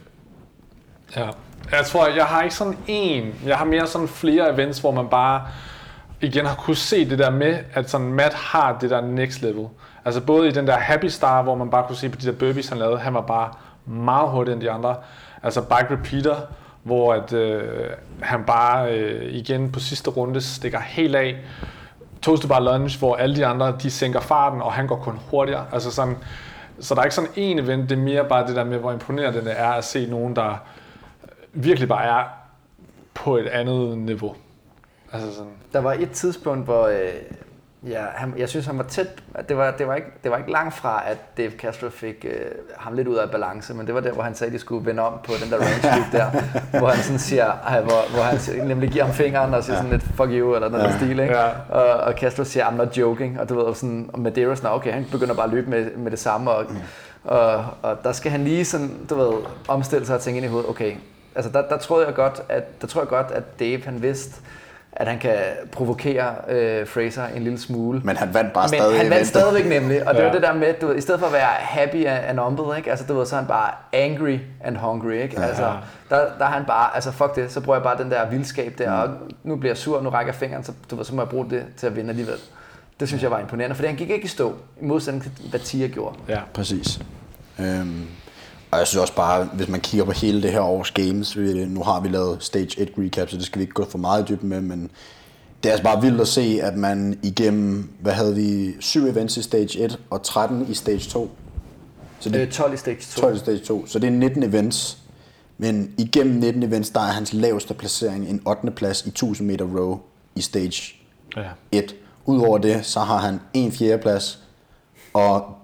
[1.15, 1.29] Ja,
[1.71, 5.07] jeg tror, jeg har ikke sådan en, jeg har mere sådan flere events, hvor man
[5.09, 5.47] bare
[6.21, 9.67] igen har kunne se det der med, at sådan Matt har det der next level.
[10.05, 12.31] Altså både i den der Happy Star, hvor man bare kunne se på de der
[12.31, 13.53] burpees, han lavede, han var bare
[13.89, 14.95] meget hurtigere end de andre.
[15.43, 16.35] Altså bike repeater,
[16.83, 17.89] hvor at, øh,
[18.21, 21.37] han bare øh, igen på sidste runde stikker helt af.
[22.21, 25.65] Toast bar lunge, hvor alle de andre de sænker farten, og han går kun hurtigere.
[25.71, 26.17] Altså sådan,
[26.79, 28.91] så der er ikke sådan en event, det er mere bare det der med, hvor
[28.91, 30.63] imponerende det er at se nogen, der
[31.53, 32.23] virkelig bare er
[33.13, 34.35] på et andet niveau.
[35.13, 35.51] Altså sådan.
[35.73, 37.13] Der var et tidspunkt, hvor øh,
[37.87, 39.07] Ja, han, jeg synes, han var tæt.
[39.49, 42.51] Det var, det var, ikke, det var ikke langt fra, at Dave Castro fik øh,
[42.77, 44.85] ham lidt ud af balance, men det var der, hvor han sagde, at de skulle
[44.85, 46.41] vende om på den der range loop der,
[46.79, 49.91] hvor han sådan siger, øh, hvor, hvor han nemlig giver ham fingeren og siger sådan
[49.91, 50.97] lidt, fuck you, eller noget ja.
[50.97, 51.37] stil, ikke?
[51.37, 51.49] Ja.
[51.69, 55.05] Og, og Castro siger, I'm not joking, og du ved, sådan, og Medeiros, okay, han
[55.11, 56.77] begynder bare at løbe med, med det samme, og, mm.
[57.23, 59.33] og, og, der skal han lige sådan, du ved,
[59.67, 60.93] omstille sig og tænke ind i hovedet, okay,
[61.35, 64.41] altså der, der troede jeg godt, at, der tror jeg godt, at Dave, han vidste,
[64.93, 65.37] at han kan
[65.71, 68.01] provokere øh, Fraser en lille smule.
[68.03, 68.97] Men han vandt bare Men stadig.
[68.99, 70.25] han vandt stadigvæk nemlig, og det ja.
[70.25, 72.89] var det der med, du ved, i stedet for at være happy and humble, ikke?
[72.89, 75.41] Altså, du ved, så er han bare angry and hungry, ikke?
[75.41, 75.47] Ja.
[75.47, 75.73] Altså,
[76.09, 78.73] der, der er han bare, altså fuck det, så bruger jeg bare den der vildskab
[78.77, 79.11] der, mm.
[79.11, 81.49] og nu bliver jeg sur, nu rækker fingeren, så, du ved, så må jeg bruge
[81.49, 82.37] det til at vinde alligevel.
[82.99, 85.59] Det synes jeg var imponerende, for han gik ikke i stå, i modsætning til hvad
[85.59, 86.15] Tia gjorde.
[86.27, 86.99] Ja, præcis.
[87.59, 88.07] Øhm,
[88.71, 91.35] og jeg synes også bare, hvis man kigger på hele det her års games,
[91.67, 94.29] nu har vi lavet Stage 1 recap, så det skal vi ikke gå for meget
[94.29, 94.91] i dybden med, men
[95.63, 99.37] det er altså bare vildt at se, at man igennem, hvad havde vi, syv events
[99.37, 101.31] i Stage 1 og 13 i Stage 2.
[102.19, 103.21] Så det, 12 i Stage 2.
[103.21, 104.97] 12 i Stage 2, så det er 19 events.
[105.57, 108.71] Men igennem 19 events, der er hans laveste placering en 8.
[108.71, 109.99] plads i 1000 meter row
[110.35, 110.95] i Stage
[111.35, 111.43] ja.
[111.71, 111.95] 1.
[112.25, 113.97] Udover det, så har han en 4.
[113.97, 114.39] plads
[115.13, 115.55] og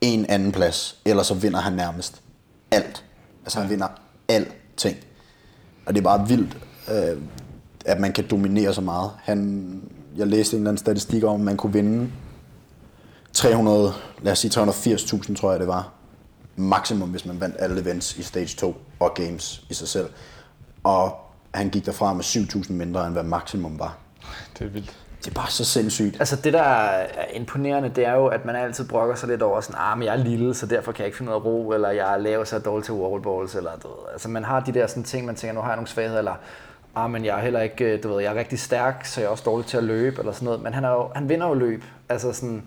[0.00, 2.19] en anden plads, ellers så vinder han nærmest
[2.70, 3.04] alt.
[3.44, 3.88] Altså han vinder
[4.28, 4.96] alting.
[5.86, 6.56] Og det er bare vildt,
[6.90, 7.22] øh,
[7.84, 9.10] at man kan dominere så meget.
[9.22, 9.82] Han,
[10.16, 12.10] jeg læste en eller anden statistik om, at man kunne vinde
[13.32, 13.92] 300,
[14.22, 15.92] lad os sige 380.000, tror jeg det var.
[16.56, 20.08] Maksimum, hvis man vandt alle events i Stage 2 og Games i sig selv.
[20.82, 21.16] Og
[21.54, 23.98] han gik derfra med 7.000 mindre, end hvad maksimum var.
[24.58, 24.96] Det er vildt.
[25.24, 26.16] Det er bare så sindssygt.
[26.20, 29.60] Altså det, der er imponerende, det er jo, at man altid brokker sig lidt over
[29.60, 31.90] sådan, ah, men jeg er lille, så derfor kan jeg ikke finde noget ro, eller
[31.90, 34.12] jeg er lav, så dårligt dårlig til wallballs, eller du ved.
[34.12, 36.34] Altså man har de der sådan ting, man tænker, nu har jeg nogle svagheder, eller
[36.96, 39.26] ah, men jeg er heller ikke, øh, du ved, jeg er rigtig stærk, så jeg
[39.26, 40.62] er også dårlig til at løbe, eller sådan noget.
[40.62, 41.84] Men han, er jo, han vinder jo løb.
[42.08, 42.62] Altså sådan,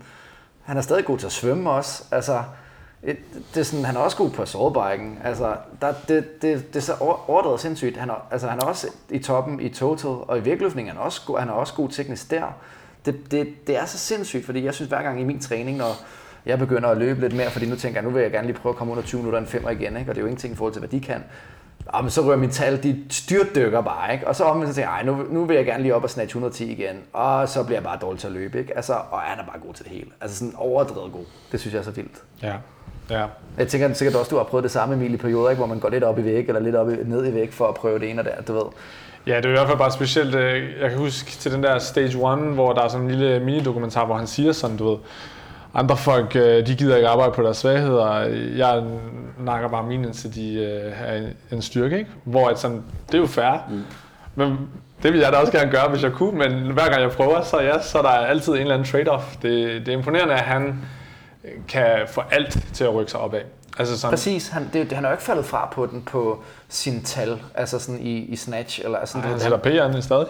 [0.63, 2.03] han er stadig god til at svømme også.
[2.11, 2.43] Altså,
[3.05, 5.19] det er sådan, han er også god på assaultbiken.
[5.23, 6.93] Altså, der, det, det, det er så
[7.27, 7.97] overdrevet sindssygt.
[7.97, 11.01] Han er, altså, han er også i toppen i total, og i virkeligheden er han
[11.01, 12.43] også god, han er også god teknisk der.
[13.05, 15.91] Det, det, det er så sindssygt, fordi jeg synes hver gang i min træning, når
[16.45, 18.57] jeg begynder at løbe lidt mere, fordi nu tænker jeg, nu vil jeg gerne lige
[18.57, 20.11] prøve at komme under 20 minutter en femmer igen, ikke?
[20.11, 21.23] og det er jo ingenting i forhold til, hvad de kan.
[21.93, 24.27] Ah, og så rører min tal, de styrtdykker bare, ikke?
[24.27, 26.29] Og så omvendt så tænker jeg, nu, nu vil jeg gerne lige op og snatch
[26.29, 27.01] 110 igen.
[27.13, 28.75] Og så bliver jeg bare dårlig til at løbe, ikke?
[28.75, 30.11] Altså, og han er bare god til det hele.
[30.21, 31.25] Altså sådan overdrevet god.
[31.51, 32.23] Det synes jeg er så vildt.
[32.41, 32.55] Ja.
[33.09, 33.25] Ja.
[33.57, 35.59] Jeg tænker at sikkert også, du har prøvet det samme, Emil, i perioder, ikke?
[35.59, 37.67] hvor man går lidt op i væg, eller lidt op i, ned i væg for
[37.67, 38.65] at prøve det ene og der, du ved.
[39.27, 40.35] Ja, det er i hvert fald bare specielt.
[40.35, 43.39] Øh, jeg kan huske til den der Stage 1, hvor der er sådan en lille
[43.39, 44.97] mini-dokumentar, hvor han siger sådan, du ved,
[45.73, 48.19] andre folk, øh, de gider ikke arbejde på deres svagheder.
[48.57, 48.83] Jeg
[49.39, 52.09] nakker bare mine, indtil de øh, har en styrke, ikke?
[52.23, 53.69] Hvor at sådan, det er jo fair.
[53.69, 53.81] Mm.
[54.35, 54.57] Men
[55.03, 57.41] det vil jeg da også gerne gøre, hvis jeg kunne, men hver gang jeg prøver,
[57.41, 59.37] så, ja, så er der altid en eller anden trade-off.
[59.41, 60.79] Det, det er imponerende, at han
[61.67, 63.41] kan få alt til at rykke sig opad.
[63.77, 67.03] Altså sådan, Præcis, han, det, han er jo ikke faldet fra på den på sin
[67.03, 68.81] tal, altså sådan i, i snatch.
[68.83, 70.27] Eller sådan, Ej, han sætter P'erne stadig.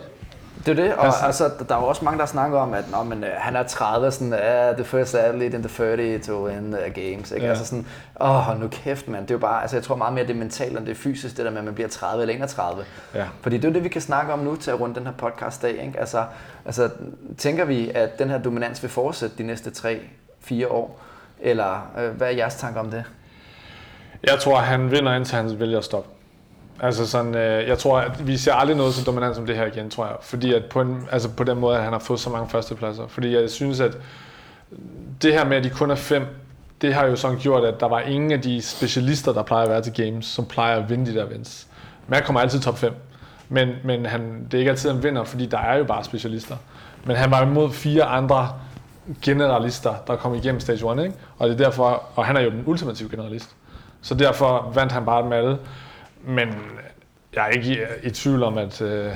[0.66, 2.92] Det er det, og altså, altså, der er jo også mange, der snakker om, at
[2.92, 6.46] nå, men, uh, han er 30, sådan, uh, the first athlete in the 30 to
[6.46, 7.32] win uh, games.
[7.32, 7.46] Ikke?
[7.46, 7.50] Ja.
[7.50, 7.88] Altså sådan,
[8.22, 9.22] åh, oh, nu kæft, mand.
[9.22, 10.96] Det er jo bare, altså, jeg tror meget mere, det er mentalt, end det er
[10.96, 12.84] fysisk, det der med, at man bliver 30 eller 31.
[13.16, 13.26] Ja.
[13.42, 15.14] Fordi det er jo det, vi kan snakke om nu til at runde den her
[15.14, 15.86] podcast dag.
[15.86, 16.00] Ikke?
[16.00, 16.24] Altså,
[16.66, 16.90] altså,
[17.38, 19.72] tænker vi, at den her dominans vil fortsætte de næste
[20.52, 21.00] 3-4 år?
[21.40, 23.04] Eller øh, hvad er jeres tanker om det?
[24.24, 26.10] Jeg tror, han vinder, indtil han vælger at stoppe.
[26.80, 29.66] Altså sådan, øh, jeg tror, at vi ser aldrig noget så dominant som det her
[29.66, 30.16] igen, tror jeg.
[30.22, 33.08] Fordi at på, en, altså på den måde, at han har fået så mange førstepladser.
[33.08, 33.98] Fordi jeg synes, at
[35.22, 36.26] det her med, at de kun er fem,
[36.82, 39.70] det har jo sådan gjort, at der var ingen af de specialister, der plejer at
[39.70, 41.68] være til games, som plejer at vinde de der events.
[42.08, 42.94] Matt kommer altid top 5.
[43.50, 46.58] Men, men han, det er ikke altid, han vinder, fordi der er jo bare specialister.
[47.06, 48.50] Men han var imod fire andre
[49.22, 51.16] generalister, der kom igennem stage 1, ikke?
[51.38, 53.56] Og det er derfor, og han er jo den ultimative generalist.
[54.02, 55.60] Så derfor vandt han bare med alle.
[56.24, 56.48] Men
[57.36, 57.72] jeg er ikke
[58.04, 59.12] i, i tvivl om, at øh,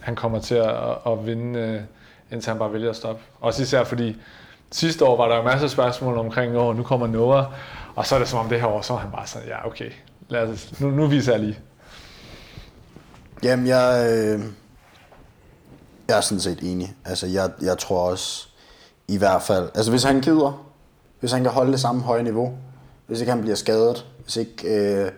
[0.00, 0.74] han kommer til at,
[1.06, 1.80] at vinde, øh,
[2.32, 3.22] indtil han bare vælger at stoppe.
[3.40, 4.16] Også især fordi
[4.70, 7.44] sidste år var der jo masser af spørgsmål omkring, åh, nu kommer Noah,
[7.94, 9.66] og så er det som om det her år, så er han bare sådan, ja,
[9.66, 9.90] okay,
[10.28, 11.58] lad os, nu, nu viser jeg lige.
[13.42, 14.40] Jamen, jeg, øh,
[16.08, 16.94] jeg er sådan set enig.
[17.04, 18.47] Altså, jeg, jeg tror også,
[19.08, 20.64] i hvert fald, altså hvis han gider,
[21.20, 22.52] hvis han kan holde det samme høje niveau,
[23.06, 25.10] hvis ikke han bliver skadet, hvis ikke øh,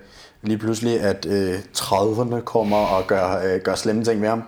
[0.42, 4.42] lige pludselig, at øh, 30'erne kommer og gør, øh, gør slemme ting med ham,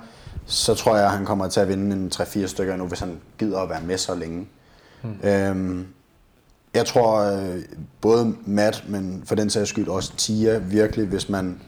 [0.47, 3.21] så tror jeg, at han kommer til at vinde en 3-4 stykker nu, hvis han
[3.39, 4.49] gider at være med så længe.
[5.03, 5.29] Hmm.
[5.29, 5.87] Øhm,
[6.75, 7.59] jeg tror øh,
[8.01, 11.61] både Matt, men for den sags skyld også Tia, virkelig, hvis man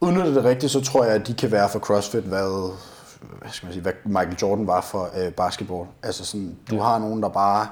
[0.00, 2.72] udnytter det rigtigt, så tror jeg, at de kan være for CrossFit, hvad,
[3.20, 5.88] hvad, skal man sige, hvad Michael Jordan var for øh, basketball.
[6.02, 6.82] Altså sådan, du ja.
[6.82, 7.68] har nogen, der bare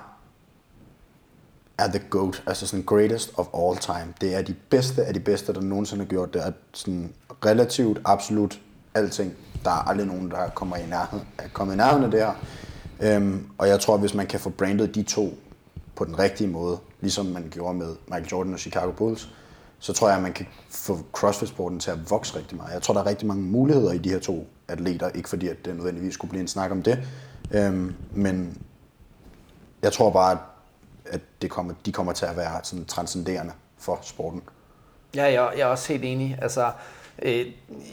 [1.78, 4.14] er the GOAT, altså sådan greatest of all time.
[4.20, 6.46] Det er de bedste af de bedste, der nogensinde har gjort det.
[6.46, 7.12] Er sådan
[7.44, 8.60] relativt, absolut
[8.94, 9.34] alting.
[9.64, 12.32] Der er aldrig nogen, der kommer i nærheden, er kommet i nærheden af det her.
[13.00, 15.38] Øhm, og jeg tror, hvis man kan få brandet de to
[15.96, 19.28] på den rigtige måde, ligesom man gjorde med Michael Jordan og Chicago Bulls,
[19.78, 22.72] så tror jeg, at man kan få CrossFit-sporten til at vokse rigtig meget.
[22.72, 25.64] Jeg tror, der er rigtig mange muligheder i de her to atleter, ikke fordi at
[25.64, 26.98] det nødvendigvis skulle blive en snak om det,
[27.50, 28.62] øhm, men
[29.82, 30.38] jeg tror bare,
[31.06, 34.42] at det kommer, de kommer til at være sådan transcenderende for sporten.
[35.14, 36.38] Ja, jeg, jeg er også helt enig.
[36.42, 36.70] Altså,
[37.22, 37.46] øh,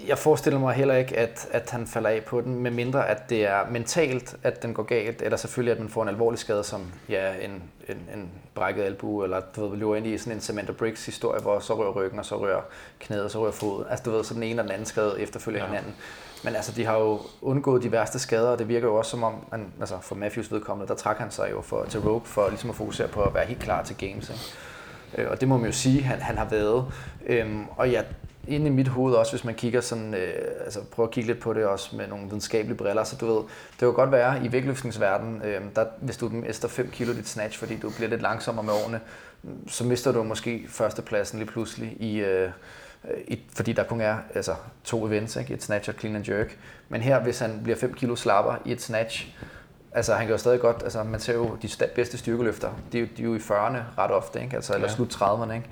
[0.08, 3.30] jeg forestiller mig heller ikke, at, at han falder af på den, med mindre at
[3.30, 6.64] det er mentalt, at den går galt, eller selvfølgelig, at man får en alvorlig skade,
[6.64, 7.52] som ja, en,
[7.90, 11.42] en, en brækket albu, eller du ved, løber ind i sådan en Samantha Briggs historie,
[11.42, 12.62] hvor så rører ryggen, og så rører
[13.00, 13.86] knæet, og så rører foden.
[13.90, 15.68] Altså du ved, så den ene og den anden skade efterfølger ja.
[15.68, 15.94] hinanden.
[16.46, 19.24] Men altså, de har jo undgået de værste skader, og det virker jo også som
[19.24, 22.50] om, man, altså for Matthews vedkommende, der trak han sig jo for, til Rogue for
[22.50, 24.30] ligesom at fokusere på at være helt klar til games.
[24.30, 25.24] Ikke?
[25.24, 26.86] Øh, og det må man jo sige, han, han har været.
[27.26, 28.02] Øhm, og ja,
[28.48, 30.34] inde i mit hoved også, hvis man kigger sådan, øh,
[30.66, 33.44] altså prøver at kigge lidt på det også med nogle videnskabelige briller, så du ved,
[33.72, 37.60] det kan godt være i vægtløftningsverdenen, øh, der, hvis du mister 5 kilo dit snatch,
[37.60, 39.00] fordi du bliver lidt langsommere med årene,
[39.68, 42.50] så mister du måske førstepladsen lige pludselig i, øh,
[43.12, 45.54] Øh, i, fordi der kun er altså, to events, ikke?
[45.54, 46.58] et snatch og clean and jerk.
[46.90, 49.36] Men her, hvis han bliver 5 kilo slapper i et snatch,
[49.92, 53.22] altså han kan jo stadig godt, altså man ser jo de bedste styrkeløfter, de, de
[53.22, 54.56] er jo i 40'erne ret ofte, ikke?
[54.56, 54.94] Altså, eller ja.
[54.94, 55.54] slut 30'erne.
[55.54, 55.70] Ikke?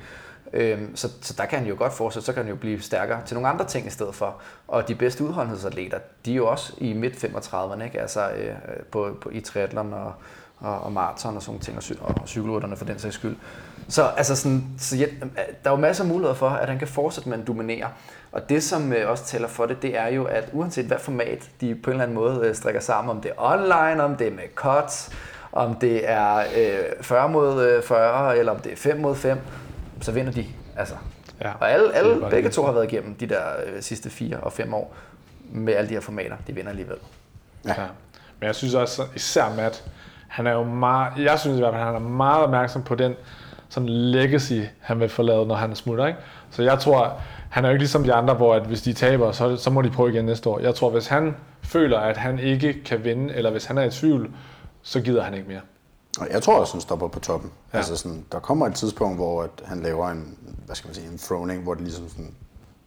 [0.54, 3.22] Øhm, så, så der kan han jo godt fortsætte, så kan han jo blive stærkere
[3.26, 4.42] til nogle andre ting i stedet for.
[4.68, 8.02] Og de bedste udholdenhedsatleter, de er jo også i midt 35'erne, ikke?
[8.02, 8.56] Altså øh,
[8.92, 10.14] på, på, i triathlon og,
[10.60, 13.36] og, og maraton og sådan ting, og, cy- og cykelrytterne for den sags skyld.
[13.88, 15.06] Så, altså sådan, så ja,
[15.64, 17.90] der er jo masser af muligheder for, at han kan fortsætte med at dominere.
[18.32, 21.50] Og det, som øh, også tæller for det, det er jo, at uanset hvad format
[21.62, 24.28] de på en eller anden måde øh, strikker sammen, om det er online, om det
[24.28, 25.10] er med cuts,
[25.52, 29.40] om det er øh, 40 mod øh, 40, eller om det er 5 mod 5,
[30.02, 30.46] så vinder de.
[30.78, 30.96] Altså.
[31.42, 31.52] Ja.
[31.60, 32.56] Og alle, alle begge det.
[32.56, 34.96] to har været igennem de der øh, sidste 4 og 5 år
[35.52, 36.36] med alle de her formater.
[36.48, 36.98] De vinder alligevel.
[37.66, 37.74] Ja.
[38.40, 39.84] Men jeg synes også, især Matt,
[40.34, 43.16] han er jo meget, jeg synes i hvert fald, han er meget opmærksom på den
[43.70, 46.06] sådan legacy, han vil forlade, når han smutter.
[46.06, 46.20] Ikke?
[46.50, 47.14] Så jeg tror,
[47.50, 49.82] han er jo ikke ligesom de andre, hvor at hvis de taber, så, så må
[49.82, 50.60] de prøve igen næste år.
[50.60, 53.90] Jeg tror, hvis han føler, at han ikke kan vinde, eller hvis han er i
[53.90, 54.32] tvivl,
[54.82, 55.62] så gider han ikke mere.
[56.20, 57.52] Og jeg tror også, han stopper på toppen.
[57.74, 57.78] Ja.
[57.78, 61.08] Altså sådan, der kommer et tidspunkt, hvor at han laver en, hvad skal man sige,
[61.08, 62.34] en throning, hvor det ligesom sådan,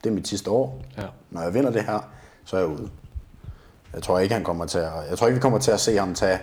[0.04, 0.82] det er mit sidste år.
[0.98, 1.02] Ja.
[1.30, 1.98] Når jeg vinder det her,
[2.44, 2.88] så er jeg ude.
[3.94, 5.96] Jeg tror ikke, han kommer til at, jeg tror ikke, vi kommer til at se
[5.96, 6.38] ham tage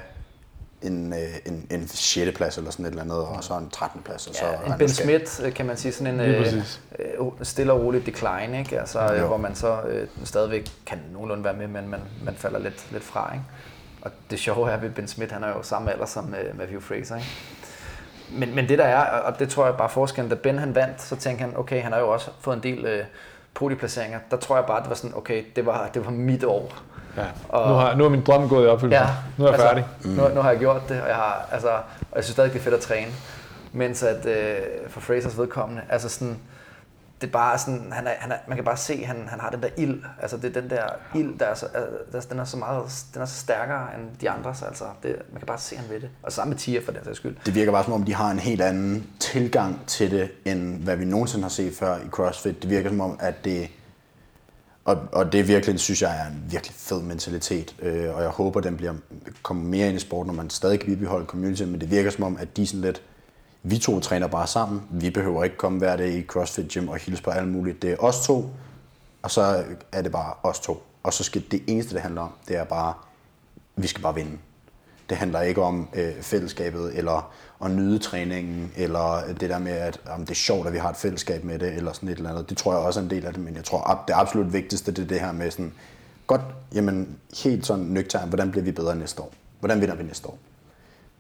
[0.83, 2.31] en, øh, en, en 6.
[2.35, 4.01] plads eller sådan et eller andet, og så en 13.
[4.01, 4.27] plads.
[4.27, 6.53] Og så Ja, en Ben Smith, øh, kan man sige, sådan en øh,
[6.99, 8.79] øh, stille og rolig decline, ikke?
[8.79, 9.27] Altså, Jo.
[9.27, 13.03] hvor man så øh, stadigvæk kan nogenlunde være med, men man, man falder lidt, lidt
[13.03, 13.33] fra.
[13.33, 13.45] Ikke?
[14.01, 16.79] Og det sjove er ved Ben Smith, han er jo samme alder som øh, Matthew
[16.81, 17.15] Fraser.
[17.15, 17.27] Ikke?
[18.31, 21.01] Men, men det der er, og det tror jeg bare forskellen, da Ben han vandt,
[21.01, 23.05] så tænkte han, okay, han har jo også fået en del øh,
[23.53, 24.19] podieplaceringer.
[24.31, 26.73] Der tror jeg bare, det var sådan, okay, det var, det var mit år.
[27.17, 27.25] Ja.
[27.49, 29.01] Og- nu, har, nu er min drøm gået i opfyldelse.
[29.03, 29.85] Ja, nu er jeg altså, færdig.
[30.03, 31.69] Nu, nu har jeg gjort det, og jeg, har, altså,
[32.11, 33.11] og jeg synes stadig, det er fedt at træne.
[33.75, 34.55] Mens at øh,
[34.89, 36.37] for Frasers vedkommende, altså sådan,
[37.21, 39.39] det er bare sådan, han er, han er, man kan bare se, at han, han
[39.39, 40.01] har den der ild.
[40.21, 40.83] Altså det er den der
[41.15, 41.65] ild, der er så,
[42.11, 42.83] der, den er så meget,
[43.13, 44.61] den er så stærkere end de andres.
[44.61, 46.09] Altså det, man kan bare se, at han ved det.
[46.23, 47.35] Og samme med Tia for den sags skyld.
[47.45, 50.95] Det virker bare som om, de har en helt anden tilgang til det, end hvad
[50.95, 52.61] vi nogensinde har set før i CrossFit.
[52.61, 53.67] Det virker som om, at det...
[54.85, 57.75] Og, og det virkelig, synes jeg, er en virkelig fed mentalitet.
[57.79, 58.93] Øh, og jeg håber, den bliver
[59.43, 61.63] kommer mere ind i sporten, når man stadig kan bibeholde community.
[61.63, 63.01] Men det virker som om, at de sådan lidt...
[63.65, 64.81] Vi to træner bare sammen.
[64.91, 67.81] Vi behøver ikke komme hver dag i CrossFit Gym og hilse på alt muligt.
[67.81, 68.49] Det er os to,
[69.21, 70.83] og så er det bare os to.
[71.03, 72.93] Og så skal det eneste, det handler om, det er bare,
[73.75, 74.37] vi skal bare vinde.
[75.09, 77.33] Det handler ikke om øh, fællesskabet, eller
[77.65, 80.89] at nyde træningen, eller det der med, at om det er sjovt, at vi har
[80.89, 82.49] et fællesskab med det, eller sådan et eller andet.
[82.49, 84.53] Det tror jeg også er en del af det, men jeg tror, at det absolut
[84.53, 85.73] vigtigste, det er det her med sådan,
[86.27, 86.41] godt,
[86.73, 89.33] jamen helt sådan nøgtern, hvordan bliver vi bedre næste år?
[89.59, 90.37] Hvordan vinder vi næste år?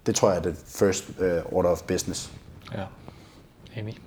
[0.05, 2.31] Det tror jeg er det first uh, order of business.
[2.73, 2.83] Ja.
[3.75, 3.99] Enig.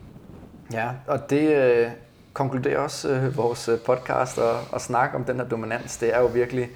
[0.73, 1.91] Ja, og det øh,
[2.33, 5.97] konkluderer også øh, vores øh, podcast og, og snak om den her dominans.
[5.97, 6.69] Det er jo virkelig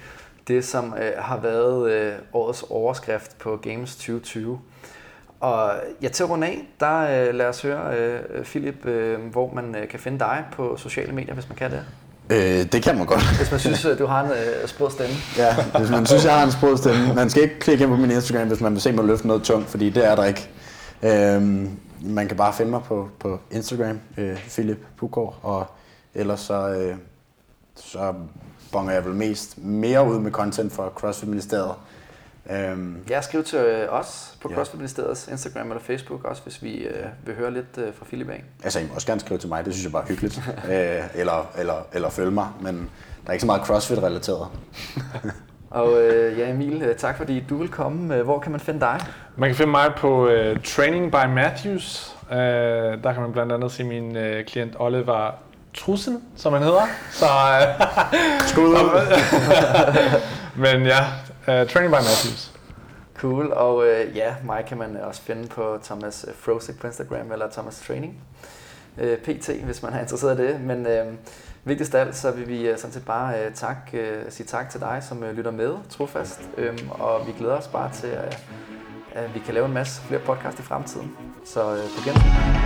[0.47, 4.59] det, som øh, har været øh, årets overskrift på Games 2020.
[5.39, 9.53] Og ja, til at runde af, der øh, lad os høre, øh, Philip, øh, hvor
[9.53, 11.83] man øh, kan finde dig på sociale medier, hvis man kan det.
[12.29, 13.37] Øh, det kan man godt.
[13.37, 15.15] Hvis man synes, øh, du har en øh, sprød stemme.
[15.37, 17.13] Ja, hvis man synes, jeg har en sprød stemme.
[17.13, 19.43] Man skal ikke klikke ind på min Instagram, hvis man vil se mig løfte noget
[19.43, 20.49] tungt, fordi det er der ikke.
[21.03, 21.69] Øhm,
[22.01, 25.65] man kan bare finde mig på, på Instagram, øh, Philip Puggaard, og
[26.15, 26.95] ellers så, øh,
[27.75, 28.13] så
[28.71, 31.73] bonger jeg vel mest mere ud med content fra CrossFit Ministeriet.
[32.51, 34.55] Øhm, Ja, skriv til øh, os på Ja.
[34.55, 38.29] CrossFit Ministeriets Instagram eller Facebook også, hvis vi øh, vil høre lidt øh, fra Philip
[38.29, 38.43] af.
[38.63, 40.41] altså, I må også gerne skrive til mig, det synes jeg bare er hyggeligt.
[40.71, 42.75] øh, eller, eller, eller følge mig, men
[43.23, 44.47] der er ikke så meget CrossFit-relateret.
[45.69, 48.15] Og øh, ja, Emil, øh, tak fordi du vil komme.
[48.15, 48.99] Øh, Hvor kan man finde dig?
[49.35, 52.15] Man kan finde mig på uh, Training by Matthews.
[52.31, 55.31] Uh, der kan man blandt andet se min uh, klient Oliver
[55.77, 56.87] Trussen, som han hedder.
[57.11, 58.75] Så, uh, Skud
[60.63, 60.99] men ja,
[61.47, 62.51] uh, Training by Matthews.
[63.21, 67.31] Cool, og øh, ja, mig kan man også finde på Thomas øh, Frosik på Instagram
[67.31, 68.23] eller Thomas Training.
[68.97, 70.61] Øh, PT, hvis man er interesseret i det.
[70.61, 71.05] Men øh,
[71.63, 74.69] vigtigst af alt, så vil vi øh, sådan set bare øh, tak, øh, sige tak
[74.69, 76.41] til dig, som øh, lytter med trofast.
[76.57, 78.39] Øh, og vi glæder os bare til, at,
[79.11, 81.17] at vi kan lave en masse flere podcast i fremtiden.
[81.45, 82.61] Så øh, på genhør.